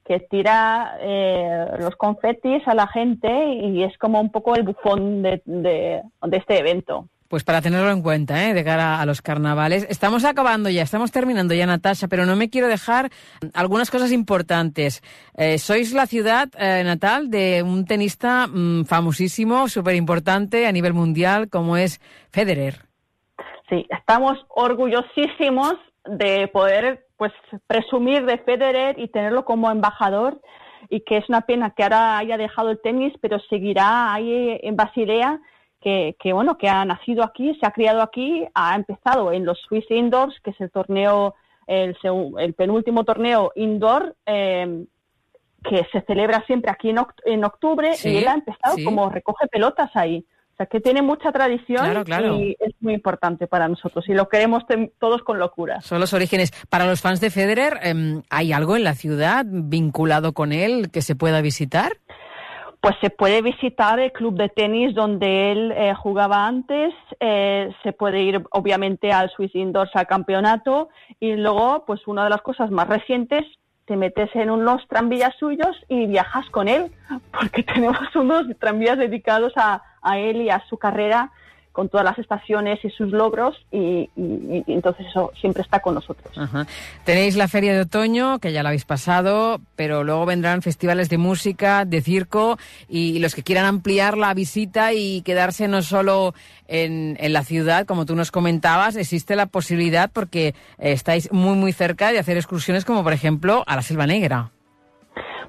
que 0.04 0.20
tira 0.20 0.98
eh, 1.00 1.68
los 1.80 1.96
confetis 1.96 2.68
a 2.68 2.74
la 2.74 2.88
gente 2.88 3.54
y 3.54 3.84
es 3.84 3.96
como 4.00 4.20
un 4.20 4.32
poco 4.32 4.56
el 4.56 4.64
bufón 4.64 5.22
de, 5.22 5.42
de- 5.46 6.02
de 6.24 6.38
este 6.38 6.58
evento. 6.60 7.08
Pues 7.32 7.46
para 7.46 7.62
tenerlo 7.62 7.92
en 7.92 8.02
cuenta, 8.02 8.46
¿eh? 8.46 8.54
de 8.54 8.62
cara 8.62 9.00
a 9.00 9.06
los 9.06 9.22
carnavales. 9.22 9.88
Estamos 9.90 10.26
acabando 10.26 10.70
ya, 10.70 10.82
estamos 10.82 11.14
terminando 11.14 11.54
ya, 11.54 11.66
Natasha, 11.66 12.10
pero 12.10 12.26
no 12.26 12.36
me 12.36 12.50
quiero 12.50 12.68
dejar 12.68 13.10
algunas 13.54 13.90
cosas 13.90 14.12
importantes. 14.12 15.02
Eh, 15.38 15.58
sois 15.58 15.94
la 15.94 16.08
ciudad 16.08 16.50
eh, 16.60 16.84
natal 16.84 17.30
de 17.32 17.64
un 17.64 17.86
tenista 17.86 18.48
mm, 18.48 18.84
famosísimo, 18.84 19.70
súper 19.70 19.96
importante 19.96 20.68
a 20.68 20.74
nivel 20.74 20.94
mundial, 20.94 21.48
como 21.48 21.78
es 21.78 22.02
Federer. 22.34 22.80
Sí, 23.70 23.88
estamos 23.90 24.38
orgullosísimos 24.50 25.76
de 26.04 26.50
poder 26.50 27.08
pues 27.16 27.32
presumir 27.66 28.26
de 28.26 28.40
Federer 28.40 29.00
y 29.00 29.08
tenerlo 29.08 29.46
como 29.46 29.72
embajador 29.72 30.42
y 30.90 31.00
que 31.06 31.16
es 31.16 31.30
una 31.30 31.40
pena 31.40 31.70
que 31.78 31.84
ahora 31.84 32.18
haya 32.18 32.36
dejado 32.36 32.72
el 32.72 32.82
tenis, 32.82 33.14
pero 33.22 33.40
seguirá 33.50 34.14
ahí 34.14 34.60
en 34.64 34.76
Basilea, 34.76 35.40
que, 35.82 36.16
que 36.20 36.32
bueno, 36.34 36.58
que 36.58 36.70
ha 36.70 36.86
nacido 36.86 37.24
aquí, 37.24 37.56
se 37.60 37.66
ha 37.66 37.72
criado 37.72 38.02
aquí, 38.02 38.46
ha 38.54 38.76
empezado 38.76 39.32
en 39.32 39.46
los 39.46 39.60
Swiss 39.62 39.90
Indoors, 39.90 40.40
que 40.44 40.52
es 40.52 40.62
el 40.62 40.70
torneo, 40.72 41.34
el, 41.68 41.96
el 42.40 42.54
penúltimo 42.54 43.04
torneo 43.04 43.52
indoor, 43.56 44.16
eh, 44.26 44.86
que 45.64 45.86
se 45.92 46.02
celebra 46.02 46.44
siempre 46.48 46.72
aquí 46.72 46.90
en, 46.90 46.98
oct- 46.98 47.22
en 47.26 47.44
octubre, 47.44 47.94
Sí, 47.96 48.10
y 48.10 48.18
él 48.18 48.28
ha 48.28 48.34
empezado 48.34 48.76
sí. 48.76 48.84
como 48.84 49.10
recoge 49.10 49.48
pelotas 49.48 49.90
ahí. 49.96 50.26
O 50.54 50.58
sea, 50.58 50.66
que 50.66 50.80
tiene 50.82 51.02
mucha 51.02 51.32
tradición 51.32 51.80
Claro, 51.86 52.04
claro. 52.04 52.36
y 52.36 52.56
es 52.60 52.74
muy 52.82 52.94
importante 52.94 53.48
para 53.48 53.68
nosotros 53.68 54.08
y 54.10 54.14
lo 54.14 54.28
queremos 54.28 54.64
todos 55.00 55.24
con 55.24 55.40
locura. 55.40 55.82
Son 55.82 56.00
los 56.00 56.14
orígenes. 56.14 56.52
Para 56.70 56.86
los 56.86 57.02
fans 57.02 57.22
de 57.22 57.30
Federer, 57.32 57.80
em, 57.82 58.22
¿hay 58.30 58.54
algo 58.54 58.76
en 58.76 58.84
la 58.84 58.94
ciudad 58.94 59.46
vinculado 59.48 60.34
con 60.34 60.52
él 60.52 60.92
que 60.92 61.02
se 61.02 61.16
pueda 61.16 61.42
visitar? 61.42 61.94
Pues 62.82 62.96
se 63.00 63.12
puede 63.12 63.44
visitar 63.44 64.00
el 64.00 64.12
club 64.12 64.36
de 64.36 64.50
tenis 64.50 64.96
donde 64.96 65.52
él 65.52 65.72
eh, 65.72 65.94
jugaba 65.94 66.48
antes, 66.48 66.94
eh, 67.20 67.72
se 67.84 67.94
puede 67.94 68.22
ir 68.22 68.44
obviamente 68.52 69.12
al 69.12 69.30
Swiss 69.30 69.54
Indoors 69.54 69.96
al 69.96 70.08
campeonato 70.08 70.90
y 71.20 71.36
luego, 71.36 71.86
pues 71.86 72.08
una 72.08 72.24
de 72.24 72.32
las 72.32 72.42
cosas 72.42 72.72
más 72.72 72.88
recientes, 72.90 73.46
te 73.86 73.96
metes 73.96 74.36
en 74.36 74.50
unos 74.50 74.88
tranvías 74.88 75.36
suyos 75.38 75.78
y 75.90 76.08
viajas 76.08 76.50
con 76.50 76.68
él, 76.68 76.92
porque 77.40 77.62
tenemos 77.62 78.16
unos 78.16 78.48
tranvías 78.58 78.98
dedicados 78.98 79.54
a, 79.58 79.84
a 80.02 80.18
él 80.18 80.42
y 80.42 80.50
a 80.50 80.64
su 80.68 80.78
carrera 80.78 81.32
con 81.72 81.90
todas 81.90 82.06
las 82.06 82.20
estaciones 82.20 82.84
y 82.84 82.90
sus 82.90 83.12
logros 83.12 83.56
y, 83.72 84.10
entonces 84.68 85.08
eso 85.08 85.32
siempre 85.40 85.62
está 85.62 85.80
con 85.80 85.96
nosotros. 85.96 86.34
Tenéis 87.06 87.36
la 87.36 87.48
feria 87.48 87.74
de 87.74 87.82
otoño, 87.82 88.40
que 88.40 88.52
ya 88.52 88.64
la 88.64 88.70
habéis 88.70 88.86
pasado, 88.86 89.62
pero 89.76 90.04
luego 90.04 90.26
vendrán 90.26 90.62
festivales 90.62 91.10
de 91.10 91.18
música, 91.18 91.86
de 91.86 92.02
circo, 92.02 92.58
y 92.90 93.20
los 93.20 93.36
que 93.36 93.44
quieran 93.44 93.66
ampliar 93.66 94.18
la 94.18 94.34
visita 94.34 94.94
y 94.94 95.22
quedarse 95.22 95.68
no 95.68 95.82
solo 95.82 96.34
en, 96.68 97.18
en 97.20 97.34
la 97.34 97.44
ciudad, 97.44 97.86
como 97.86 98.06
tú 98.06 98.16
nos 98.16 98.32
comentabas, 98.32 98.96
existe 98.96 99.36
la 99.36 99.46
posibilidad, 99.46 100.10
porque 100.12 100.50
eh, 100.78 100.92
estáis 100.92 101.32
muy, 101.32 101.56
muy 101.56 101.74
cerca 101.74 102.12
de 102.12 102.20
hacer 102.20 102.38
excursiones 102.38 102.86
como, 102.86 103.04
por 103.04 103.14
ejemplo, 103.14 103.64
a 103.68 103.76
la 103.76 103.82
Selva 103.82 104.08
Negra. 104.08 104.52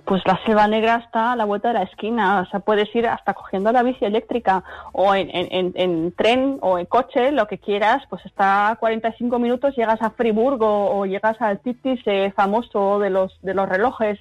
Pues 0.04 0.20
la 0.26 0.38
selva 0.44 0.66
negra 0.66 0.96
está 0.96 1.32
a 1.32 1.36
la 1.36 1.44
vuelta 1.44 1.68
de 1.68 1.74
la 1.74 1.82
esquina, 1.84 2.40
o 2.40 2.46
sea, 2.50 2.58
puedes 2.60 2.92
ir 2.94 3.06
hasta 3.06 3.34
cogiendo 3.34 3.70
la 3.70 3.84
bici 3.84 4.04
eléctrica 4.04 4.64
o 4.92 5.14
en, 5.14 5.30
en- 5.30 5.48
en- 5.52 5.72
en 5.76 6.12
tren 6.12 6.58
o 6.60 6.76
en 6.78 6.86
coche, 6.86 7.30
lo 7.30 7.46
que 7.46 7.58
quieras, 7.58 8.02
pues 8.10 8.26
está 8.26 8.70
a 8.70 8.76
45 8.76 9.38
minutos, 9.38 9.76
llegas 9.76 10.02
a 10.02 10.10
Friburgo 10.10 10.90
o 10.98 11.06
llegas 11.06 11.40
al 11.40 11.60
Titis 11.60 12.00
eh, 12.06 12.32
famoso 12.34 12.98
de 12.98 13.10
los, 13.10 13.38
de 13.42 13.54
los 13.54 13.68
relojes, 13.68 14.18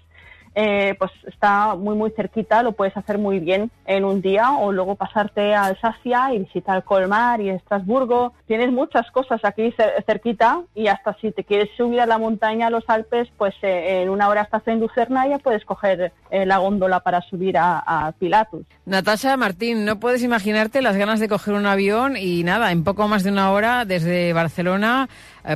eh, 0.56 0.96
pues 1.00 1.12
está 1.28 1.76
muy 1.76 1.96
muy 1.96 2.12
cerquita, 2.12 2.64
lo 2.64 2.74
puedes 2.74 2.96
hacer 2.98 3.18
muy 3.18 3.40
bien 3.40 3.72
en 3.86 4.06
un 4.06 4.22
día 4.22 4.52
o 4.52 4.72
luego 4.72 4.96
pasarte 4.96 5.54
a 5.56 5.66
Alsacia 5.66 6.34
y 6.34 6.40
visitar 6.40 6.84
Colmar 6.84 7.40
y 7.42 7.50
Estrasburgo. 7.50 8.34
Tienes 8.48 8.72
muchas 8.72 9.10
cosas 9.12 9.40
aquí 9.44 9.72
cer- 9.78 10.04
cerquita 10.06 10.62
y 10.76 10.88
hasta 10.88 11.14
si 11.22 11.32
te 11.32 11.44
quieres 11.44 11.70
subir 11.78 12.02
a 12.02 12.06
la 12.06 12.18
montaña, 12.18 12.68
a 12.68 12.70
los 12.70 12.84
Alpes, 12.88 13.30
pues 13.38 13.54
eh, 13.62 14.02
en 14.04 14.10
una 14.10 14.28
hora 14.30 14.42
estás 14.42 14.68
en 14.68 14.80
Lucerna 14.80 15.28
y 15.28 15.30
ya 15.32 15.40
puedes 15.40 15.64
coger 15.66 16.12
eh, 16.30 16.46
la 16.46 16.58
góndola 16.58 17.00
para 17.02 17.22
subir 17.22 17.58
a, 17.58 17.80
a 17.86 18.12
Pilatus. 18.12 18.66
Natasha 18.86 19.38
Martín, 19.38 19.86
no 19.86 20.00
puedes 20.00 20.24
imaginarte 20.24 20.82
las 20.82 20.98
ganas 20.98 21.20
de 21.20 21.30
coger 21.30 21.54
un 21.54 21.66
avión 21.66 22.18
y 22.18 22.44
nada, 22.44 22.72
en 22.72 22.84
poco 22.84 23.08
más 23.08 23.24
de 23.24 23.32
una 23.32 23.52
hora 23.52 23.86
desde 23.86 24.34
Barcelona 24.34 25.08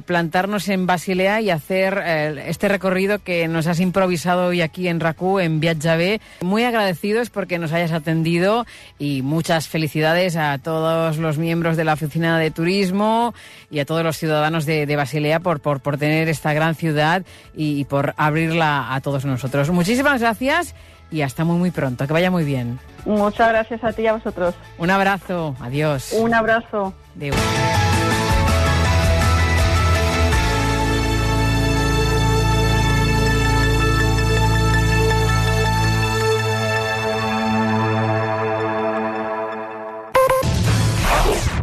plantarnos 0.05 0.67
en 0.69 0.85
Basilea 0.85 1.41
y 1.41 1.49
hacer 1.49 2.01
eh, 2.03 2.45
este 2.47 2.67
recorrido 2.67 3.19
que 3.19 3.47
nos 3.47 3.67
has 3.67 3.79
improvisado 3.79 4.47
hoy 4.47 4.61
aquí 4.61 4.87
en 4.87 4.99
RACU, 4.99 5.39
en 5.39 5.59
Viatja 5.59 5.95
B. 5.95 6.21
Muy 6.41 6.63
agradecidos 6.63 7.29
porque 7.29 7.59
nos 7.59 7.71
hayas 7.73 7.91
atendido 7.91 8.65
y 8.99 9.21
muchas 9.21 9.67
felicidades 9.67 10.35
a 10.35 10.57
todos 10.57 11.17
los 11.17 11.37
miembros 11.37 11.77
de 11.77 11.83
la 11.83 11.93
Oficina 11.93 12.39
de 12.39 12.51
Turismo 12.51 13.33
y 13.69 13.79
a 13.79 13.85
todos 13.85 14.03
los 14.03 14.17
ciudadanos 14.17 14.65
de, 14.65 14.85
de 14.85 14.95
Basilea 14.95 15.39
por, 15.39 15.59
por, 15.59 15.79
por 15.79 15.97
tener 15.97 16.29
esta 16.29 16.53
gran 16.53 16.75
ciudad 16.75 17.23
y, 17.55 17.79
y 17.79 17.85
por 17.85 18.13
abrirla 18.17 18.93
a 18.93 19.01
todos 19.01 19.25
nosotros. 19.25 19.69
Muchísimas 19.69 20.21
gracias 20.21 20.75
y 21.11 21.21
hasta 21.21 21.43
muy 21.43 21.57
muy 21.57 21.71
pronto. 21.71 22.07
Que 22.07 22.13
vaya 22.13 22.31
muy 22.31 22.43
bien. 22.43 22.79
Muchas 23.05 23.49
gracias 23.49 23.83
a 23.83 23.93
ti 23.93 24.03
y 24.03 24.07
a 24.07 24.13
vosotros. 24.13 24.55
Un 24.77 24.89
abrazo. 24.89 25.55
Adiós. 25.61 26.13
Un 26.13 26.33
abrazo. 26.33 26.93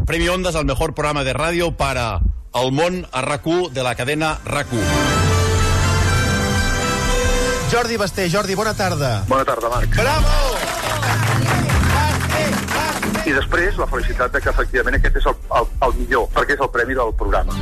Premio 0.07 0.35
Ondas 0.35 0.57
al 0.57 0.65
mejor 0.65 0.95
programa 0.95 1.23
de 1.23 1.33
radio 1.33 1.77
para 1.77 2.21
El 2.55 2.73
món 2.73 3.07
a 3.13 3.23
RAC1 3.23 3.71
de 3.71 3.83
la 3.83 3.95
cadena 3.95 4.39
RAC1. 4.45 4.83
Jordi 7.71 7.97
Basté, 7.97 8.29
Jordi, 8.31 8.55
bona 8.55 8.75
tarda. 8.75 9.25
Bona 9.29 9.45
tarda, 9.45 9.69
Marc. 9.69 9.95
Bravo! 9.97 10.29
I 13.25 13.33
després 13.33 13.79
la 13.79 13.87
felicitat 13.87 14.35
de 14.35 14.43
que 14.43 14.51
efectivament 14.51 14.99
aquest 14.99 15.17
és 15.23 15.29
el, 15.31 15.39
el, 15.57 15.71
el 15.87 15.95
millor, 16.01 16.27
perquè 16.35 16.59
és 16.59 16.67
el 16.67 16.73
premi 16.75 16.99
del 16.99 17.15
programa. 17.17 17.57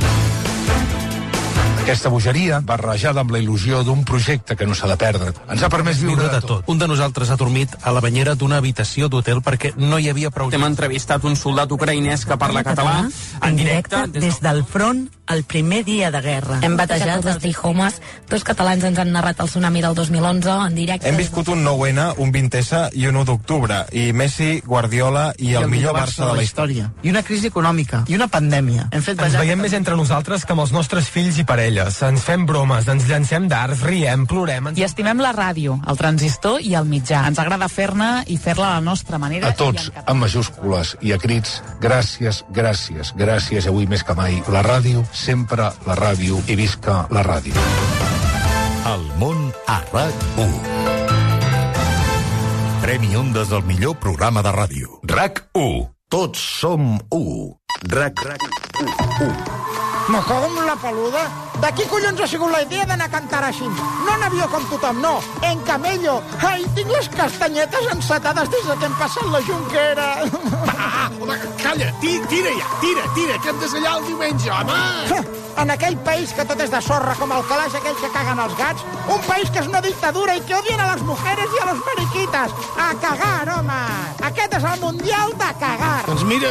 Aquesta 1.81 2.11
bogeria, 2.13 2.59
barrejada 2.61 3.23
amb 3.23 3.31
la 3.33 3.39
il·lusió 3.41 3.79
d'un 3.81 4.03
projecte 4.05 4.53
que 4.55 4.67
no 4.69 4.75
s'ha 4.77 4.85
de 4.91 4.97
perdre, 5.01 5.31
ens 5.49 5.63
ha 5.65 5.69
permès 5.73 5.97
viure 5.97 6.27
de 6.29 6.41
tot. 6.45 6.67
Un 6.69 6.77
de 6.77 6.87
nosaltres 6.87 7.31
ha 7.33 7.37
dormit 7.41 7.73
a 7.81 7.93
la 7.95 8.03
banyera 8.05 8.35
d'una 8.37 8.59
habitació 8.61 9.09
d'hotel 9.09 9.41
perquè 9.41 9.73
no 9.81 9.97
hi 9.97 10.11
havia 10.11 10.29
prou... 10.29 10.53
Hem 10.53 10.67
entrevistat 10.67 11.25
un 11.25 11.33
soldat 11.39 11.73
ucraïnès 11.73 12.27
que 12.29 12.37
parla 12.37 12.61
català 12.67 12.99
en 13.41 13.57
directe 13.57 14.05
des 14.13 14.37
del 14.45 14.61
front 14.61 15.07
el 15.27 15.43
primer 15.43 15.83
dia 15.85 16.11
de 16.11 16.21
guerra. 16.21 16.59
Hem 16.61 16.75
batejat 16.77 17.25
els 17.25 17.57
Homes, 17.61 17.99
dos 18.29 18.43
catalans 18.43 18.83
ens 18.87 18.99
han 18.99 19.11
narrat 19.13 19.39
el 19.43 19.49
tsunami 19.49 19.81
del 19.83 19.95
2011 19.95 20.53
en 20.67 20.75
directe. 20.75 21.09
Hem 21.09 21.17
viscut 21.19 21.51
un 21.53 21.63
9-N, 21.65 22.07
un 22.17 22.31
20S 22.33 22.81
i 22.97 23.07
un 23.07 23.19
1 23.21 23.25
d'octubre, 23.29 23.83
i 23.91 24.11
Messi, 24.13 24.61
Guardiola 24.65 25.31
i, 25.37 25.53
el, 25.55 25.67
millor 25.69 25.95
Barça 25.95 26.25
de 26.27 26.37
la 26.39 26.43
història. 26.43 26.89
I 27.03 27.11
una 27.13 27.23
crisi 27.23 27.51
econòmica, 27.51 28.03
i 28.07 28.17
una 28.17 28.27
pandèmia. 28.31 28.87
Hem 28.91 29.03
fet 29.05 29.21
Ens 29.21 29.37
veiem 29.37 29.61
més 29.61 29.75
entre 29.77 29.95
nosaltres 29.99 30.45
que 30.45 30.55
amb 30.55 30.65
els 30.65 30.73
nostres 30.75 31.09
fills 31.11 31.37
i 31.41 31.45
parelles. 31.47 32.01
Ens 32.07 32.25
fem 32.25 32.45
bromes, 32.49 32.87
ens 32.91 33.07
llancem 33.09 33.47
darts, 33.51 33.85
riem, 33.87 34.25
plorem... 34.27 34.71
Ens... 34.71 34.81
I 34.81 34.87
estimem 34.87 35.21
la 35.21 35.33
ràdio, 35.35 35.77
el 35.87 35.99
transistor 36.01 36.59
i 36.65 36.73
el 36.79 36.89
mitjà. 36.89 37.23
Ens 37.29 37.39
agrada 37.41 37.69
fer-ne 37.71 38.11
i 38.27 38.39
fer-la 38.41 38.71
a 38.71 38.79
la 38.79 38.85
nostra 38.85 39.21
manera. 39.21 39.51
A 39.51 39.57
tots, 39.57 39.91
amb 40.05 40.25
majúscules 40.25 40.95
i 41.05 41.13
a 41.13 41.19
crits, 41.21 41.59
gràcies, 41.83 42.43
gràcies, 42.51 43.13
gràcies, 43.17 43.69
avui 43.69 43.87
més 43.91 44.03
que 44.07 44.17
mai, 44.17 44.41
la 44.51 44.65
ràdio 44.65 45.05
sempre 45.11 45.69
la 45.85 45.95
ràdio 45.95 46.39
i 46.47 46.55
visca 46.55 47.05
la 47.11 47.23
ràdio. 47.25 47.53
El 48.91 49.03
món 49.21 49.51
a 49.67 49.77
RAC1. 49.91 50.53
Premi 52.81 53.15
Ondes 53.15 53.51
del 53.53 53.63
millor 53.67 53.95
programa 54.01 54.41
de 54.41 54.51
ràdio. 54.55 54.99
RAC1. 55.05 55.87
Tots 56.11 56.39
som 56.59 56.97
u. 57.11 57.23
RAC, 57.87 58.19
RAC 58.25 58.41
1. 58.81 59.31
Me 60.11 60.19
cago 60.27 60.47
en 60.47 60.65
la 60.65 60.75
peluda. 60.75 61.50
De 61.59 61.69
qui 61.75 61.85
collons 61.91 62.21
ha 62.21 62.27
sigut 62.27 62.51
la 62.51 62.61
idea 62.63 62.85
d'anar 62.89 63.05
a 63.09 63.13
cantar 63.13 63.43
així? 63.45 63.67
No 64.05 64.15
en 64.15 64.23
avió 64.25 64.47
com 64.49 64.63
tothom, 64.69 65.01
no. 65.03 65.11
En 65.45 65.59
camello. 65.67 66.15
Ai, 66.47 66.63
tinc 66.77 66.89
les 66.95 67.09
castanyetes 67.13 67.91
ensatades 67.93 68.49
des 68.49 68.65
de 68.65 68.77
que 68.79 68.87
hem 68.87 68.95
passat 68.97 69.27
la 69.29 69.43
jonquera. 69.45 70.07
Ah, 70.71 71.09
home, 71.19 71.37
calla, 71.61 71.91
tira, 72.01 72.25
tira 72.31 72.55
ja, 72.57 72.71
tira, 72.81 73.03
tira, 73.13 73.37
que 73.43 73.49
hem 73.51 73.59
de 73.61 73.69
sellar 73.69 73.97
el 73.99 74.07
diumenge, 74.07 74.49
home! 74.49 75.21
En 75.61 75.69
aquell 75.69 75.97
país 76.07 76.31
que 76.33 76.45
tot 76.47 76.61
és 76.63 76.71
de 76.71 76.79
sorra, 76.81 77.13
com 77.19 77.31
el 77.35 77.43
calaix 77.49 77.75
aquell 77.77 77.97
que 77.99 78.09
caguen 78.15 78.39
els 78.41 78.55
gats, 78.57 78.85
un 79.11 79.21
país 79.27 79.51
que 79.51 79.61
és 79.61 79.67
una 79.69 79.83
dictadura 79.83 80.33
i 80.39 80.41
que 80.47 80.55
odien 80.57 80.79
a 80.81 80.87
les 80.93 81.03
mujeres 81.05 81.57
i 81.57 81.61
a 81.61 81.67
los 81.69 81.83
mariquitas. 81.85 82.55
A 82.79 82.89
cagar, 83.03 83.51
home! 83.59 83.81
Aquest 84.31 84.57
és 84.57 84.69
el 84.71 84.79
Mundial 84.81 85.35
de 85.37 85.51
cagar. 85.61 85.99
Doncs 86.07 86.23
mira, 86.25 86.49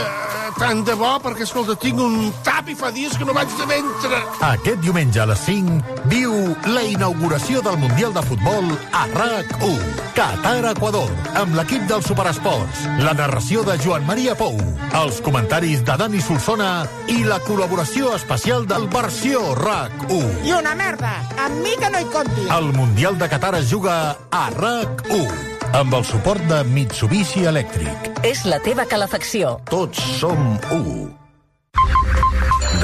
tant 0.60 0.84
de 0.86 0.94
bo, 0.94 1.16
perquè, 1.24 1.48
escolta, 1.48 1.74
tinc 1.80 1.98
un 1.98 2.30
tap 2.46 2.68
i 2.70 2.76
fa 2.78 2.92
dies 2.94 3.16
que 3.18 3.26
no 3.26 3.34
vaig 3.34 3.50
de 3.58 3.66
ventre. 3.72 4.22
Aquest 4.52 4.84
diumenge 4.84 4.99
a 5.00 5.24
les 5.24 5.40
5 5.46 6.04
viu 6.12 6.32
la 6.68 6.82
inauguració 6.84 7.62
del 7.64 7.78
Mundial 7.80 8.12
de 8.12 8.20
Futbol 8.20 8.66
a 8.92 9.06
RAC1. 9.08 9.78
Qatar-Equador, 10.12 11.08
amb 11.40 11.56
l'equip 11.56 11.86
dels 11.88 12.04
Superesports. 12.04 12.82
La 13.00 13.14
narració 13.16 13.62
de 13.64 13.78
Joan 13.80 14.04
Maria 14.04 14.34
Pou, 14.36 14.60
els 15.00 15.22
comentaris 15.24 15.80
de 15.88 15.96
Dani 16.02 16.20
Solsona 16.20 16.84
i 17.08 17.22
la 17.24 17.40
col·laboració 17.46 18.12
especial 18.18 18.68
del 18.68 18.90
Versió 18.92 19.40
RAC1. 19.56 20.44
I 20.50 20.54
una 20.58 20.76
merda! 20.76 21.16
Amb 21.46 21.64
mi 21.64 21.72
que 21.80 21.88
no 21.88 22.04
hi 22.04 22.10
compti. 22.12 22.46
El 22.60 22.70
Mundial 22.76 23.16
de 23.16 23.32
Qatar 23.32 23.54
es 23.62 23.72
juga 23.72 23.96
a 24.28 24.44
RAC1 24.52 25.48
amb 25.80 25.96
el 25.96 26.04
suport 26.04 26.44
de 26.50 26.60
Mitsubishi 26.76 27.48
Elèctric. 27.48 28.12
És 28.26 28.44
la 28.44 28.60
teva 28.60 28.84
calefacció. 28.90 29.56
Tots 29.70 30.04
som 30.20 30.58
u. 30.76 30.82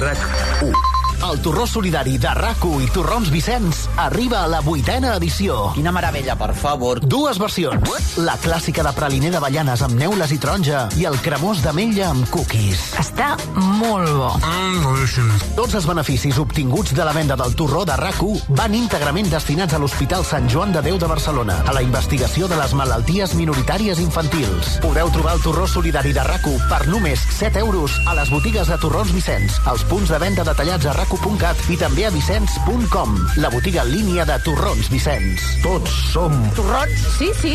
RAC1. 0.01 0.96
El 1.25 1.41
torró 1.41 1.67
solidari 1.67 2.19
de 2.19 2.29
RACU 2.35 2.81
i 2.85 2.87
Torrons 2.93 3.31
Vicenç 3.33 3.87
arriba 3.97 4.43
a 4.45 4.49
la 4.51 4.61
vuitena 4.61 5.15
edició. 5.17 5.73
Quina 5.75 5.91
meravella, 5.93 6.37
per 6.37 6.53
favor. 6.55 7.01
Dues 7.01 7.39
versions. 7.41 8.17
La 8.21 8.37
clàssica 8.39 8.85
de 8.85 8.93
praliner 8.95 9.33
d'avellanes 9.35 9.83
amb 9.83 9.97
neules 9.99 10.31
i 10.33 10.39
taronja 10.39 10.85
i 11.01 11.07
el 11.09 11.17
cremós 11.25 11.63
d'ametlla 11.65 12.11
amb 12.13 12.29
cookies. 12.31 12.83
Està 13.01 13.33
molt 13.57 14.13
bo. 14.13 14.31
Mm, 14.37 15.55
Tots 15.57 15.75
els 15.75 15.87
beneficis 15.89 16.39
obtinguts 16.39 16.93
de 16.95 17.05
la 17.05 17.13
venda 17.17 17.37
del 17.37 17.55
torró 17.57 17.85
de 17.89 17.97
RACU 17.97 18.37
van 18.59 18.75
íntegrament 18.75 19.31
destinats 19.33 19.75
a 19.75 19.81
l'Hospital 19.81 20.25
Sant 20.25 20.49
Joan 20.53 20.73
de 20.73 20.83
Déu 20.85 20.99
de 20.99 21.09
Barcelona, 21.11 21.63
a 21.67 21.73
la 21.73 21.83
investigació 21.83 22.47
de 22.47 22.57
les 22.61 22.75
malalties 22.75 23.35
minoritàries 23.35 23.99
infantils. 24.05 24.77
Podeu 24.85 25.11
trobar 25.11 25.35
el 25.37 25.43
torró 25.43 25.67
solidari 25.67 26.13
de 26.13 26.23
RACU 26.23 26.55
per 26.69 26.87
només 26.87 27.21
7 27.39 27.59
euros 27.65 27.99
a 28.07 28.15
les 28.15 28.31
botigues 28.31 28.69
de 28.69 28.79
Torrons 28.79 29.13
Vicenç, 29.17 29.59
als 29.65 29.85
punts 29.85 30.13
de 30.13 30.19
venda 30.23 30.45
detallats 30.45 30.87
a 30.87 30.93
racu.cat 31.07 31.59
i 31.71 31.77
també 31.79 32.07
a 32.07 32.11
vicenç.com, 32.11 33.13
la 33.39 33.51
botiga 33.53 33.85
en 33.85 33.93
línia 33.93 34.25
de 34.27 34.37
Torrons 34.43 34.89
Vicenç. 34.91 35.43
Tots 35.63 35.93
som... 36.13 36.33
Torrons? 36.57 37.03
Sí, 37.19 37.31
sí. 37.39 37.55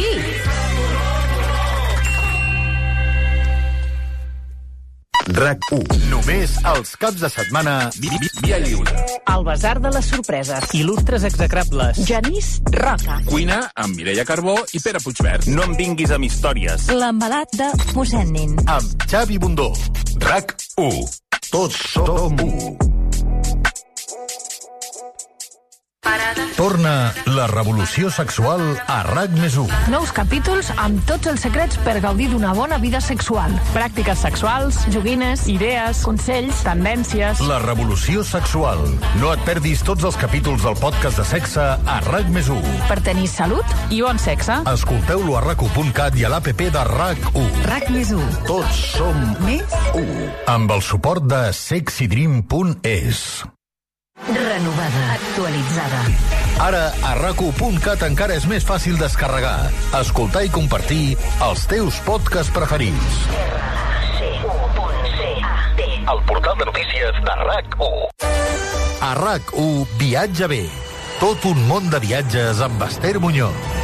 RAC1. 5.31 5.99
Només 6.09 6.53
els 6.71 6.95
caps 6.99 7.19
de 7.21 7.29
setmana 7.31 7.75
via 7.99 8.59
lliure. 8.63 9.03
El 9.31 9.43
Basar 9.47 9.75
de 9.83 9.91
les 9.93 10.07
Sorpreses. 10.11 10.71
Il·lustres 10.77 11.27
execrables. 11.27 12.01
Genís 12.07 12.53
Roca. 12.73 13.19
Cuina 13.27 13.61
amb 13.75 13.95
Mireia 13.99 14.25
Carbó 14.27 14.57
i 14.73 14.81
Pere 14.83 15.03
Puigverd. 15.03 15.51
No 15.51 15.67
em 15.67 15.75
vinguis 15.79 16.15
amb 16.15 16.27
històries. 16.27 16.87
L'embalat 16.95 17.53
de 17.59 17.69
mossèn 17.97 18.33
Nin. 18.33 18.57
Amb 18.71 19.05
Xavi 19.11 19.39
Bundó. 19.43 19.71
RAC1. 20.23 21.05
Tots 21.51 21.85
som 21.93 23.00
Torna 26.55 27.13
la 27.25 27.47
revolució 27.49 28.09
sexual 28.13 28.61
a 28.85 28.99
RAC 29.07 29.33
més 29.39 29.55
1. 29.57 29.89
Nous 29.89 30.11
capítols 30.13 30.71
amb 30.77 30.99
tots 31.09 31.29
els 31.31 31.41
secrets 31.41 31.77
per 31.85 31.95
gaudir 32.03 32.27
d'una 32.31 32.51
bona 32.57 32.77
vida 32.81 32.99
sexual. 33.01 33.53
Pràctiques 33.73 34.21
sexuals, 34.21 34.77
joguines, 34.93 35.47
idees, 35.49 36.03
consells, 36.05 36.63
tendències... 36.65 37.41
La 37.49 37.59
revolució 37.63 38.21
sexual. 38.27 38.83
No 39.21 39.31
et 39.33 39.41
perdis 39.47 39.81
tots 39.87 40.05
els 40.07 40.19
capítols 40.21 40.65
del 40.67 40.77
podcast 40.81 41.21
de 41.21 41.25
sexe 41.29 41.65
a 41.65 41.95
RAC 42.09 42.29
més 42.35 42.51
1. 42.53 42.75
Per 42.91 42.99
tenir 43.05 43.29
salut 43.31 43.77
i 43.89 44.03
bon 44.05 44.21
sexe. 44.21 44.59
Escolteu-lo 44.69 45.39
a 45.39 45.45
rac1.cat 45.47 46.19
i 46.19 46.27
a 46.27 46.33
l'APP 46.35 46.67
de 46.75 46.83
RAC1. 46.91 47.63
RAC 47.71 47.89
més 47.95 48.13
1. 48.17 48.43
Tots 48.49 48.83
som 48.99 49.25
Més 49.47 49.79
1. 49.95 50.29
Amb 50.51 50.77
el 50.77 50.85
suport 50.85 51.25
de 51.25 51.47
sexydream.es. 51.57 53.25
Renovada. 54.27 55.13
Actualitzada. 55.13 56.01
Ara, 56.61 56.83
a 57.01 57.13
rac1.cat 57.17 58.05
encara 58.05 58.35
és 58.37 58.45
més 58.45 58.65
fàcil 58.67 58.99
descarregar, 59.01 59.71
escoltar 59.97 60.43
i 60.45 60.51
compartir 60.53 61.17
els 61.47 61.65
teus 61.71 61.97
podcasts 62.05 62.53
preferits. 62.53 63.21
El 66.11 66.23
portal 66.27 66.57
de 66.59 66.65
notícies 66.69 67.21
de 67.25 67.35
RAC1. 67.47 68.31
A 69.01 69.11
RAC1, 69.17 69.85
viatja 70.01 70.49
bé. 70.51 70.65
Tot 71.21 71.45
un 71.49 71.61
món 71.69 71.89
de 71.93 72.01
viatges 72.03 72.61
amb 72.65 72.83
Esther 72.89 73.17
Muñoz. 73.21 73.80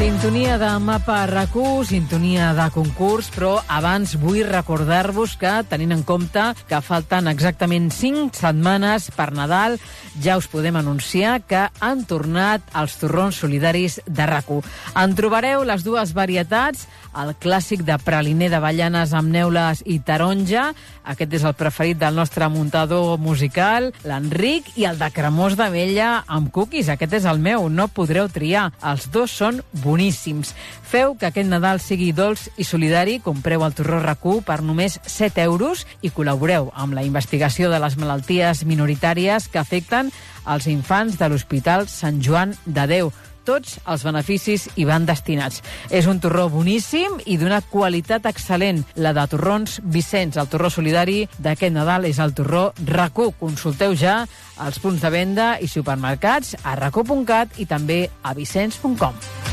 Sintonia 0.00 0.56
de 0.56 0.68
mapa 0.80 1.26
RAC1, 1.28 1.84
sintonia 1.84 2.54
de 2.56 2.64
concurs, 2.72 3.26
però 3.34 3.58
abans 3.68 4.14
vull 4.16 4.46
recordar-vos 4.48 5.34
que, 5.36 5.50
tenint 5.68 5.92
en 5.92 6.04
compte 6.08 6.40
que 6.70 6.78
falten 6.80 7.28
exactament 7.28 7.90
5 7.92 8.32
setmanes 8.40 9.10
per 9.12 9.26
Nadal, 9.36 9.76
ja 10.24 10.38
us 10.40 10.48
podem 10.48 10.78
anunciar 10.80 11.42
que 11.44 11.66
han 11.84 12.06
tornat 12.08 12.64
els 12.80 12.96
torrons 12.96 13.42
solidaris 13.44 13.98
de 14.08 14.24
RAC1. 14.24 14.64
En 15.04 15.12
trobareu 15.20 15.66
les 15.68 15.84
dues 15.84 16.16
varietats, 16.16 16.88
el 17.18 17.32
clàssic 17.42 17.82
de 17.86 17.96
praliner 18.02 18.50
d'avellanes 18.52 19.12
amb 19.16 19.32
neules 19.32 19.82
i 19.86 19.98
taronja, 20.06 20.70
aquest 21.10 21.34
és 21.40 21.44
el 21.46 21.56
preferit 21.58 21.98
del 21.98 22.14
nostre 22.14 22.48
muntador 22.52 23.18
musical, 23.18 23.90
l'Enric, 24.06 24.72
i 24.78 24.86
el 24.88 24.98
de 25.00 25.10
cremós 25.14 25.56
d'amella 25.58 26.24
amb 26.26 26.52
cookies, 26.54 26.90
aquest 26.92 27.18
és 27.20 27.28
el 27.30 27.42
meu, 27.42 27.68
no 27.68 27.88
podreu 27.88 28.28
triar. 28.30 28.70
Els 28.86 29.08
dos 29.10 29.34
són 29.34 29.60
boníssims. 29.82 30.54
Feu 30.90 31.14
que 31.18 31.30
aquest 31.30 31.50
Nadal 31.50 31.80
sigui 31.82 32.10
dolç 32.14 32.48
i 32.58 32.66
solidari, 32.66 33.18
compreu 33.22 33.64
el 33.66 33.74
torró 33.78 34.00
RAC1 34.02 34.44
per 34.46 34.60
només 34.66 34.98
7 35.06 35.42
euros 35.46 35.86
i 36.02 36.10
col·laboreu 36.14 36.70
amb 36.74 36.94
la 36.94 37.06
investigació 37.06 37.70
de 37.70 37.78
les 37.82 37.96
malalties 37.98 38.64
minoritàries 38.66 39.48
que 39.48 39.62
afecten 39.62 40.10
els 40.50 40.66
infants 40.66 41.18
de 41.18 41.28
l'Hospital 41.28 41.86
Sant 41.88 42.22
Joan 42.24 42.56
de 42.66 42.86
Déu 42.90 43.12
tots 43.46 43.78
els 43.90 44.04
beneficis 44.06 44.68
hi 44.76 44.86
van 44.88 45.06
destinats. 45.08 45.62
És 45.90 46.08
un 46.10 46.20
torró 46.22 46.48
boníssim 46.52 47.20
i 47.26 47.38
d'una 47.40 47.60
qualitat 47.72 48.28
excel·lent. 48.30 48.84
La 48.96 49.14
de 49.16 49.26
torrons 49.30 49.80
Vicenç, 49.84 50.38
el 50.40 50.50
torró 50.52 50.70
solidari 50.70 51.24
d'aquest 51.38 51.74
Nadal 51.74 52.08
és 52.10 52.20
el 52.22 52.34
torró 52.34 52.70
RAC1. 52.84 53.36
Consulteu 53.40 53.94
ja 53.96 54.24
els 54.60 54.80
punts 54.82 55.02
de 55.02 55.12
venda 55.12 55.54
i 55.60 55.68
supermercats 55.70 56.56
a 56.62 56.76
rac1.cat 56.78 57.58
i 57.62 57.68
també 57.70 58.04
a 58.22 58.36
vicenç.com. 58.36 59.49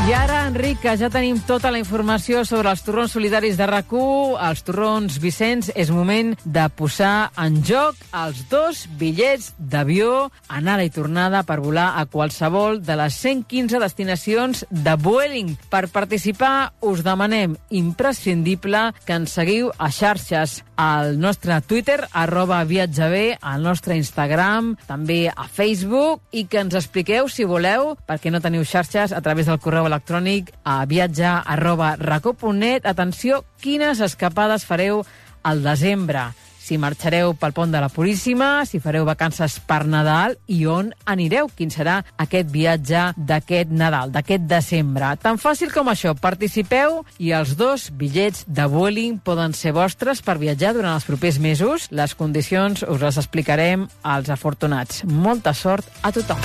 I 0.00 0.14
ara, 0.16 0.46
Enric, 0.48 0.78
que 0.80 0.92
ja 0.96 1.10
tenim 1.12 1.36
tota 1.44 1.68
la 1.70 1.78
informació 1.78 2.40
sobre 2.48 2.70
els 2.72 2.80
torrons 2.86 3.12
solidaris 3.12 3.58
de 3.58 3.66
rac 3.68 3.92
els 3.92 4.62
torrons 4.64 5.18
Vicenç, 5.20 5.68
és 5.76 5.90
moment 5.92 6.32
de 6.44 6.64
posar 6.74 7.30
en 7.36 7.58
joc 7.62 7.98
els 8.16 8.40
dos 8.48 8.86
bitllets 8.96 9.52
d'avió, 9.58 10.30
anada 10.48 10.86
i 10.88 10.90
tornada 10.90 11.42
per 11.44 11.60
volar 11.60 12.00
a 12.00 12.06
qualsevol 12.06 12.80
de 12.80 12.96
les 12.96 13.14
115 13.20 13.78
destinacions 13.82 14.64
de 14.70 14.96
Vueling. 14.96 15.52
Per 15.68 15.86
participar, 15.92 16.72
us 16.80 17.04
demanem 17.04 17.58
imprescindible 17.68 18.94
que 19.04 19.20
ens 19.20 19.36
seguiu 19.36 19.68
a 19.76 19.92
xarxes 19.92 20.62
al 20.80 21.18
nostre 21.20 21.60
Twitter, 21.60 22.06
arroba 22.16 22.62
viatjabé, 22.64 23.36
al 23.42 23.60
nostre 23.60 23.98
Instagram, 24.00 24.72
també 24.88 25.26
a 25.28 25.44
Facebook, 25.44 26.22
i 26.32 26.46
que 26.48 26.62
ens 26.64 26.76
expliqueu, 26.78 27.28
si 27.28 27.44
voleu, 27.44 27.98
perquè 28.08 28.32
no 28.32 28.40
teniu 28.40 28.64
xarxes, 28.64 29.12
a 29.12 29.20
través 29.20 29.50
del 29.50 29.60
correu 29.60 29.84
electrònic 29.90 30.54
a 30.64 30.80
viatge 30.88 31.28
arroba 31.28 31.96
racó.net. 32.00 32.88
Atenció, 32.88 33.44
quines 33.60 34.00
escapades 34.00 34.64
fareu 34.64 35.04
al 35.44 35.60
desembre. 35.66 36.30
Si 36.60 36.76
marxareu 36.78 37.32
pel 37.38 37.54
pont 37.56 37.72
de 37.72 37.80
la 37.80 37.88
Puríssima, 37.88 38.66
si 38.68 38.80
fareu 38.82 39.06
vacances 39.08 39.56
per 39.66 39.82
Nadal 39.88 40.36
i 40.46 40.66
on 40.68 40.92
anireu, 41.08 41.48
quin 41.56 41.72
serà 41.72 42.00
aquest 42.20 42.50
viatge 42.52 43.06
d'aquest 43.16 43.72
Nadal, 43.72 44.12
d'aquest 44.12 44.44
desembre. 44.50 45.14
Tan 45.22 45.40
fàcil 45.40 45.72
com 45.72 45.88
això, 45.90 46.14
participeu 46.14 47.00
i 47.18 47.32
els 47.36 47.56
dos 47.58 47.88
bitllets 47.90 48.44
de 48.46 48.68
Vueling 48.70 49.18
poden 49.24 49.56
ser 49.56 49.72
vostres 49.76 50.20
per 50.22 50.38
viatjar 50.38 50.74
durant 50.76 50.94
els 50.98 51.08
propers 51.08 51.40
mesos. 51.40 51.88
Les 51.90 52.14
condicions 52.14 52.84
us 52.84 53.00
les 53.00 53.18
explicarem 53.18 53.88
als 54.02 54.30
afortunats. 54.30 55.04
Molta 55.08 55.54
sort 55.56 55.88
a 56.02 56.12
tothom. 56.12 56.44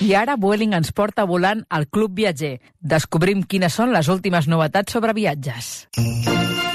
I 0.00 0.14
ara 0.16 0.38
Vueling 0.40 0.72
ens 0.78 0.94
porta 0.96 1.26
volant 1.28 1.60
al 1.68 1.84
Club 1.92 2.14
Viatger. 2.16 2.54
Descobrim 2.80 3.42
quines 3.44 3.76
són 3.76 3.92
les 3.92 4.08
últimes 4.08 4.48
novetats 4.48 4.96
sobre 4.96 5.12
viatges. 5.16 5.90
Fa 5.98 6.69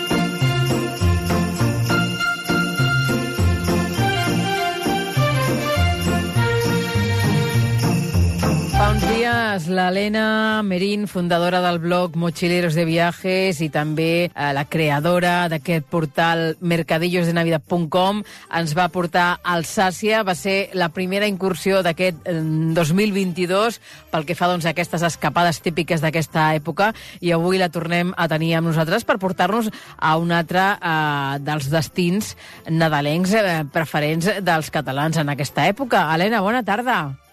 dies 9.56 9.70
l'Helena 9.72 10.62
Merín, 10.64 11.08
fundadora 11.08 11.62
del 11.62 11.80
blog 11.80 12.18
Mochileros 12.20 12.76
de 12.76 12.84
Viajes 12.84 13.62
i 13.64 13.70
també 13.72 14.28
eh, 14.28 14.52
la 14.52 14.66
creadora 14.68 15.48
d'aquest 15.48 15.88
portal 15.88 16.58
mercadillosdenavidad.com 16.60 18.20
ens 18.60 18.76
va 18.76 18.90
portar 18.92 19.40
al 19.44 19.64
Sàcia. 19.64 20.26
Va 20.28 20.36
ser 20.36 20.72
la 20.76 20.90
primera 20.92 21.30
incursió 21.32 21.80
d'aquest 21.86 22.28
eh, 22.28 22.36
2022 22.76 23.80
pel 24.12 24.28
que 24.28 24.36
fa 24.36 24.52
doncs, 24.52 24.68
a 24.68 24.76
aquestes 24.76 25.06
escapades 25.08 25.62
típiques 25.64 26.04
d'aquesta 26.04 26.52
època 26.60 26.92
i 27.22 27.32
avui 27.32 27.62
la 27.62 27.72
tornem 27.72 28.12
a 28.18 28.28
tenir 28.28 28.58
amb 28.58 28.74
nosaltres 28.74 29.08
per 29.08 29.22
portar-nos 29.24 29.72
a 29.96 30.18
un 30.20 30.36
altre 30.36 30.74
eh, 30.76 31.44
dels 31.48 31.72
destins 31.72 32.36
nadalencs 32.68 33.38
eh, 33.40 33.62
preferents 33.72 34.34
dels 34.42 34.74
catalans 34.74 35.22
en 35.22 35.32
aquesta 35.32 35.70
època. 35.72 36.10
Helena, 36.12 36.44
bona 36.44 36.66
tarda. 36.66 37.25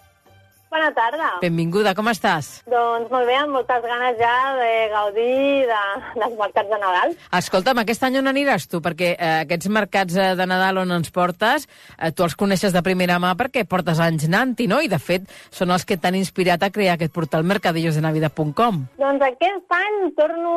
Bona 0.73 0.89
tarda. 0.89 1.27
Benvinguda, 1.37 1.91
com 1.93 2.07
estàs? 2.09 2.47
Doncs 2.65 3.11
molt 3.13 3.27
bé, 3.29 3.35
amb 3.37 3.53
moltes 3.53 3.83
ganes 3.85 4.15
ja 4.17 4.37
de 4.57 4.69
gaudir 4.89 5.67
de, 5.69 5.81
dels 6.17 6.33
mercats 6.39 6.71
de 6.71 6.79
Nadal. 6.81 7.13
Escolta'm, 7.37 7.81
aquest 7.83 8.05
any 8.07 8.17
on 8.17 8.31
aniràs 8.31 8.65
tu? 8.71 8.81
Perquè 8.81 9.11
eh, 9.13 9.29
aquests 9.43 9.69
mercats 9.69 10.17
eh, 10.17 10.31
de 10.39 10.47
Nadal 10.49 10.81
on 10.81 10.95
ens 10.97 11.13
portes, 11.13 11.67
eh, 11.93 12.09
tu 12.09 12.25
els 12.25 12.33
coneixes 12.33 12.73
de 12.73 12.81
primera 12.81 13.19
mà 13.21 13.35
perquè 13.37 13.67
portes 13.69 14.01
anys 14.01 14.25
anant-hi, 14.25 14.65
no? 14.71 14.81
I, 14.81 14.89
de 14.89 14.97
fet, 14.97 15.29
són 15.53 15.75
els 15.77 15.85
que 15.85 15.99
t'han 16.01 16.17
inspirat 16.17 16.65
a 16.65 16.73
crear 16.73 16.97
aquest 16.97 17.13
portal 17.13 17.45
mercadillosdenavidad.com. 17.53 18.81
Doncs 18.97 19.29
aquest 19.29 19.77
any 19.77 20.09
torno, 20.17 20.55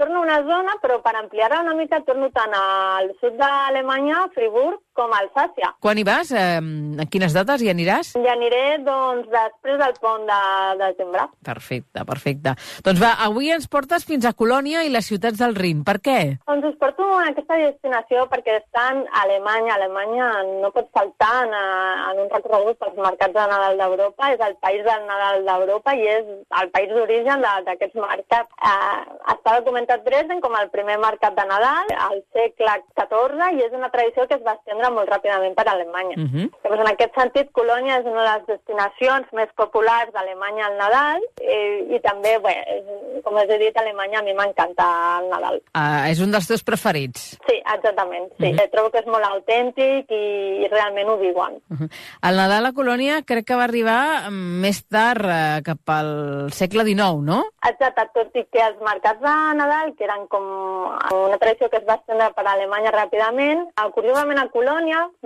torno 0.00 0.22
a 0.22 0.24
una 0.24 0.40
zona, 0.48 0.80
però 0.80 1.02
per 1.04 1.18
ampliar-la 1.20 1.60
una 1.66 1.76
mica 1.76 2.00
torno 2.08 2.32
tant 2.32 2.56
al 2.56 3.12
sud 3.20 3.36
d'Alemanya, 3.36 4.30
Friburg, 4.32 4.80
com 4.96 5.12
a 5.12 5.20
Alsàcia. 5.24 5.72
Quan 5.82 5.98
hi 5.98 6.04
vas? 6.06 6.30
Eh, 6.32 6.58
en 6.60 7.08
quines 7.12 7.34
dates 7.36 7.62
hi 7.62 7.70
aniràs? 7.72 8.14
I 8.18 8.28
aniré, 8.32 8.62
doncs, 8.86 9.28
després 9.32 9.78
del 9.80 9.94
pont 10.02 10.26
de, 10.28 10.40
de 10.80 10.90
desembre. 10.90 11.26
Perfecte, 11.46 12.04
perfecte. 12.08 12.54
Doncs 12.86 13.02
va, 13.02 13.14
avui 13.26 13.50
ens 13.54 13.68
portes 13.70 14.06
fins 14.08 14.26
a 14.26 14.34
Colònia 14.36 14.84
i 14.86 14.92
les 14.92 15.06
ciutats 15.10 15.40
del 15.40 15.56
Rin. 15.58 15.84
Per 15.86 15.98
què? 16.04 16.18
Doncs 16.48 16.70
us 16.72 16.78
porto 16.80 17.06
a 17.16 17.26
aquesta 17.30 17.58
destinació 17.60 18.26
perquè 18.32 18.58
estan 18.60 19.04
a 19.08 19.24
Alemanya. 19.24 19.76
Alemanya 19.76 20.30
no 20.62 20.72
pot 20.74 20.90
faltar 20.96 21.32
en, 21.46 21.54
en 22.10 22.22
un 22.24 22.30
recorregut 22.32 22.80
pels 22.80 22.98
mercats 22.98 23.36
de 23.36 23.46
Nadal 23.52 23.80
d'Europa. 23.80 24.32
És 24.34 24.44
el 24.46 24.56
país 24.64 24.84
del 24.86 25.06
Nadal 25.08 25.44
d'Europa 25.48 25.94
i 25.98 26.06
és 26.16 26.30
el 26.62 26.72
país 26.74 26.94
d'origen 26.94 27.44
d'aquests 27.68 28.00
mercats. 28.00 28.50
Eh, 28.60 29.00
està 29.34 29.56
documentat 29.60 30.04
Dresden 30.06 30.42
com 30.44 30.56
el 30.58 30.70
primer 30.74 30.98
mercat 31.02 31.36
de 31.36 31.46
Nadal 31.50 31.94
al 32.08 32.22
segle 32.34 32.76
XIV 32.96 33.50
i 33.56 33.64
és 33.66 33.74
una 33.76 33.90
tradició 33.92 34.26
que 34.28 34.38
es 34.38 34.44
va 34.46 34.56
estendre 34.58 34.79
molt 34.88 35.10
ràpidament 35.12 35.54
per 35.54 35.66
Alemanya. 35.68 36.16
Uh 36.16 36.28
-huh. 36.32 36.46
Llavors, 36.64 36.80
en 36.80 36.92
aquest 36.92 37.14
sentit, 37.14 37.52
Colònia 37.52 37.98
és 38.00 38.06
una 38.06 38.22
de 38.24 38.30
les 38.32 38.46
destinacions 38.46 39.26
més 39.32 39.50
populars 39.56 40.12
d'Alemanya 40.12 40.66
al 40.66 40.76
Nadal 40.78 41.20
i, 41.40 41.94
i 41.96 42.00
també, 42.00 42.38
bé, 42.38 42.56
com 43.24 43.34
us 43.34 43.50
he 43.50 43.58
dit, 43.58 43.76
a 43.76 43.80
Alemanya 43.80 44.20
a 44.20 44.22
mi 44.22 44.32
m'encanta 44.32 44.86
el 45.20 45.28
Nadal. 45.28 45.60
Uh, 45.74 46.08
és 46.10 46.20
un 46.20 46.30
dels 46.30 46.46
teus 46.46 46.64
preferits. 46.64 47.36
Sí, 47.46 47.56
exactament. 47.74 48.32
Sí. 48.38 48.52
Uh 48.52 48.56
-huh. 48.56 48.70
Trobo 48.70 48.90
que 48.90 49.00
és 49.00 49.06
molt 49.06 49.24
autèntic 49.24 50.10
i, 50.10 50.64
i 50.64 50.68
realment 50.68 51.08
ho 51.08 51.16
viuen. 51.16 51.60
Uh 51.68 51.76
-huh. 51.76 51.88
El 52.22 52.36
Nadal 52.36 52.66
a 52.66 52.72
Colònia 52.72 53.22
crec 53.22 53.44
que 53.46 53.56
va 53.56 53.64
arribar 53.64 54.30
més 54.30 54.86
tard, 54.88 55.24
uh, 55.24 55.60
cap 55.62 55.80
al 55.86 56.52
segle 56.52 56.84
XIX, 56.84 57.20
no? 57.22 57.44
Exacte, 57.68 58.08
tot 58.14 58.36
i 58.36 58.46
que 58.52 58.60
els 58.60 58.80
mercats 58.80 59.20
de 59.20 59.54
Nadal, 59.54 59.94
que 59.96 60.04
eren 60.04 60.26
com 60.28 60.44
una 61.26 61.38
tradició 61.38 61.68
que 61.68 61.78
es 61.78 61.86
va 61.86 61.94
estendre 61.94 62.30
per 62.32 62.46
Alemanya 62.46 62.90
ràpidament, 62.90 63.66
curiosament 63.94 64.38
a 64.38 64.48
Colònia 64.48 64.69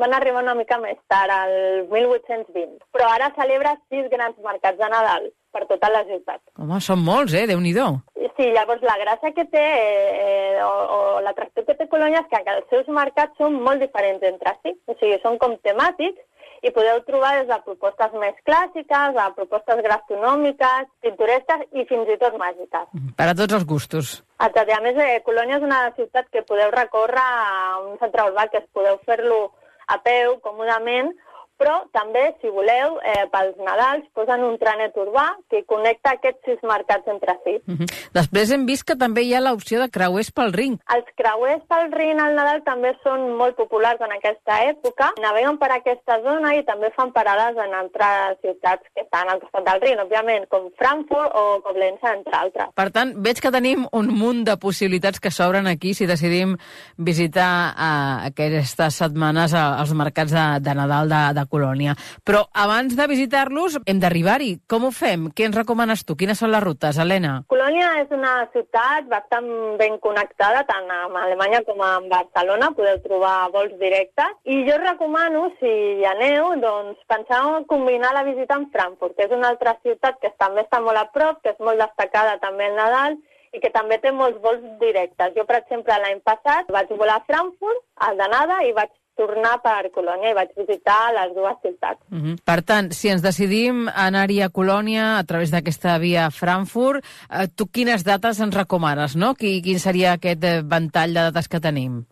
van 0.00 0.16
arribar 0.16 0.42
una 0.42 0.54
mica 0.58 0.78
més 0.82 0.98
tard, 1.08 1.30
al 1.30 1.86
1820. 1.92 2.80
Però 2.94 3.08
ara 3.10 3.32
celebra 3.38 3.76
sis 3.88 4.08
grans 4.12 4.36
mercats 4.44 4.78
de 4.80 4.90
Nadal 4.90 5.30
per 5.54 5.66
tota 5.70 5.90
la 5.92 6.02
ciutat. 6.08 6.40
Home, 6.58 6.80
són 6.82 7.04
molts, 7.06 7.34
eh? 7.38 7.46
Déu-n'hi-do. 7.50 7.88
Sí, 8.34 8.48
llavors 8.50 8.82
la 8.82 8.96
gràcia 8.98 9.30
que 9.30 9.44
té, 9.46 9.62
eh, 9.62 10.62
o, 10.64 10.70
o 10.96 11.00
l'atracció 11.22 11.62
que 11.66 11.76
té 11.78 11.86
Colònia 11.90 12.24
és 12.24 12.30
que 12.32 12.56
els 12.56 12.66
seus 12.72 12.88
mercats 12.90 13.38
són 13.38 13.60
molt 13.62 13.84
diferents 13.84 14.24
entre 14.26 14.56
si. 14.62 14.74
O 14.90 14.96
sigui, 14.98 15.20
són 15.22 15.38
com 15.38 15.54
temàtics 15.62 16.18
i 16.64 16.72
podeu 16.72 17.00
trobar 17.04 17.32
des 17.38 17.48
de 17.50 17.58
propostes 17.66 18.14
més 18.20 18.36
clàssiques 18.48 19.18
a 19.20 19.26
propostes 19.36 19.82
gastronòmiques, 19.84 20.88
pintoresques 21.04 21.66
i 21.76 21.84
fins 21.90 22.12
i 22.14 22.16
tot 22.22 22.38
màgiques. 22.40 22.86
Per 23.18 23.26
a 23.28 23.34
tots 23.36 23.58
els 23.58 23.66
gustos. 23.68 24.14
Exacte. 24.40 24.72
A 24.72 24.80
més, 24.84 24.96
eh, 24.96 25.20
Colònia 25.26 25.58
és 25.60 25.66
una 25.66 25.82
ciutat 25.98 26.30
que 26.32 26.46
podeu 26.48 26.72
recórrer 26.72 27.20
a 27.20 27.78
un 27.84 27.98
centre 28.00 28.24
urbà 28.30 28.48
que 28.50 28.62
es 28.62 28.68
podeu 28.72 28.98
fer-lo 29.04 29.52
a 29.86 29.98
peu, 30.00 30.38
còmodament, 30.40 31.12
però 31.58 31.76
també, 31.94 32.24
si 32.40 32.50
voleu, 32.50 32.98
eh, 33.04 33.26
pels 33.32 33.56
Nadals 33.62 34.06
posen 34.16 34.42
un 34.44 34.56
trenet 34.58 34.96
urbà 35.00 35.26
que 35.50 35.62
connecta 35.70 36.14
aquests 36.16 36.44
sis 36.48 36.62
mercats 36.66 37.06
entre 37.08 37.36
si. 37.44 37.54
Uh 37.66 37.78
-huh. 37.78 37.88
Després 38.12 38.50
hem 38.50 38.66
vist 38.66 38.84
que 38.84 38.96
també 38.96 39.22
hi 39.22 39.34
ha 39.34 39.40
l'opció 39.40 39.80
de 39.80 39.90
creuers 39.90 40.30
pel 40.30 40.52
Rin. 40.52 40.78
Els 40.94 41.08
creuers 41.16 41.62
pel 41.68 41.92
Rin 41.92 42.20
al 42.20 42.34
Nadal 42.34 42.62
també 42.64 42.96
són 43.02 43.36
molt 43.36 43.56
populars 43.56 44.00
en 44.00 44.12
aquesta 44.12 44.64
època. 44.64 45.12
Naveguen 45.20 45.58
per 45.58 45.70
aquesta 45.72 46.20
zona 46.22 46.54
i 46.56 46.64
també 46.64 46.90
fan 46.96 47.12
parades 47.12 47.56
en 47.56 47.74
altres 47.74 48.38
ciutats 48.42 48.82
que 48.94 49.02
estan 49.02 49.28
al 49.28 49.40
costat 49.40 49.64
del 49.64 49.80
Rin, 49.80 49.98
òbviament, 49.98 50.48
com 50.48 50.70
Frankfurt 50.78 51.30
o 51.34 51.60
Koblenz, 51.62 52.00
entre 52.02 52.36
altres. 52.36 52.68
Per 52.74 52.90
tant, 52.90 53.14
veig 53.16 53.40
que 53.40 53.50
tenim 53.50 53.86
un 53.92 54.06
munt 54.06 54.44
de 54.44 54.56
possibilitats 54.56 55.20
que 55.20 55.30
s'obren 55.30 55.66
aquí 55.66 55.94
si 55.94 56.06
decidim 56.06 56.56
visitar 56.96 57.74
eh, 57.74 58.28
aquestes 58.30 58.94
setmanes 58.94 59.54
als 59.54 59.92
mercats 59.92 60.32
de, 60.32 60.46
de 60.60 60.74
Nadal 60.74 61.08
de, 61.08 61.22
de 61.40 61.43
Colònia. 61.50 61.94
Però 62.24 62.44
abans 62.52 62.94
de 62.96 63.06
visitar-los 63.10 63.78
hem 63.86 64.00
d'arribar-hi. 64.02 64.52
Com 64.70 64.86
ho 64.88 64.92
fem? 64.94 65.28
Què 65.34 65.48
ens 65.48 65.58
recomanes 65.58 66.04
tu? 66.04 66.16
Quines 66.16 66.38
són 66.40 66.52
les 66.54 66.64
rutes, 66.64 66.98
Helena? 67.00 67.34
Colònia 67.52 67.90
és 68.02 68.14
una 68.14 68.34
ciutat 68.52 69.08
bastant 69.10 69.50
ben 69.80 69.98
connectada 70.04 70.64
tant 70.68 70.90
amb 70.90 71.20
Alemanya 71.20 71.62
com 71.66 71.82
amb 71.84 72.10
Barcelona. 72.12 72.72
Podeu 72.76 73.02
trobar 73.04 73.50
vols 73.54 73.76
directes. 73.80 74.38
I 74.44 74.62
jo 74.68 74.78
recomano, 74.82 75.48
si 75.60 75.70
hi 76.00 76.08
aneu, 76.14 76.54
doncs 76.62 77.00
pensar 77.10 77.42
en 77.56 77.68
combinar 77.70 78.14
la 78.14 78.24
visita 78.26 78.58
amb 78.58 78.72
Frankfurt, 78.72 79.16
que 79.16 79.28
és 79.28 79.36
una 79.36 79.52
altra 79.52 79.76
ciutat 79.82 80.18
que 80.22 80.32
també 80.38 80.64
està 80.64 80.80
molt 80.82 81.00
a 81.00 81.06
prop, 81.14 81.40
que 81.42 81.54
és 81.54 81.62
molt 81.62 81.80
destacada 81.80 82.38
també 82.42 82.70
el 82.70 82.76
Nadal, 82.78 83.16
i 83.54 83.60
que 83.62 83.70
també 83.74 84.00
té 84.02 84.10
molts 84.12 84.40
vols 84.42 84.62
directes. 84.80 85.34
Jo, 85.36 85.46
per 85.48 85.60
exemple, 85.60 85.96
l'any 86.02 86.20
passat 86.26 86.70
vaig 86.74 86.90
volar 86.98 87.20
a 87.20 87.26
Frankfurt, 87.28 87.84
al 88.06 88.18
d'anada, 88.18 88.60
i 88.66 88.72
vaig 88.76 88.90
tornar 89.16 89.58
per 89.62 89.90
Colònia 89.94 90.32
i 90.32 90.36
vaig 90.36 90.54
visitar 90.56 91.12
les 91.16 91.34
dues 91.34 91.60
ciutats. 91.62 92.00
Uh 92.10 92.18
-huh. 92.18 92.36
Per 92.44 92.60
tant, 92.62 92.92
si 92.92 93.08
ens 93.08 93.22
decidim 93.22 93.88
anar-hi 93.88 94.40
a 94.42 94.50
Colònia 94.50 95.18
a 95.18 95.24
través 95.24 95.50
d'aquesta 95.50 95.98
via 95.98 96.30
Frankfurt, 96.30 97.04
eh, 97.30 97.48
tu 97.56 97.66
quines 97.66 98.04
dates 98.04 98.40
ens 98.40 98.54
recomanes, 98.54 99.16
no? 99.16 99.34
Quin, 99.34 99.62
quin 99.62 99.78
seria 99.78 100.12
aquest 100.12 100.44
eh, 100.44 100.62
ventall 100.62 101.14
de 101.14 101.20
dates 101.20 101.48
que 101.48 101.60
tenim? 101.60 102.04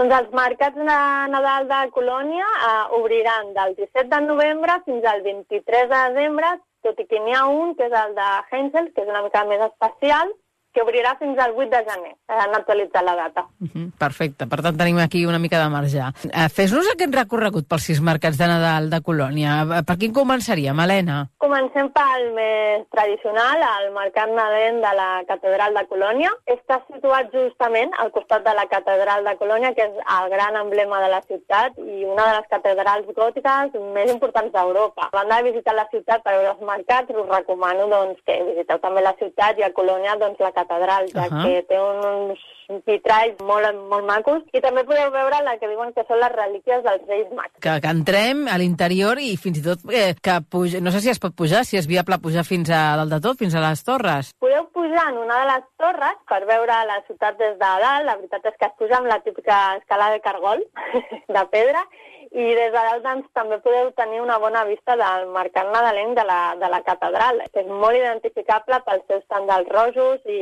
Doncs 0.00 0.14
els 0.16 0.30
mercats 0.32 0.76
de 0.76 0.84
Nadal 1.28 1.66
de 1.68 1.80
Colònia 1.92 2.46
eh, 2.68 2.98
obriran 2.98 3.52
del 3.52 3.74
17 3.76 4.08
de 4.08 4.20
novembre 4.26 4.72
fins 4.86 5.04
al 5.04 5.20
23 5.22 5.88
de 5.90 5.98
desembre, 6.08 6.46
tot 6.82 7.00
i 7.00 7.06
que 7.06 7.20
n'hi 7.20 7.34
ha 7.36 7.44
un, 7.46 7.74
que 7.76 7.84
és 7.84 7.92
el 7.92 8.14
de 8.14 8.28
Heinzel, 8.50 8.92
que 8.94 9.02
és 9.02 9.10
una 9.12 9.22
mica 9.26 9.44
més 9.44 9.60
especial, 9.66 10.32
que 10.72 10.82
obrirà 10.82 11.16
fins 11.18 11.38
al 11.38 11.54
8 11.56 11.70
de 11.70 11.82
gener. 11.88 12.12
Han 12.28 12.54
actualitzat 12.54 13.04
la 13.04 13.16
data. 13.16 13.46
Uh 13.60 13.68
-huh. 13.68 13.90
Perfecte. 13.98 14.46
Per 14.46 14.60
tant, 14.62 14.76
tenim 14.76 14.98
aquí 14.98 15.26
una 15.26 15.38
mica 15.38 15.58
de 15.62 15.68
marge. 15.68 15.98
Uh, 15.98 16.48
Fes-nos 16.48 16.86
aquest 16.92 17.14
recorregut 17.14 17.66
pels 17.68 17.82
sis 17.82 18.00
mercats 18.00 18.38
de 18.38 18.46
Nadal 18.46 18.90
de 18.90 19.00
Colònia. 19.02 19.82
Per 19.86 19.96
quin 19.98 20.12
començaríem, 20.12 20.78
Helena? 20.82 21.28
Comencem 21.38 21.90
pel 21.90 22.32
més 22.34 22.86
tradicional, 22.90 23.56
el 23.80 23.92
mercat 23.92 24.28
nadalenc 24.28 24.78
de 24.86 24.92
la 25.00 25.10
Catedral 25.26 25.74
de 25.74 25.86
Colònia. 25.86 26.30
Està 26.46 26.80
situat 26.92 27.32
justament 27.32 27.90
al 27.98 28.10
costat 28.10 28.44
de 28.44 28.54
la 28.54 28.66
Catedral 28.66 29.24
de 29.24 29.36
Colònia, 29.36 29.74
que 29.74 29.82
és 29.82 29.94
el 30.18 30.30
gran 30.30 30.56
emblema 30.56 31.00
de 31.00 31.08
la 31.08 31.22
ciutat 31.22 31.72
i 31.78 32.04
una 32.04 32.24
de 32.28 32.34
les 32.38 32.48
catedrals 32.54 33.06
gòtiques 33.16 33.74
més 33.94 34.10
importants 34.10 34.52
d'Europa. 34.52 35.08
A 35.10 35.16
banda 35.16 35.42
de 35.42 35.50
visitar 35.50 35.74
la 35.74 35.88
ciutat 35.90 36.22
per 36.22 36.34
veure 36.36 36.54
els 36.54 36.66
mercats, 36.72 37.10
us 37.10 37.28
recomano 37.28 37.88
doncs, 37.88 38.20
que 38.26 38.38
visiteu 38.50 38.78
també 38.78 39.02
la 39.02 39.16
ciutat 39.18 39.58
i 39.58 39.66
a 39.66 39.72
Colònia 39.72 40.16
doncs, 40.20 40.40
la 40.40 40.52
catedral, 40.60 41.10
ja 41.12 41.26
uh 41.26 41.32
-huh. 41.32 41.44
que 41.44 41.62
té 41.68 41.80
uns 41.80 42.48
vitralls 42.86 43.40
molt, 43.46 43.66
molt 43.90 44.06
macos. 44.06 44.42
I 44.54 44.62
també 44.62 44.84
podeu 44.86 45.10
veure 45.10 45.42
la 45.44 45.56
que 45.58 45.68
diuen 45.70 45.92
que 45.96 46.04
són 46.06 46.20
les 46.22 46.32
relíquies 46.34 46.82
dels 46.86 47.06
Reis 47.08 47.30
Mags. 47.34 47.56
Que, 47.58 47.76
que 47.82 47.90
entrem 47.90 48.46
a 48.50 48.58
l'interior 48.62 49.18
i 49.18 49.36
fins 49.40 49.58
i 49.58 49.64
tot 49.64 49.82
eh, 49.90 50.14
que 50.22 50.36
puja, 50.50 50.80
no 50.84 50.92
sé 50.94 51.02
si 51.04 51.10
es 51.10 51.22
pot 51.22 51.34
pujar, 51.34 51.64
si 51.64 51.80
és 51.80 51.88
viable 51.90 52.20
pujar 52.22 52.44
fins 52.46 52.70
a 52.70 52.96
dalt 53.00 53.10
de 53.10 53.20
tot, 53.24 53.38
fins 53.38 53.54
a 53.54 53.64
les 53.64 53.82
torres. 53.86 54.32
Podeu 54.38 54.68
pujar 54.76 55.08
en 55.10 55.18
una 55.24 55.40
de 55.42 55.48
les 55.52 55.66
torres 55.82 56.22
per 56.30 56.44
veure 56.46 56.78
la 56.86 57.00
ciutat 57.08 57.38
des 57.38 57.58
de 57.58 57.72
dalt. 57.84 58.06
La 58.06 58.16
veritat 58.16 58.46
és 58.52 58.56
que 58.60 58.70
es 58.70 58.78
puja 58.78 59.00
amb 59.00 59.10
la 59.10 59.20
típica 59.26 59.58
escala 59.80 60.10
de 60.14 60.20
cargol 60.20 60.64
de 61.36 61.44
pedra 61.50 61.84
i 62.30 62.44
des 62.54 62.70
de 62.70 62.78
dalt 62.78 63.02
doncs, 63.02 63.26
també 63.34 63.58
podeu 63.58 63.90
tenir 63.98 64.20
una 64.22 64.38
bona 64.38 64.62
vista 64.68 64.94
del 64.98 65.26
mercat 65.34 65.66
nadalenc 65.74 66.14
de 66.14 66.24
la, 66.28 66.40
de 66.60 66.68
la 66.70 66.80
catedral, 66.86 67.42
que 67.50 67.64
és 67.64 67.70
molt 67.70 67.98
identificable 67.98 68.78
pels 68.86 69.06
seus 69.10 69.24
tendals 69.32 69.70
rojos 69.74 70.20
i 70.30 70.38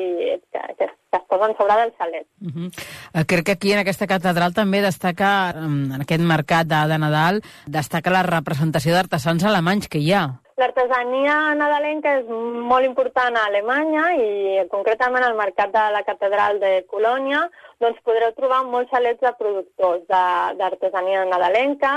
que, 0.53 0.65
que, 0.77 0.89
que 0.89 1.21
es 1.21 1.25
posen 1.33 1.57
sobre 1.57 1.79
del 1.81 1.95
xalet. 1.97 2.27
Uh 2.45 2.53
-huh. 2.53 2.69
eh, 3.15 3.25
crec 3.25 3.45
que 3.47 3.53
aquí 3.53 3.73
en 3.73 3.79
aquesta 3.79 4.07
catedral 4.07 4.53
també 4.53 4.83
destaca, 4.83 5.55
en 5.57 6.01
aquest 6.01 6.21
mercat 6.21 6.67
de, 6.67 6.81
de 6.89 6.99
Nadal, 6.99 7.41
destaca 7.67 8.11
la 8.11 8.23
representació 8.23 8.93
d'artesans 8.93 9.45
alemanys 9.45 9.89
que 9.89 9.99
hi 9.99 10.13
ha. 10.13 10.41
L'artesania 10.59 11.55
nadalenca 11.55 12.19
és 12.19 12.27
molt 12.27 12.85
important 12.85 13.37
a 13.37 13.47
Alemanya 13.47 14.13
i 14.19 14.67
concretament 14.69 15.23
al 15.23 15.37
mercat 15.37 15.71
de 15.71 15.85
la 15.95 16.03
catedral 16.03 16.59
de 16.59 16.85
Colònia 16.91 17.49
doncs 17.83 18.01
podreu 18.07 18.33
trobar 18.37 18.65
molts 18.67 18.91
xalets 18.91 19.21
de 19.23 19.33
productors 19.39 20.03
d'artesania 20.09 21.25
nadalenca 21.25 21.93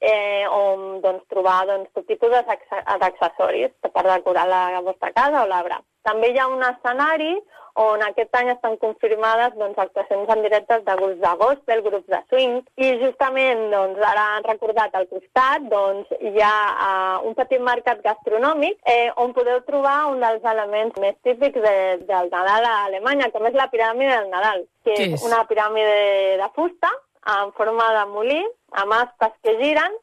eh, 0.00 0.44
on 0.50 1.00
doncs, 1.04 1.24
trobar 1.32 1.66
doncs, 1.70 1.90
tot 1.94 2.06
tipus 2.10 2.30
d'ac- 2.34 2.68
d'accessoris 3.00 3.72
per 3.80 4.04
decorar 4.10 4.46
la 4.48 4.80
vostra 4.80 5.12
casa 5.12 5.42
o 5.44 5.46
l'arbre. 5.48 5.80
També 6.04 6.30
hi 6.30 6.38
ha 6.38 6.48
un 6.52 6.62
escenari 6.62 7.34
on 7.74 8.02
aquest 8.06 8.36
any 8.38 8.50
estan 8.52 8.76
confirmades 8.82 9.54
doncs, 9.58 9.78
actuacions 9.82 10.28
en 10.30 10.42
directes 10.44 10.84
de 10.86 10.94
grups 11.00 11.18
de 11.22 11.32
gospel, 11.40 11.82
grups 11.82 12.06
de 12.12 12.20
swing, 12.28 12.60
i 12.78 12.90
justament 13.00 13.64
doncs, 13.72 13.98
ara 14.10 14.26
han 14.36 14.46
recordat 14.46 14.94
al 14.94 15.08
costat 15.10 15.66
doncs, 15.72 16.12
hi 16.20 16.38
ha 16.38 16.54
uh, 16.70 17.16
un 17.26 17.34
petit 17.34 17.64
mercat 17.70 18.04
gastronòmic 18.04 18.78
eh, 18.86 19.10
on 19.24 19.34
podeu 19.34 19.58
trobar 19.66 19.96
un 20.12 20.22
dels 20.22 20.46
elements 20.54 21.02
més 21.02 21.18
típics 21.26 21.58
de, 21.66 21.74
del 22.06 22.30
Nadal 22.30 22.70
a 22.70 22.76
Alemanya, 22.84 23.32
com 23.34 23.50
és 23.50 23.58
la 23.58 23.68
piràmide 23.74 24.20
del 24.20 24.30
Nadal, 24.30 24.64
que 24.86 24.94
és 24.94 25.18
és? 25.18 25.26
una 25.26 25.42
piràmide 25.50 26.38
de 26.44 26.50
fusta 26.54 26.92
en 27.34 27.54
forma 27.58 27.90
de 27.98 28.08
molí, 28.12 28.40
amb 28.78 29.00
aspes 29.00 29.34
que 29.42 29.58
giren, 29.58 29.94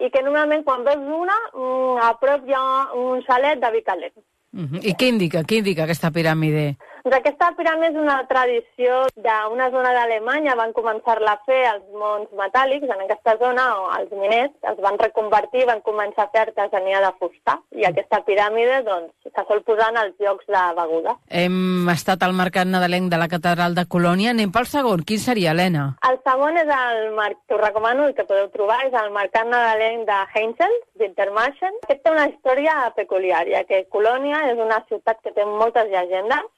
i 0.00 0.08
que 0.12 0.22
normalment 0.24 0.62
quan 0.64 0.84
veus 0.86 1.02
una, 1.02 1.36
mm, 1.52 1.96
a 2.06 2.14
prop 2.22 2.46
hi 2.46 2.54
ha 2.56 2.66
un 2.96 3.24
xalet 3.26 3.58
de 3.60 3.70
vi 3.74 3.82
calent. 3.82 4.14
I 4.52 4.94
què 4.98 5.08
indica, 5.12 5.44
què 5.46 5.60
indica 5.60 5.84
aquesta 5.84 6.10
piràmide? 6.10 6.74
Doncs 7.00 7.16
aquesta 7.16 7.46
piràmide 7.56 7.94
és 7.94 7.96
una 7.96 8.18
tradició 8.28 8.96
d'una 9.16 9.70
zona 9.72 9.92
d'Alemanya, 9.96 10.56
van 10.58 10.74
començar-la 10.76 11.32
a 11.32 11.40
fer 11.48 11.60
els 11.70 11.86
mons 11.96 12.28
metàl·lics, 12.36 12.90
en 12.92 13.04
aquesta 13.06 13.36
zona 13.40 13.64
o 13.80 13.86
els 13.96 14.12
miners 14.12 14.52
es 14.72 14.82
van 14.84 14.98
reconvertir, 15.00 15.64
van 15.70 15.80
començar 15.86 16.26
a 16.26 16.30
fer 16.34 16.42
artesania 16.42 17.00
de 17.00 17.12
fusta, 17.16 17.56
i 17.72 17.86
aquesta 17.88 18.20
piràmide 18.26 18.82
doncs, 18.84 19.14
se 19.24 19.46
sol 19.48 19.64
posar 19.64 19.88
en 19.94 20.00
els 20.02 20.20
llocs 20.20 20.44
de 20.44 20.66
beguda. 20.76 21.16
Hem 21.40 21.88
estat 21.94 22.22
al 22.26 22.36
mercat 22.36 22.68
nadalenc 22.68 23.08
de 23.08 23.22
la 23.22 23.30
catedral 23.32 23.74
de 23.78 23.86
Colònia. 23.88 24.34
Anem 24.34 24.52
pel 24.52 24.68
segon. 24.68 25.06
Quin 25.08 25.24
seria, 25.24 25.56
Helena? 25.56 25.86
El 26.10 26.20
segon 26.26 26.60
és 26.60 26.68
el 26.76 27.02
que 27.48 27.56
us 27.56 27.64
recomano 27.64 28.10
i 28.10 28.14
que 28.14 28.28
podeu 28.28 28.52
trobar, 28.52 28.82
és 28.90 28.94
el 29.00 29.12
mercat 29.16 29.48
nadalenc 29.48 30.04
de 30.10 30.20
Heinzel, 30.34 30.78
d'Intermarchen. 31.00 31.80
Aquest 31.86 32.04
té 32.04 32.12
una 32.12 32.28
història 32.28 32.78
peculiar, 32.96 33.46
ja 33.48 33.64
que 33.64 33.86
Colònia 33.88 34.44
és 34.52 34.60
una 34.60 34.82
ciutat 34.88 35.24
que 35.24 35.32
té 35.32 35.48
moltes 35.48 35.88
llegendes 35.88 36.48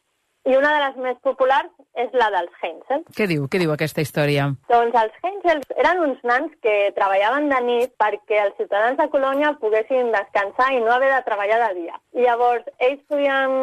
i 0.45 0.57
una 0.59 0.72
de 0.74 0.78
les 0.82 0.97
més 1.05 1.18
populars 1.22 1.70
és 2.03 2.14
la 2.18 2.26
dels 2.34 2.55
Heinzel. 2.62 3.05
Què 3.14 3.28
diu, 3.30 3.45
què 3.53 3.61
diu 3.62 3.70
aquesta 3.74 4.03
història? 4.03 4.49
Doncs 4.72 4.97
els 4.99 5.18
Heinzels 5.22 5.74
eren 5.78 6.01
uns 6.03 6.24
nans 6.26 6.51
que 6.64 6.74
treballaven 6.97 7.47
de 7.53 7.61
nit 7.66 7.93
perquè 8.01 8.40
els 8.47 8.57
ciutadans 8.59 8.99
de 8.99 9.07
Colònia 9.12 9.53
poguessin 9.61 10.11
descansar 10.14 10.72
i 10.74 10.80
no 10.82 10.90
haver 10.95 11.12
de 11.12 11.20
treballar 11.28 11.61
de 11.62 11.70
dia. 11.78 12.01
I 12.18 12.26
llavors 12.26 12.66
ells 12.88 13.05
podien, 13.12 13.55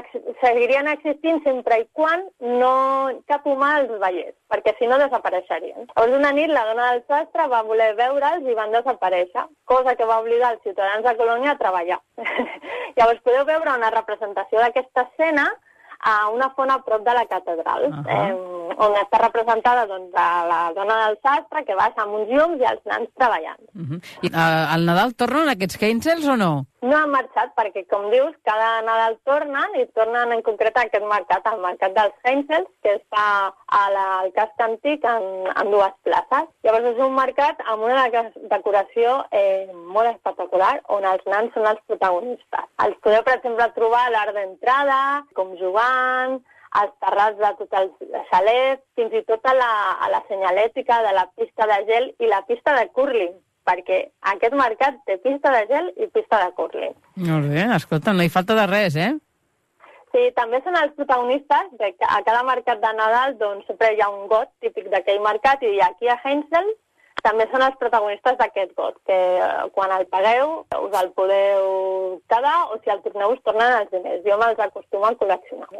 ex 0.00 0.20
seguirien 0.42 0.92
existint 0.92 1.40
sempre 1.46 1.80
i 1.80 1.88
quan 1.96 2.28
no 2.60 2.74
cap 3.30 3.48
humà 3.48 3.72
els 3.80 3.96
veiés, 4.04 4.36
perquè 4.52 4.76
si 4.76 4.90
no 4.90 5.00
desapareixerien. 5.00 5.88
Llavors 5.94 6.20
una 6.20 6.36
nit 6.36 6.52
la 6.52 6.68
dona 6.68 6.92
del 6.92 7.04
sastre 7.08 7.48
va 7.48 7.64
voler 7.64 7.92
veure'ls 7.96 8.44
i 8.44 8.58
van 8.58 8.74
desaparèixer, 8.76 9.48
cosa 9.64 9.96
que 9.96 10.08
va 10.12 10.20
obligar 10.20 10.52
els 10.56 10.64
ciutadans 10.68 11.08
de 11.08 11.16
Colònia 11.16 11.56
a 11.56 11.60
treballar. 11.64 12.02
llavors 12.98 13.24
podeu 13.24 13.46
veure 13.48 13.78
una 13.80 13.94
representació 13.94 14.60
d'aquesta 14.60 15.08
escena 15.08 15.48
a 16.02 16.28
una 16.34 16.50
font 16.56 16.70
a 16.70 16.78
prop 16.82 17.04
de 17.06 17.14
la 17.14 17.26
catedral, 17.30 17.86
uh 17.90 18.02
Ahà. 18.02 18.28
eh, 18.28 18.34
on 18.82 18.94
està 18.96 19.18
representada 19.20 19.86
doncs, 19.86 20.10
la 20.14 20.72
dona 20.74 20.96
del 21.06 21.18
sastre 21.22 21.64
que 21.64 21.74
baixa 21.76 22.02
amb 22.02 22.14
uns 22.20 22.28
llums 22.32 22.60
i 22.60 22.64
els 22.64 22.80
nans 22.84 23.08
treballant. 23.18 23.60
Uh 23.76 23.82
-huh. 23.88 24.00
I, 24.22 24.28
uh, 24.32 24.74
al 24.74 24.84
Nadal 24.86 25.14
tornen 25.14 25.48
aquests 25.48 25.80
Heinzels 25.82 26.26
o 26.26 26.36
no? 26.36 26.64
No 26.82 26.96
han 26.96 27.10
marxat 27.10 27.52
perquè, 27.54 27.86
com 27.86 28.10
dius, 28.10 28.34
cada 28.42 28.82
Nadal 28.82 29.16
tornen 29.24 29.70
i 29.78 29.86
tornen 29.94 30.32
en 30.32 30.42
concret 30.42 30.76
a 30.76 30.80
aquest 30.80 31.04
mercat, 31.04 31.46
al 31.46 31.60
mercat 31.60 31.92
dels 31.94 32.14
Heinzels, 32.24 32.66
que 32.82 32.94
està 32.96 33.52
a 33.66 33.90
la, 33.90 34.06
al 34.20 34.32
casc 34.32 34.58
antic 34.60 35.04
en, 35.04 35.22
en 35.60 35.70
dues 35.70 35.92
places. 36.02 36.48
Llavors 36.64 36.84
és 36.92 36.98
un 36.98 37.14
mercat 37.14 37.56
amb 37.66 37.82
una 37.84 38.08
de- 38.08 38.32
decoració 38.50 39.24
eh, 39.30 39.70
molt 39.86 40.08
espectacular 40.10 40.80
on 40.88 41.04
els 41.04 41.24
nans 41.26 41.52
són 41.54 41.66
els 41.66 41.80
protagonistes. 41.86 42.64
Els 42.84 42.96
podeu, 43.02 43.22
per 43.22 43.34
exemple, 43.36 43.70
trobar 43.74 44.06
a 44.06 44.10
l'art 44.10 44.34
d'entrada, 44.34 45.24
com 45.34 45.54
jugant, 45.92 46.42
als 46.72 46.92
terrats 47.00 47.38
de 47.38 47.50
tot 47.58 47.74
el 47.78 47.90
xalet, 48.30 48.80
fins 48.96 49.12
i 49.12 49.22
tot 49.28 49.44
a 49.44 49.54
la, 49.54 49.72
a 50.00 50.08
la 50.10 50.22
senyalètica 50.28 51.02
de 51.02 51.12
la 51.12 51.26
pista 51.36 51.66
de 51.66 51.84
gel 51.86 52.14
i 52.18 52.28
la 52.28 52.42
pista 52.46 52.74
de 52.78 52.88
curling 52.92 53.34
perquè 53.64 54.08
aquest 54.32 54.54
mercat 54.54 54.96
té 55.06 55.18
pista 55.22 55.52
de 55.52 55.66
gel 55.68 55.92
i 55.96 56.08
pista 56.10 56.40
de 56.42 56.50
curling. 56.56 56.96
Molt 57.28 57.46
bé, 57.52 57.68
escolta, 57.76 58.12
no 58.12 58.24
hi 58.24 58.32
falta 58.32 58.56
de 58.58 58.66
res, 58.66 58.96
eh? 58.96 59.12
Sí, 60.12 60.24
també 60.34 60.58
són 60.64 60.74
els 60.76 60.92
protagonistes 60.96 61.68
de 61.78 61.92
a 62.08 62.18
cada 62.24 62.42
mercat 62.42 62.80
de 62.82 62.90
Nadal 62.96 63.36
doncs, 63.38 63.68
sempre 63.68 63.92
hi 63.92 64.00
ha 64.02 64.10
un 64.10 64.26
got 64.28 64.50
típic 64.60 64.90
d'aquell 64.90 65.22
mercat 65.22 65.62
i 65.62 65.78
aquí 65.80 66.08
a 66.08 66.18
Heinzel 66.24 66.72
també 67.26 67.46
són 67.50 67.62
els 67.66 67.78
protagonistes 67.80 68.36
d'aquest 68.38 68.72
got, 68.78 68.96
que 69.08 69.18
eh, 69.38 69.50
quan 69.76 69.94
el 69.94 70.06
pagueu 70.10 70.54
us 70.78 70.96
el 71.00 71.10
podeu 71.18 71.68
quedar 72.32 72.56
o 72.74 72.78
si 72.82 72.90
el 72.94 73.02
torneu 73.06 73.34
us 73.36 73.42
tornen 73.46 73.76
els 73.78 73.92
diners. 73.94 74.24
Jo 74.26 74.38
me'ls 74.40 74.62
acostumo 74.66 75.06
a 75.08 75.14
col·leccionar, 75.20 75.70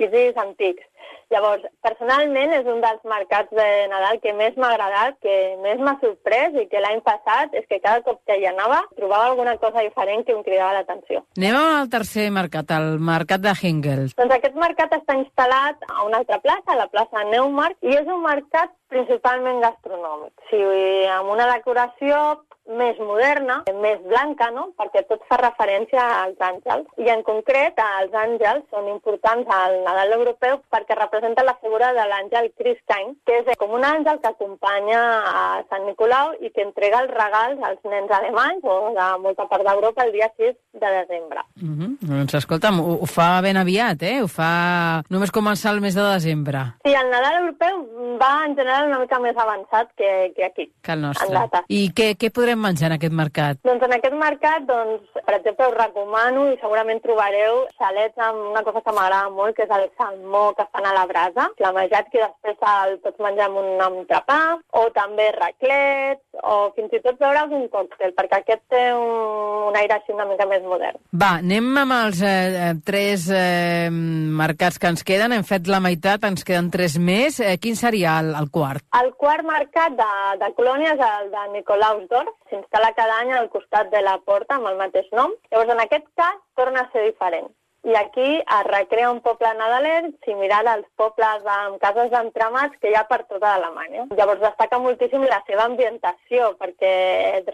físics 0.00 0.40
antics. 0.44 0.84
Llavors, 1.30 1.62
personalment 1.86 2.52
és 2.56 2.66
un 2.66 2.80
dels 2.82 3.04
mercats 3.06 3.52
de 3.54 3.66
Nadal 3.92 4.18
que 4.22 4.32
més 4.34 4.56
m'ha 4.58 4.72
agradat, 4.74 5.18
que 5.22 5.36
més 5.62 5.78
m'ha 5.78 5.94
sorprès 6.02 6.56
i 6.58 6.66
que 6.72 6.82
l'any 6.82 6.98
passat 7.06 7.54
és 7.54 7.68
que 7.70 7.78
cada 7.78 8.02
cop 8.06 8.18
que 8.26 8.38
hi 8.40 8.48
anava 8.50 8.80
trobava 8.96 9.28
alguna 9.30 9.54
cosa 9.62 9.84
diferent 9.86 10.26
que 10.26 10.34
em 10.34 10.42
cridava 10.42 10.80
l'atenció. 10.80 11.22
Anem 11.38 11.60
al 11.60 11.90
tercer 11.92 12.26
mercat, 12.34 12.74
el 12.74 12.98
mercat 13.12 13.46
de 13.46 13.54
Hengels. 13.54 14.16
Doncs 14.18 14.36
aquest 14.36 14.58
mercat 14.58 14.98
està 14.98 15.14
instal·lat 15.20 15.86
a 15.86 16.02
una 16.08 16.22
altra 16.24 16.40
plaça, 16.42 16.74
a 16.74 16.80
la 16.82 16.90
plaça 16.90 17.22
Neumarkt, 17.30 17.78
i 17.86 17.94
és 17.94 18.10
un 18.10 18.24
mercat 18.26 18.74
principalment 18.90 19.62
gastronòmic. 19.62 20.34
O 20.34 20.50
sigui, 20.50 20.86
amb 21.14 21.30
una 21.30 21.46
decoració 21.54 22.40
més 22.78 22.98
moderna, 23.02 23.60
més 23.82 24.00
blanca, 24.06 24.50
no? 24.54 24.70
perquè 24.78 25.04
tot 25.08 25.24
fa 25.28 25.38
referència 25.40 26.02
als 26.22 26.40
àngels. 26.40 26.86
I 27.02 27.10
en 27.12 27.24
concret, 27.26 27.78
els 28.00 28.14
àngels 28.14 28.66
són 28.70 28.88
importants 28.92 29.48
al 29.54 29.80
Nadal 29.86 30.16
europeu 30.18 30.60
perquè 30.72 30.96
representen 30.98 31.48
la 31.48 31.56
figura 31.62 31.92
de 31.96 32.06
l'àngel 32.10 32.50
Christine, 32.58 33.16
que 33.26 33.40
és 33.40 33.58
com 33.60 33.74
un 33.76 33.86
àngel 33.86 34.20
que 34.22 34.30
acompanya 34.30 35.00
a 35.30 35.44
Sant 35.70 35.86
Nicolau 35.88 36.34
i 36.40 36.52
que 36.54 36.64
entrega 36.66 37.02
els 37.04 37.14
regals 37.14 37.62
als 37.66 37.82
nens 37.90 38.12
alemanys 38.20 38.64
o 38.64 38.78
de 38.96 39.08
molta 39.24 39.48
part 39.50 39.66
d'Europa 39.66 40.06
el 40.06 40.12
dia 40.16 40.30
6 40.36 40.54
de 40.80 40.94
desembre. 40.98 41.44
Uh 41.60 41.68
-huh. 41.76 41.90
Doncs 42.00 42.34
escolta'm, 42.34 42.80
ho, 42.80 42.98
ho 43.02 43.06
fa 43.06 43.40
ben 43.40 43.56
aviat, 43.56 44.02
eh? 44.02 44.22
Ho 44.22 44.28
fa 44.28 45.02
només 45.08 45.32
començar 45.32 45.72
el 45.74 45.80
mes 45.80 45.94
de 45.94 46.02
desembre, 46.02 46.60
Sí, 46.84 46.92
el 46.94 47.10
Nadal 47.10 47.42
europeu 47.42 47.80
va 48.20 48.44
en 48.46 48.54
general 48.56 48.88
una 48.88 48.98
mica 49.02 49.18
més 49.20 49.36
avançat 49.36 49.90
que, 49.96 50.32
que 50.36 50.44
aquí. 50.44 50.66
que 50.82 50.92
el 50.92 51.02
nostre. 51.02 51.62
I 51.68 51.90
què, 51.96 52.14
què 52.18 52.30
podrem 52.34 52.59
menjar 52.62 52.90
en 52.90 52.96
aquest 52.98 53.16
mercat? 53.16 53.60
Doncs 53.66 53.86
en 53.86 53.96
aquest 53.96 54.16
mercat, 54.20 54.66
doncs, 54.68 55.06
per 55.16 55.36
exemple, 55.38 55.68
us 55.70 55.78
recomano 55.78 56.46
i 56.52 56.58
segurament 56.62 57.02
trobareu 57.04 57.64
xalets 57.80 58.26
amb 58.28 58.50
una 58.52 58.64
cosa 58.66 58.82
que 58.84 58.94
m'agrada 58.96 59.32
molt, 59.34 59.56
que 59.56 59.66
és 59.66 59.74
el 59.76 59.88
salmó 60.00 60.50
que 60.58 60.66
fan 60.70 60.88
a 60.88 60.94
la 60.96 61.06
brasa, 61.10 61.48
flamejat, 61.58 62.10
que 62.12 62.22
després 62.24 62.60
el 62.74 62.96
pots 63.04 63.24
menjar 63.24 63.48
amb 63.48 63.62
un 63.62 63.84
entrepà, 63.88 64.40
o 64.76 64.86
també 64.96 65.30
raclets, 65.36 66.22
o 66.42 66.70
fins 66.76 66.94
i 66.96 67.02
tot 67.04 67.18
beure 67.20 67.42
algun 67.42 67.66
còctel, 67.72 68.14
perquè 68.16 68.40
aquest 68.40 68.64
té 68.72 68.84
un, 68.94 69.70
un 69.70 69.78
aire 69.80 69.96
així 69.96 70.14
una 70.14 70.26
mica 70.28 70.46
més 70.50 70.64
modern. 70.66 71.00
Va, 71.10 71.32
anem 71.40 71.70
amb 71.82 71.96
els 71.96 72.22
eh, 72.22 72.34
eh, 72.66 72.72
tres 72.86 73.26
eh, 73.34 73.88
mercats 73.90 74.78
que 74.78 74.90
ens 74.92 75.04
queden. 75.06 75.34
Hem 75.36 75.46
fet 75.46 75.70
la 75.70 75.82
meitat, 75.82 76.24
ens 76.28 76.46
queden 76.46 76.70
tres 76.72 76.98
més. 76.98 77.40
Eh, 77.40 77.56
quin 77.62 77.78
seria 77.78 78.18
el, 78.22 78.32
el 78.38 78.50
quart? 78.54 78.84
El 79.00 79.12
quart 79.20 79.46
mercat 79.46 79.96
de, 79.98 80.10
de 80.42 80.52
Colònia 80.58 80.94
és 80.96 81.04
el 81.06 81.32
de 81.34 81.46
Nicolausdorf. 81.56 82.36
S'instal·la 82.50 82.90
cada 82.98 83.16
any 83.22 83.32
al 83.36 83.48
costat 83.54 83.90
de 83.94 84.02
la 84.02 84.16
porta 84.26 84.56
amb 84.58 84.70
el 84.72 84.78
mateix 84.82 85.08
nom. 85.14 85.34
Llavors, 85.52 85.72
en 85.76 85.82
aquest 85.86 86.06
cas, 86.18 86.38
torna 86.58 86.82
a 86.82 86.90
ser 86.94 87.06
diferent. 87.06 87.46
I 87.82 87.94
aquí 87.96 88.28
es 88.38 88.64
recrea 88.66 89.10
un 89.10 89.20
poble 89.24 89.48
nadaler 89.56 90.12
similar 90.24 90.66
als 90.68 90.86
pobles 91.00 91.46
amb 91.48 91.78
cases 91.80 92.10
d'entramats 92.12 92.76
que 92.80 92.90
hi 92.90 92.96
ha 92.98 93.06
per 93.08 93.22
tota 93.30 93.54
Alemanya. 93.54 94.04
Llavors 94.18 94.42
destaca 94.42 94.78
moltíssim 94.78 95.24
la 95.24 95.40
seva 95.46 95.64
ambientació, 95.64 96.52
perquè 96.60 96.92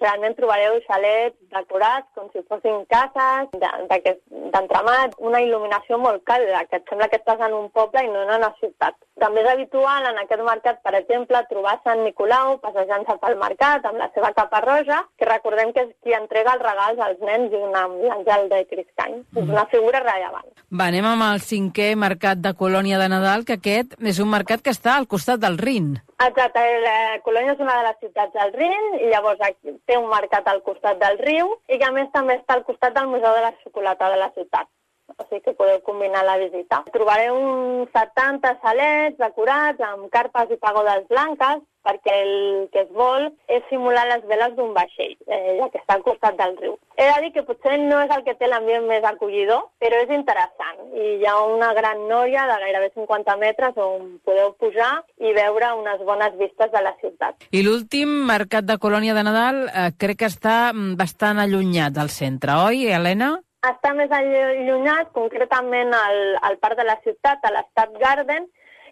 realment 0.01 0.35
trobareu 0.39 0.81
xalets 0.89 1.39
decorats 1.55 2.09
com 2.19 2.31
si 2.33 2.43
fossin 2.51 2.83
cases 2.91 3.55
d'entramats, 3.63 5.17
una 5.19 5.43
il·luminació 5.45 6.01
molt 6.03 6.25
càlida, 6.27 6.65
que 6.71 6.81
et 6.81 6.91
sembla 6.91 7.09
que 7.13 7.23
estàs 7.23 7.47
en 7.47 7.55
un 7.55 7.71
poble 7.71 8.03
i 8.03 8.11
no 8.11 8.27
en 8.27 8.35
una 8.41 8.53
ciutat. 8.59 8.99
També 9.23 9.41
és 9.41 9.49
habitual 9.49 10.05
en 10.11 10.19
aquest 10.21 10.43
mercat, 10.45 10.83
per 10.85 10.93
exemple, 10.99 11.41
trobar 11.49 11.79
Sant 11.85 12.03
Nicolau 12.05 12.59
passejant-se 12.61 13.17
pel 13.23 13.39
mercat 13.41 13.87
amb 13.89 14.03
la 14.03 14.11
seva 14.13 14.33
capa 14.37 14.61
roja, 14.67 14.99
que 15.17 15.29
recordem 15.31 15.73
que 15.73 15.87
és 15.87 15.95
qui 16.05 16.13
entrega 16.13 16.57
els 16.57 16.67
regals 16.67 17.01
als 17.07 17.23
nens 17.25 17.55
i 17.55 17.63
l'àngel 17.73 18.51
de 18.53 18.61
Criscany. 18.69 19.23
Mm. 19.23 19.41
És 19.45 19.55
una 19.55 19.65
figura 19.73 20.03
rellevant. 20.17 20.49
Va, 20.73 20.89
anem 20.89 21.07
amb 21.07 21.27
el 21.29 21.43
cinquè 21.45 21.93
mercat 22.01 22.41
de 22.43 22.53
Colònia 22.59 22.99
de 22.99 23.09
Nadal, 23.13 23.45
que 23.47 23.59
aquest 23.61 23.95
és 24.01 24.21
un 24.23 24.33
mercat 24.33 24.65
que 24.65 24.75
està 24.75 24.97
al 24.97 25.07
costat 25.07 25.43
del 25.43 25.59
Rin. 25.61 25.93
Exacte, 26.27 26.63
la 26.85 26.97
Colònia 27.27 27.55
és 27.55 27.61
una 27.63 27.77
de 27.81 27.85
les 27.91 28.01
ciutats 28.01 28.33
del 28.39 28.55
Rin 28.57 28.97
i 29.03 29.13
llavors 29.13 29.45
aquí 29.45 29.77
té 29.87 30.01
un 30.01 30.09
mercat 30.11 30.49
al 30.49 30.65
costat 30.67 30.99
del 31.03 31.21
riu 31.21 31.53
i 31.69 31.79
que 31.79 31.87
a 31.87 31.93
més 31.93 32.09
també 32.15 32.41
està 32.41 32.57
al 32.57 32.65
costat 32.65 32.97
del 32.97 33.13
Museu 33.13 33.37
de 33.37 33.45
la 33.45 33.55
Xocolata 33.61 34.11
de 34.13 34.25
la 34.25 34.33
ciutat 34.35 34.73
o 35.07 35.25
sigui 35.29 35.43
que 35.45 35.55
podeu 35.55 35.79
combinar 35.87 36.25
la 36.27 36.37
visita. 36.37 36.83
Trobareu 36.95 37.37
uns 37.39 37.93
70 37.95 38.53
salets 38.65 39.19
decorats 39.21 39.85
amb 39.89 40.11
carpes 40.17 40.51
i 40.51 40.59
pagodes 40.61 41.07
blanques, 41.13 41.63
perquè 41.87 42.17
el 42.25 42.35
que 42.73 42.83
es 42.85 42.91
vol 42.95 43.29
és 43.53 43.65
simular 43.71 44.07
les 44.11 44.27
veles 44.27 44.57
d'un 44.59 44.75
vaixell, 44.75 45.15
eh, 45.27 45.57
ja 45.61 45.71
que 45.71 45.81
està 45.81 45.97
al 45.97 46.05
costat 46.07 46.39
del 46.41 46.57
riu. 46.59 46.77
He 46.97 47.07
de 47.07 47.17
dir 47.25 47.33
que 47.35 47.45
potser 47.47 47.79
no 47.83 48.01
és 48.03 48.13
el 48.15 48.25
que 48.27 48.35
té 48.35 48.49
l'ambient 48.51 48.87
més 48.89 49.05
acollidor, 49.05 49.69
però 49.83 50.03
és 50.03 50.13
interessant. 50.17 50.83
I 50.97 51.17
hi 51.21 51.27
ha 51.29 51.37
una 51.45 51.73
gran 51.77 52.07
noia 52.11 52.47
de 52.51 52.59
gairebé 52.65 52.91
50 52.95 53.37
metres 53.43 53.79
on 53.81 54.17
podeu 54.27 54.55
pujar 54.61 54.93
i 55.23 55.35
veure 55.37 55.73
unes 55.79 56.05
bones 56.09 56.37
vistes 56.41 56.73
de 56.73 56.83
la 56.83 56.95
ciutat. 57.01 57.49
I 57.53 57.63
l'últim 57.67 58.13
mercat 58.27 58.67
de 58.67 58.79
Colònia 58.83 59.15
de 59.17 59.27
Nadal 59.27 59.67
eh, 59.69 59.91
crec 59.99 60.25
que 60.25 60.31
està 60.33 60.73
mm, 60.73 60.97
bastant 60.99 61.43
allunyat 61.43 61.95
del 61.97 62.11
centre, 62.11 62.57
oi, 62.67 62.89
Helena? 62.91 63.37
està 63.67 63.93
més 63.99 64.13
allunyat, 64.15 65.11
concretament 65.17 65.95
al, 65.97 66.21
al 66.49 66.59
parc 66.63 66.79
de 66.79 66.87
la 66.87 66.97
ciutat, 67.03 67.43
a 67.43 67.53
l'Estat 67.55 67.97
Garden, 68.03 68.47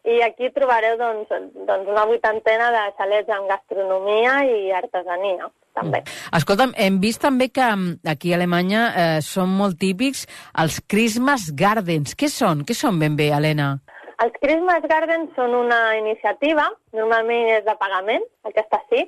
i 0.04 0.20
aquí 0.24 0.50
trobareu 0.52 0.98
doncs, 1.00 1.30
doncs 1.68 1.88
una 1.88 2.04
vuitantena 2.08 2.70
de 2.74 2.82
xalets 2.98 3.30
en 3.32 3.46
gastronomia 3.48 4.34
i 4.44 4.72
artesania 4.76 5.48
també. 5.74 6.02
Mm. 6.04 6.36
Escolta'm, 6.38 6.74
hem 6.76 7.00
vist 7.02 7.22
també 7.24 7.48
que 7.48 7.64
mm, 7.64 8.04
aquí 8.12 8.32
a 8.32 8.38
Alemanya 8.38 8.84
eh, 8.84 9.18
són 9.24 9.54
molt 9.56 9.80
típics 9.80 10.26
els 10.60 10.78
Christmas 10.90 11.48
Gardens. 11.56 12.14
Què 12.14 12.28
són? 12.28 12.66
Què 12.68 12.76
són 12.76 13.00
ben 13.00 13.16
bé, 13.16 13.30
Helena? 13.34 13.74
Els 14.22 14.36
Christmas 14.40 14.84
Gardens 14.86 15.32
són 15.34 15.56
una 15.58 15.80
iniciativa, 15.98 16.68
normalment 16.94 17.50
és 17.56 17.64
de 17.66 17.74
pagament, 17.80 18.22
aquesta 18.46 18.78
sí, 18.92 19.02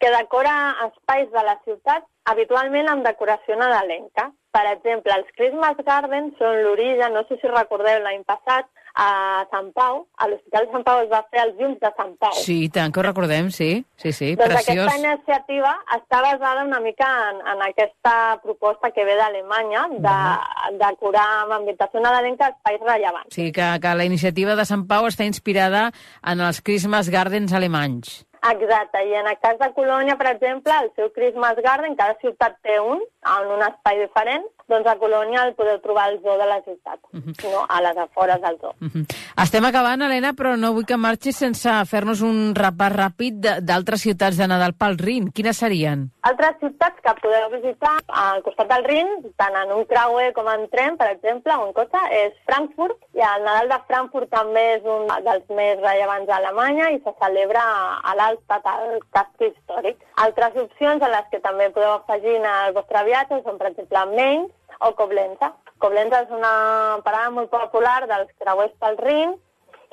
que 0.00 0.12
decora 0.14 0.54
espais 0.86 1.28
de 1.32 1.42
la 1.44 1.56
ciutat 1.64 2.06
habitualment 2.30 2.88
amb 2.92 3.04
decoració 3.06 3.58
nadalenca. 3.58 4.30
Per 4.56 4.64
exemple, 4.70 5.12
els 5.20 5.36
Christmas 5.36 5.84
Gardens 5.84 6.38
són 6.40 6.62
l'origen, 6.64 7.12
no 7.12 7.26
sé 7.28 7.36
si 7.42 7.52
recordeu 7.52 8.00
l'any 8.00 8.22
passat, 8.24 8.70
a 8.96 9.44
Sant 9.52 9.68
Pau, 9.76 10.06
a 10.16 10.26
l'Hospital 10.30 10.64
de 10.64 10.72
Sant 10.72 10.84
Pau 10.86 11.02
es 11.02 11.10
va 11.10 11.20
fer 11.28 11.42
els 11.42 11.58
llums 11.60 11.76
de 11.82 11.90
Sant 11.98 12.14
Pau. 12.16 12.32
Sí, 12.40 12.56
tant 12.72 12.92
que 12.92 13.02
ho 13.02 13.04
recordem, 13.04 13.50
sí, 13.52 13.84
sí, 14.00 14.12
sí, 14.16 14.30
doncs 14.40 14.54
preciós. 14.54 14.86
aquesta 14.86 15.02
iniciativa 15.02 15.72
està 15.98 16.22
basada 16.24 16.64
una 16.64 16.80
mica 16.80 17.08
en, 17.28 17.42
en 17.52 17.64
aquesta 17.66 18.14
proposta 18.42 18.90
que 18.96 19.04
ve 19.04 19.18
d'Alemanya, 19.20 19.88
de 20.00 20.16
uh 20.16 20.54
decorar 20.76 21.24
amb 21.44 21.54
ambientació 21.54 22.00
nadalenca 22.02 22.48
espais 22.50 22.80
rellevants. 22.82 23.34
Sí, 23.34 23.50
que, 23.54 23.66
que 23.80 23.92
la 23.94 24.04
iniciativa 24.04 24.56
de 24.58 24.64
Sant 24.66 24.86
Pau 24.88 25.06
està 25.06 25.24
inspirada 25.28 25.90
en 26.26 26.42
els 26.42 26.58
Christmas 26.64 27.10
Gardens 27.12 27.54
alemanys. 27.56 28.25
Exacte, 28.42 29.02
i 29.08 29.14
en 29.14 29.26
el 29.26 29.38
cas 29.42 29.58
de 29.58 29.68
Colònia, 29.74 30.16
per 30.20 30.28
exemple, 30.30 30.74
el 30.84 30.90
seu 30.98 31.08
Christmas 31.14 31.58
Garden, 31.64 31.96
cada 31.98 32.16
ciutat 32.20 32.58
té 32.62 32.78
un, 32.80 33.00
en 33.32 33.52
un 33.56 33.64
espai 33.66 34.02
diferent, 34.04 34.44
doncs 34.68 34.86
a 34.90 34.96
Colònia 34.98 35.44
el 35.46 35.54
podeu 35.58 35.78
trobar 35.82 36.08
al 36.10 36.18
zoo 36.22 36.36
de 36.38 36.46
la 36.46 36.60
ciutat, 36.62 36.98
uh 37.12 37.20
-huh. 37.20 37.50
no 37.52 37.64
a 37.68 37.80
les 37.82 37.96
afores 37.96 38.40
del 38.40 38.58
zoo. 38.60 38.74
Uh 38.80 38.88
-huh. 38.88 39.04
Estem 39.42 39.64
acabant, 39.64 40.02
Helena, 40.02 40.32
però 40.32 40.56
no 40.56 40.72
vull 40.72 40.86
que 40.86 40.96
marxis 40.96 41.36
sense 41.36 41.70
fer-nos 41.86 42.20
un 42.22 42.54
repàs 42.54 42.92
ràpid 42.92 43.34
d'altres 43.60 44.00
ciutats 44.00 44.36
de 44.36 44.46
Nadal 44.46 44.74
pel 44.74 44.98
Rin. 44.98 45.30
Quines 45.32 45.56
serien? 45.56 46.10
Altres 46.22 46.56
ciutats 46.60 46.98
que 47.04 47.14
podeu 47.22 47.46
visitar 47.50 47.96
al 48.08 48.42
costat 48.42 48.68
del 48.68 48.84
Rin, 48.84 49.08
tant 49.36 49.54
en 49.62 49.72
un 49.72 49.84
creuer 49.84 50.32
com 50.32 50.48
en 50.48 50.68
tren, 50.68 50.96
per 50.96 51.08
exemple, 51.10 51.52
o 51.56 51.66
en 51.66 51.72
cotxe, 51.72 52.00
és 52.10 52.32
Frankfurt, 52.44 52.98
i 53.14 53.20
el 53.20 53.44
Nadal 53.44 53.68
de 53.68 53.80
Frankfurt 53.86 54.30
també 54.30 54.64
és 54.76 54.82
un 54.84 55.06
dels 55.06 55.46
més 55.48 55.76
rellevants 55.80 56.26
d'Alemanya 56.26 56.90
i 56.90 57.00
se 57.04 57.12
celebra 57.20 57.62
a 58.02 58.14
l'Alstat, 58.14 58.66
al 58.66 58.98
casc 59.10 59.40
històric. 59.40 59.96
Altres 60.16 60.56
opcions 60.56 61.02
a 61.02 61.08
les 61.08 61.26
que 61.30 61.40
també 61.40 61.70
podeu 61.70 61.92
afegir 61.92 62.36
al 62.44 62.72
vostre 62.72 63.04
viatge 63.04 63.42
són, 63.44 63.58
per 63.58 63.70
exemple, 63.70 64.04
Mainz, 64.16 64.55
o 64.80 64.92
Coblenza. 64.98 65.52
Coblenza 65.78 66.22
és 66.24 66.30
una 66.32 67.00
parada 67.04 67.32
molt 67.34 67.50
popular 67.52 68.06
dels 68.08 68.30
creuers 68.40 68.72
pel 68.80 68.96
Rin 69.02 69.34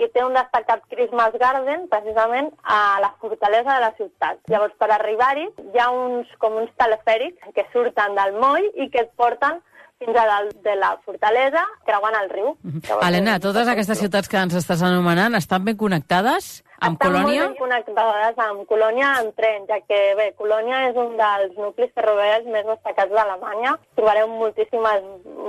i 0.01 0.07
té 0.09 0.23
un 0.25 0.33
destacat 0.33 0.81
Christmas 0.89 1.35
Garden, 1.39 1.85
precisament, 1.91 2.49
a 2.63 2.99
la 3.03 3.11
fortalesa 3.21 3.75
de 3.75 3.83
la 3.83 3.91
ciutat. 3.97 4.39
Llavors, 4.49 4.73
per 4.79 4.89
arribar-hi, 4.91 5.45
hi 5.73 5.81
ha 5.81 5.89
uns, 5.93 6.31
com 6.41 6.57
uns 6.61 6.71
telefèrics 6.81 7.53
que 7.55 7.67
surten 7.75 8.17
del 8.17 8.39
moll 8.41 8.65
i 8.73 8.89
que 8.89 9.05
et 9.05 9.13
porten 9.19 9.61
fins 10.05 10.19
a 10.19 10.25
dalt 10.29 10.59
de 10.65 10.75
la 10.75 10.91
fortalesa, 11.05 11.63
creuant 11.87 12.15
el 12.21 12.29
riu. 12.29 12.53
-huh. 12.63 12.99
Helena, 13.07 13.39
totes 13.39 13.67
aquestes 13.67 13.99
ciutats 13.99 14.29
que 14.29 14.37
ens 14.37 14.55
estàs 14.55 14.81
anomenant 14.83 15.35
estan 15.35 15.65
ben 15.65 15.77
connectades? 15.77 16.63
Amb 16.79 16.97
Estan 16.99 17.13
Colònia? 17.13 17.43
ben 17.47 17.55
connectades 17.55 18.37
amb 18.37 18.65
Colònia 18.67 19.09
en 19.21 19.31
tren, 19.33 19.65
ja 19.67 19.79
que 19.87 19.99
bé, 20.19 20.33
Colònia 20.35 20.89
és 20.89 20.95
un 20.95 21.15
dels 21.17 21.55
nuclis 21.57 21.91
ferroviaris 21.95 22.47
més 22.47 22.65
destacats 22.65 23.11
d'Alemanya. 23.11 23.77
Trobareu 23.95 24.27
moltíssimes 24.27 25.03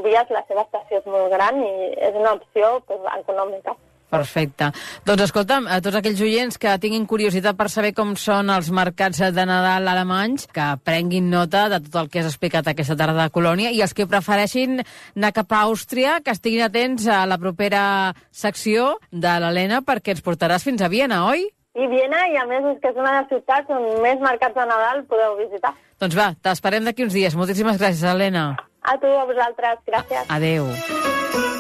vies, 0.05 0.31
la 0.31 0.45
seva 0.49 0.63
estació 0.63 0.99
és 0.99 1.07
molt 1.07 1.33
gran 1.33 1.59
i 1.63 1.75
és 1.99 2.15
una 2.15 2.35
opció 2.39 2.81
pues, 2.87 3.01
econòmica. 3.19 3.75
Perfecte. 4.11 4.71
Doncs 5.07 5.25
escolta'm, 5.27 5.67
a 5.67 5.81
tots 5.83 5.99
aquells 5.99 6.21
oients 6.23 6.59
que 6.61 6.77
tinguin 6.83 7.07
curiositat 7.11 7.57
per 7.59 7.67
saber 7.73 7.95
com 7.97 8.15
són 8.21 8.53
els 8.53 8.71
mercats 8.75 9.23
de 9.35 9.47
Nadal 9.49 9.89
alemanys, 9.91 10.47
que 10.55 10.67
prenguin 10.85 11.31
nota 11.33 11.67
de 11.73 11.81
tot 11.87 11.99
el 12.03 12.11
que 12.13 12.23
has 12.23 12.31
explicat 12.31 12.69
aquesta 12.71 12.97
tarda 13.01 13.27
a 13.27 13.33
Colònia, 13.35 13.73
i 13.75 13.83
els 13.83 13.95
que 13.97 14.07
prefereixin 14.11 14.83
anar 15.17 15.33
cap 15.35 15.53
a 15.53 15.65
Àustria, 15.67 16.21
que 16.25 16.35
estiguin 16.37 16.63
atents 16.67 17.09
a 17.09 17.25
la 17.27 17.41
propera 17.43 18.15
secció 18.31 18.95
de 19.11 19.35
l'Helena, 19.43 19.83
perquè 19.83 20.15
ens 20.15 20.23
portaràs 20.25 20.67
fins 20.67 20.85
a 20.85 20.93
Viena, 20.93 21.25
oi? 21.31 21.49
I 21.75 21.89
Viena, 21.91 22.21
i 22.31 22.39
a 22.39 22.45
més 22.47 22.69
és 22.71 22.79
que 22.83 22.93
és 22.93 23.01
una 23.01 23.17
de 23.17 23.23
les 23.25 23.33
ciutats 23.33 23.75
on 23.75 23.89
més 24.05 24.23
mercats 24.23 24.55
de 24.55 24.69
Nadal 24.71 25.03
podeu 25.11 25.35
visitar. 25.41 25.75
Doncs 25.99 26.15
va, 26.15 26.29
t'esperem 26.39 26.87
d'aquí 26.87 27.03
uns 27.03 27.17
dies. 27.17 27.35
Moltíssimes 27.35 27.81
gràcies, 27.83 28.07
Helena. 28.07 28.53
A 28.85 28.95
tu, 29.03 29.11
a 29.11 29.27
vosaltres. 29.27 29.83
Gràcies. 29.89 30.31
Adeu. 30.31 30.71
Vueling 30.71 31.54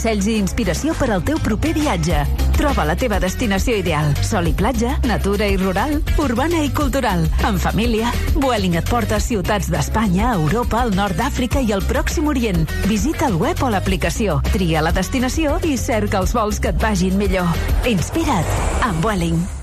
Consells 0.00 0.30
i 0.32 0.38
inspiració 0.40 0.94
per 0.96 1.10
al 1.12 1.20
teu 1.28 1.36
proper 1.44 1.74
viatge. 1.76 2.22
Troba 2.56 2.86
la 2.88 2.94
teva 2.96 3.18
destinació 3.20 3.74
ideal. 3.76 4.14
Sol 4.24 4.48
i 4.48 4.54
platja, 4.56 4.94
natura 5.04 5.44
i 5.44 5.58
rural, 5.60 5.92
urbana 6.24 6.62
i 6.64 6.70
cultural. 6.72 7.26
En 7.44 7.60
família, 7.60 8.08
Vueling 8.32 8.78
et 8.80 8.88
porta 8.88 9.18
a 9.18 9.20
ciutats 9.20 9.68
d'Espanya, 9.68 10.32
Europa, 10.40 10.86
el 10.88 10.96
nord 10.96 11.20
d'Àfrica 11.20 11.60
i 11.60 11.76
el 11.76 11.84
Pròxim 11.84 12.32
Orient. 12.32 12.64
Visita 12.88 13.28
el 13.28 13.36
web 13.44 13.60
o 13.60 13.68
l'aplicació, 13.68 14.40
tria 14.54 14.80
la 14.80 14.96
destinació 14.96 15.60
i 15.68 15.76
cerca 15.76 16.24
els 16.24 16.32
vols 16.32 16.64
que 16.64 16.72
et 16.72 16.80
vagin 16.80 17.20
millor. 17.20 17.52
Inspira't 17.84 18.86
amb 18.88 19.04
Vueling. 19.04 19.59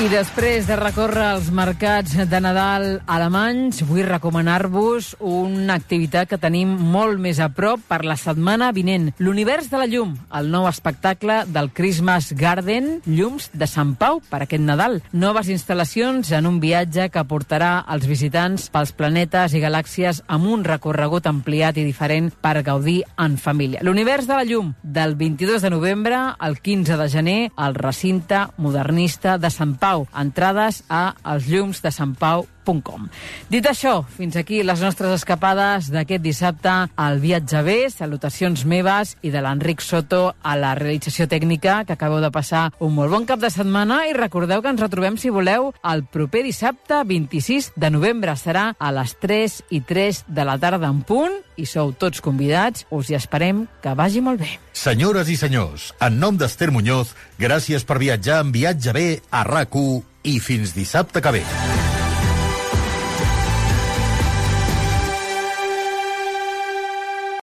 I 0.00 0.06
després 0.08 0.64
de 0.64 0.78
recórrer 0.80 1.26
els 1.34 1.50
mercats 1.52 2.14
de 2.16 2.38
Nadal 2.40 3.02
alemanys, 3.04 3.82
vull 3.84 4.06
recomanar-vos 4.06 5.10
una 5.20 5.74
activitat 5.76 6.30
que 6.30 6.38
tenim 6.40 6.70
molt 6.94 7.20
més 7.20 7.36
a 7.36 7.50
prop 7.52 7.82
per 7.84 7.98
la 8.08 8.16
setmana 8.16 8.70
vinent. 8.72 9.10
L'Univers 9.20 9.68
de 9.68 9.76
la 9.76 9.88
Llum, 9.90 10.14
el 10.38 10.48
nou 10.48 10.64
espectacle 10.70 11.42
del 11.52 11.68
Christmas 11.76 12.30
Garden, 12.32 13.02
Llums 13.04 13.50
de 13.52 13.68
Sant 13.68 13.90
Pau 14.00 14.22
per 14.30 14.40
aquest 14.46 14.64
Nadal. 14.64 15.02
Noves 15.12 15.50
instal·lacions 15.52 16.32
en 16.32 16.48
un 16.48 16.62
viatge 16.64 17.10
que 17.12 17.26
portarà 17.28 17.82
els 17.92 18.08
visitants 18.08 18.70
pels 18.72 18.94
planetes 18.96 19.52
i 19.52 19.60
galàxies 19.60 20.22
amb 20.32 20.48
un 20.48 20.64
recorregut 20.64 21.28
ampliat 21.28 21.76
i 21.76 21.84
diferent 21.84 22.32
per 22.40 22.62
gaudir 22.64 23.02
en 23.20 23.36
família. 23.36 23.84
L'Univers 23.84 24.24
de 24.24 24.40
la 24.40 24.48
Llum, 24.48 24.72
del 24.80 25.12
22 25.20 25.60
de 25.60 25.74
novembre 25.76 26.24
al 26.38 26.56
15 26.56 26.96
de 26.96 27.12
gener, 27.12 27.38
al 27.60 27.76
recinte 27.76 28.46
modernista 28.56 29.36
de 29.36 29.52
Sant 29.52 29.76
Pau 29.76 29.89
Pau. 29.90 30.04
Entrades 30.14 30.84
a 30.86 31.16
els 31.32 31.48
llums 31.50 31.80
de 31.82 31.90
Sant 31.90 32.12
Pau 32.18 32.44
elsllumsdesantpau.com. 32.60 33.08
Dit 33.50 33.66
això, 33.66 34.04
fins 34.16 34.36
aquí 34.36 34.62
les 34.62 34.80
nostres 34.80 35.12
escapades 35.20 35.90
d'aquest 35.90 36.22
dissabte 36.22 36.88
al 36.96 37.20
Viatge 37.20 37.62
B. 37.62 37.90
Salutacions 37.90 38.64
meves 38.64 39.16
i 39.22 39.30
de 39.30 39.40
l'Enric 39.40 39.80
Soto 39.80 40.34
a 40.42 40.56
la 40.56 40.74
realització 40.74 41.26
tècnica, 41.28 41.84
que 41.84 41.92
acabeu 41.92 42.20
de 42.20 42.30
passar 42.30 42.70
un 42.80 42.94
molt 42.94 43.10
bon 43.10 43.26
cap 43.26 43.40
de 43.40 43.50
setmana 43.50 44.06
i 44.08 44.14
recordeu 44.14 44.62
que 44.62 44.70
ens 44.70 44.80
retrobem, 44.80 45.16
si 45.18 45.30
voleu, 45.30 45.72
el 45.84 46.04
proper 46.04 46.44
dissabte 46.44 47.02
26 47.04 47.72
de 47.76 47.90
novembre. 47.90 48.36
Serà 48.36 48.74
a 48.78 48.92
les 48.92 49.16
3 49.20 49.62
i 49.70 49.80
3 49.80 50.24
de 50.28 50.44
la 50.44 50.58
tarda 50.58 50.90
en 50.90 51.02
punt 51.02 51.34
i 51.56 51.66
sou 51.66 51.92
tots 51.92 52.22
convidats. 52.24 52.86
Us 52.90 53.10
hi 53.10 53.18
esperem. 53.18 53.66
Que 53.80 53.94
vagi 53.96 54.20
molt 54.24 54.40
bé. 54.40 54.54
Senyores 54.76 55.28
i 55.32 55.36
senyors, 55.36 55.90
en 56.00 56.18
nom 56.20 56.36
d'Ester 56.36 56.70
Muñoz, 56.72 57.14
gràcies 57.40 57.84
per 57.84 57.98
viatjar 58.00 58.40
en 58.44 58.52
Viatge 58.52 58.92
B 58.96 59.06
a 59.30 59.44
rac 59.44 59.76
i 60.24 60.40
fins 60.40 60.74
dissabte 60.74 61.22
que 61.22 61.32
ve. 61.38 61.89